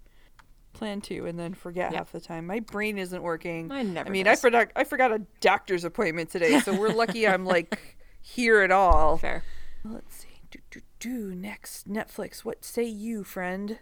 planned 0.74 1.04
to 1.06 1.26
and 1.26 1.40
then 1.40 1.54
forget 1.54 1.94
half 1.94 2.12
the 2.12 2.20
time. 2.20 2.46
My 2.46 2.60
brain 2.60 2.98
isn't 3.00 3.24
working. 3.24 3.68
Mine 3.68 3.94
never 3.94 4.10
I 4.10 4.12
mean, 4.12 4.26
does. 4.26 4.38
I 4.38 4.42
forgot 4.42 4.72
I 4.76 4.84
forgot 4.84 5.12
a 5.12 5.22
doctor's 5.42 5.84
appointment 5.84 6.30
today, 6.30 6.60
so 6.60 6.78
we're 6.78 6.94
lucky 6.94 7.28
I'm 7.28 7.46
like 7.48 7.98
here 8.22 8.62
at 8.62 8.72
all. 8.72 9.18
Fair. 9.18 9.44
Let's 9.84 10.18
see. 10.18 10.28
Do 10.52 10.60
do 10.70 10.82
do 11.00 11.36
next 11.36 11.90
Netflix. 11.90 12.40
What 12.40 12.64
say 12.64 12.84
you, 12.84 13.24
friend? 13.24 13.80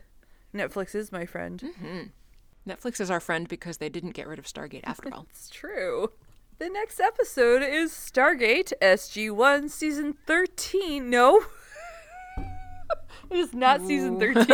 Netflix 0.56 0.96
is 0.96 1.12
my 1.12 1.26
friend. 1.26 1.62
Mm-hmm. 1.62 2.70
Netflix 2.70 3.00
is 3.00 3.12
our 3.12 3.20
friend 3.20 3.48
because 3.48 3.78
they 3.78 3.90
didn't 3.90 4.12
get 4.12 4.28
rid 4.28 4.40
of 4.40 4.46
Stargate 4.46 4.82
after 4.84 5.14
all. 5.14 5.28
It's 5.32 5.50
true. 5.50 6.12
The 6.60 6.70
next 6.70 7.00
episode 7.00 7.62
is 7.62 7.92
Stargate 7.92 8.74
SG1 8.82 9.70
season 9.70 10.16
13. 10.26 11.08
No. 11.08 11.42
it 13.30 13.38
is 13.38 13.54
not 13.54 13.86
season 13.86 14.20
13. 14.20 14.46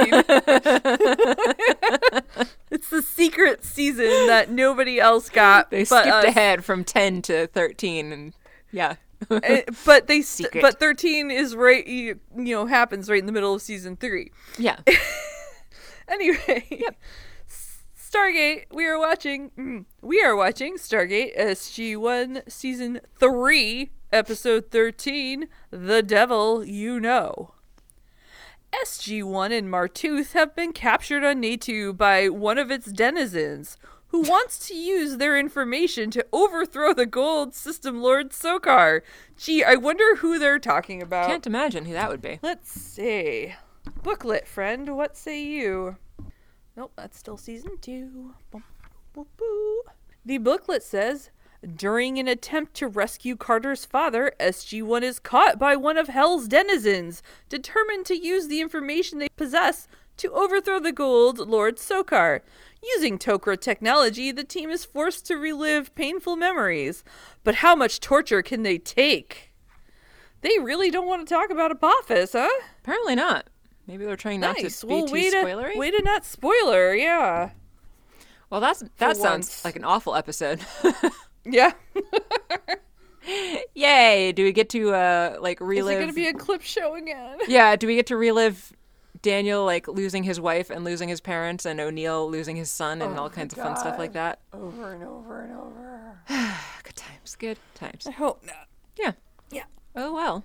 it's 2.72 2.89
the 2.89 3.01
secret 3.01 3.64
season 3.64 4.28
that 4.28 4.51
nobody 4.51 4.99
else 4.99 5.30
got. 5.30 5.72
They 5.72 5.86
but 5.86 6.01
skipped 6.01 6.08
us. 6.08 6.26
ahead 6.26 6.66
from 6.66 6.84
10 6.84 7.22
to 7.24 7.47
13 7.47 8.12
and 8.12 8.34
yeah. 8.72 8.95
Uh, 9.30 9.39
but 9.86 10.08
they 10.08 10.22
st- 10.22 10.47
Secret. 10.47 10.62
but 10.62 10.82
13 10.82 11.32
is 11.32 11.56
right 11.56 11.88
you, 11.88 12.20
you 12.36 12.54
know 12.54 12.66
happens 12.66 13.10
right 13.10 13.20
in 13.20 13.26
the 13.26 13.32
middle 13.32 13.54
of 13.54 13.62
season 13.62 13.95
3. 13.95 14.30
yeah. 14.58 14.80
Anyway, 16.10 16.66
yep. 16.70 16.97
Stargate. 18.14 18.66
We 18.72 18.86
are 18.86 18.99
watching. 18.99 19.49
mm, 19.57 19.86
We 20.01 20.22
are 20.22 20.36
watching 20.36 20.76
Stargate 20.78 21.36
SG 21.38 21.97
One 21.97 22.43
Season 22.47 22.99
Three, 23.20 23.89
Episode 24.11 24.70
Thirteen. 24.70 25.47
The 25.72 26.03
Devil 26.03 26.64
You 26.64 26.99
Know. 26.99 27.55
SG 28.86 29.24
One 29.24 29.51
and 29.51 29.68
Martouf 29.68 30.34
have 30.34 30.55
been 30.55 30.74
captured 30.74 31.24
on 31.24 31.41
Netu 31.41 31.95
by 31.95 32.30
one 32.30 32.57
of 32.59 32.70
its 32.70 32.91
denizens, 32.91 33.78
who 34.09 34.22
wants 34.22 34.59
to 34.68 34.76
use 34.76 35.18
their 35.18 35.38
information 35.38 36.11
to 36.11 36.26
overthrow 36.32 36.93
the 36.93 37.07
Goa'uld 37.07 37.55
System 37.55 38.01
Lord 38.01 38.30
Sokar. 38.32 39.01
Gee, 39.38 39.64
I 39.64 39.74
wonder 39.76 40.18
who 40.18 40.38
they're 40.38 40.59
talking 40.59 41.01
about. 41.01 41.28
Can't 41.30 41.47
imagine 41.47 41.86
who 41.86 41.93
that 41.93 42.09
would 42.09 42.22
be. 42.22 42.38
Let's 42.43 42.72
see. 42.72 43.55
Booklet 44.03 44.47
friend, 44.47 44.95
what 44.95 45.18
say 45.18 45.41
you? 45.43 45.97
Nope, 46.76 46.94
that's 46.96 47.18
still 47.18 47.38
season 47.38 47.78
two. 47.80 48.34
The 50.26 50.38
booklet 50.40 50.82
says 50.82 51.30
During 51.76 52.18
an 52.18 52.28
attempt 52.28 52.74
to 52.76 52.88
rescue 52.88 53.36
Carter's 53.36 53.86
father, 53.86 54.34
SG 54.40 54.82
1 54.82 55.04
is 55.04 55.20
caught 55.20 55.60
by 55.60 55.76
one 55.76 55.98
of 55.98 56.08
Hell's 56.08 56.48
denizens, 56.48 57.22
determined 57.48 58.06
to 58.08 58.18
use 58.18 58.48
the 58.48 58.62
information 58.62 59.20
they 59.20 59.30
possess 59.36 59.88
to 60.18 60.32
overthrow 60.32 60.80
the 60.80 60.94
Goa'uld 60.94 61.48
Lord 61.48 61.78
Sokar. 61.78 62.41
Using 62.95 63.18
Tok'ra 63.18 63.60
technology, 63.60 64.32
the 64.32 64.44
team 64.44 64.70
is 64.70 64.86
forced 64.86 65.26
to 65.28 65.36
relive 65.36 65.94
painful 65.95 66.36
memories. 66.36 67.04
But 67.44 67.56
how 67.56 67.76
much 67.76 68.00
torture 68.00 68.41
can 68.41 68.64
they 68.64 68.78
take? 68.78 69.54
They 70.41 70.60
really 70.60 70.91
don't 70.91 71.08
want 71.08 71.26
to 71.26 71.34
talk 71.34 71.50
about 71.50 71.72
Apophis, 71.72 72.34
huh? 72.34 72.50
Apparently 72.80 73.16
not. 73.16 73.48
Maybe 73.88 74.05
they're 74.05 74.15
trying 74.15 74.39
not 74.39 74.57
nice. 74.61 74.80
to 74.80 74.88
be 74.88 74.93
well, 74.93 75.07
too 75.07 75.14
way 75.14 75.30
to, 75.30 75.38
spoilery. 75.38 75.77
way 75.77 75.91
to 75.91 76.01
not 76.03 76.26
spoiler, 76.26 76.95
yeah. 76.95 77.51
well, 78.49 78.61
that's 78.61 78.84
that 78.97 79.18
sounds 79.18 79.47
once. 79.47 79.65
like 79.65 79.76
an 79.76 79.84
awful 79.84 80.15
episode. 80.15 80.61
Yeah. 81.45 81.73
Yay! 83.76 84.31
Do 84.34 84.43
we 84.43 84.51
get 84.51 84.69
to 84.69 84.93
uh 84.93 85.38
like 85.39 85.61
Is 85.61 85.68
relive? 85.68 85.97
it 85.97 86.01
going 86.01 86.10
to 86.10 86.14
be 86.15 86.27
a 86.27 86.34
clip 86.34 86.61
show 86.61 86.95
again? 86.95 87.38
yeah. 87.47 87.76
Do 87.76 87.88
we 87.88 87.95
get 87.95 88.07
to 88.07 88.18
relive 88.18 88.73
Daniel 89.22 89.64
like 89.65 89.88
losing 89.88 90.23
his 90.23 90.39
wife 90.39 90.69
and 90.69 90.84
losing 90.84 91.10
his 91.10 91.22
parents, 91.22 91.65
and 91.65 91.80
O'Neill 91.80 92.30
losing 92.30 92.55
his 92.55 92.69
son, 92.69 93.01
and 93.01 93.18
all 93.18 93.30
kinds 93.30 93.53
of 93.53 93.64
fun 93.64 93.77
stuff 93.77 93.97
like 93.97 94.14
that? 94.14 94.39
Over 94.51 94.93
and 94.93 95.03
over 95.03 95.41
and 95.43 95.53
over. 95.53 96.19
Good 96.84 96.95
times. 96.95 97.35
Good 97.35 97.60
times. 97.76 98.07
I 98.07 98.11
hope 98.11 98.45
not. 98.45 98.68
Yeah. 98.97 99.14
Yeah. 99.51 99.64
Oh 99.95 100.14
well. 100.14 100.43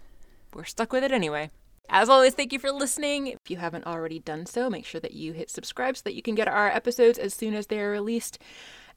We're 0.54 0.64
stuck 0.64 0.92
with 0.92 1.04
it 1.04 1.12
anyway. 1.12 1.50
As 1.90 2.08
always, 2.08 2.34
thank 2.34 2.52
you 2.52 2.58
for 2.58 2.70
listening. 2.70 3.28
If 3.28 3.50
you 3.50 3.56
haven't 3.56 3.86
already 3.86 4.18
done 4.18 4.44
so, 4.44 4.68
make 4.68 4.84
sure 4.84 5.00
that 5.00 5.14
you 5.14 5.32
hit 5.32 5.50
subscribe 5.50 5.96
so 5.96 6.02
that 6.04 6.14
you 6.14 6.22
can 6.22 6.34
get 6.34 6.46
our 6.46 6.68
episodes 6.68 7.18
as 7.18 7.32
soon 7.32 7.54
as 7.54 7.68
they're 7.68 7.90
released 7.90 8.38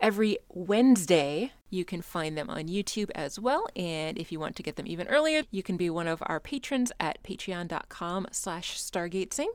every 0.01 0.37
Wednesday. 0.49 1.53
You 1.69 1.85
can 1.85 2.01
find 2.01 2.37
them 2.37 2.49
on 2.49 2.67
YouTube 2.67 3.09
as 3.15 3.39
well. 3.39 3.67
And 3.77 4.17
if 4.17 4.31
you 4.31 4.39
want 4.41 4.57
to 4.57 4.63
get 4.63 4.75
them 4.75 4.87
even 4.87 5.07
earlier, 5.07 5.43
you 5.51 5.63
can 5.63 5.77
be 5.77 5.89
one 5.89 6.07
of 6.07 6.21
our 6.25 6.41
patrons 6.41 6.91
at 6.99 7.23
patreon.com 7.23 8.27
slash 8.31 8.77
stargatesing. 8.77 9.47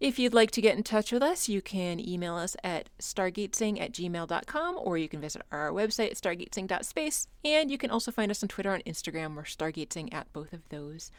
If 0.00 0.18
you'd 0.18 0.34
like 0.34 0.50
to 0.50 0.60
get 0.60 0.76
in 0.76 0.82
touch 0.82 1.12
with 1.12 1.22
us, 1.22 1.48
you 1.48 1.62
can 1.62 1.98
email 1.98 2.34
us 2.34 2.56
at 2.62 2.90
stargatesing 2.98 3.80
at 3.80 3.92
gmail.com 3.92 4.78
or 4.78 4.98
you 4.98 5.08
can 5.08 5.20
visit 5.20 5.40
our 5.50 5.70
website 5.70 6.10
at 6.10 6.16
stargatesing.space. 6.16 7.28
And 7.42 7.70
you 7.70 7.78
can 7.78 7.90
also 7.90 8.10
find 8.10 8.30
us 8.30 8.42
on 8.42 8.50
Twitter 8.50 8.74
and 8.74 8.84
Instagram. 8.84 9.34
We're 9.34 9.44
stargatesing 9.44 10.12
at 10.12 10.30
both 10.34 10.52
of 10.52 10.68
those. 10.68 11.10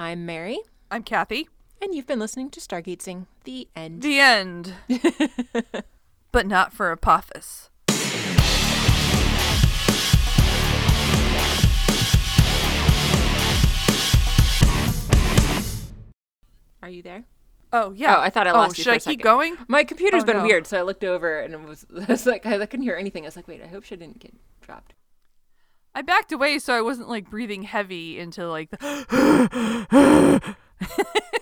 I'm 0.00 0.24
Mary, 0.24 0.58
I'm 0.90 1.02
Kathy. 1.02 1.50
and 1.82 1.94
you've 1.94 2.06
been 2.06 2.18
listening 2.18 2.48
to 2.52 2.60
Stargate 2.60 3.02
Sing. 3.02 3.26
The 3.44 3.68
end. 3.76 4.00
The 4.00 4.18
end. 4.18 4.72
but 6.32 6.46
not 6.46 6.72
for 6.72 6.90
Apophis. 6.90 7.68
Are 16.82 16.88
you 16.88 17.02
there? 17.02 17.24
Oh 17.70 17.92
yeah. 17.92 18.16
Oh, 18.16 18.20
I 18.22 18.30
thought 18.30 18.46
I 18.46 18.52
oh, 18.52 18.54
lost 18.54 18.78
you 18.78 18.84
Should 18.84 19.02
for 19.02 19.10
a 19.10 19.12
I 19.12 19.14
keep 19.14 19.22
going? 19.22 19.58
My 19.68 19.84
computer's 19.84 20.22
Oh, 20.22 20.26
been 20.26 20.38
no. 20.38 20.44
weird, 20.44 20.66
so 20.66 20.78
I 20.78 20.82
looked 20.82 21.04
over 21.04 21.40
and 21.40 21.52
it 21.52 21.60
was, 21.60 21.84
I 22.08 22.12
was 22.12 22.24
like, 22.24 22.46
I 22.46 22.64
couldn't 22.64 22.84
hear 22.84 22.96
anything. 22.96 23.24
I 23.24 23.26
was 23.26 23.36
like, 23.36 23.46
wait, 23.46 23.62
I 23.62 23.66
hope 23.66 23.84
she 23.84 23.96
didn't 23.96 24.18
get 24.18 24.32
dropped. 24.62 24.94
I 25.94 26.02
backed 26.02 26.32
away 26.32 26.58
so 26.58 26.74
I 26.74 26.82
wasn't 26.82 27.08
like 27.08 27.30
breathing 27.30 27.62
heavy 27.62 28.18
into 28.18 28.48
like 28.48 28.70
the 28.70 30.54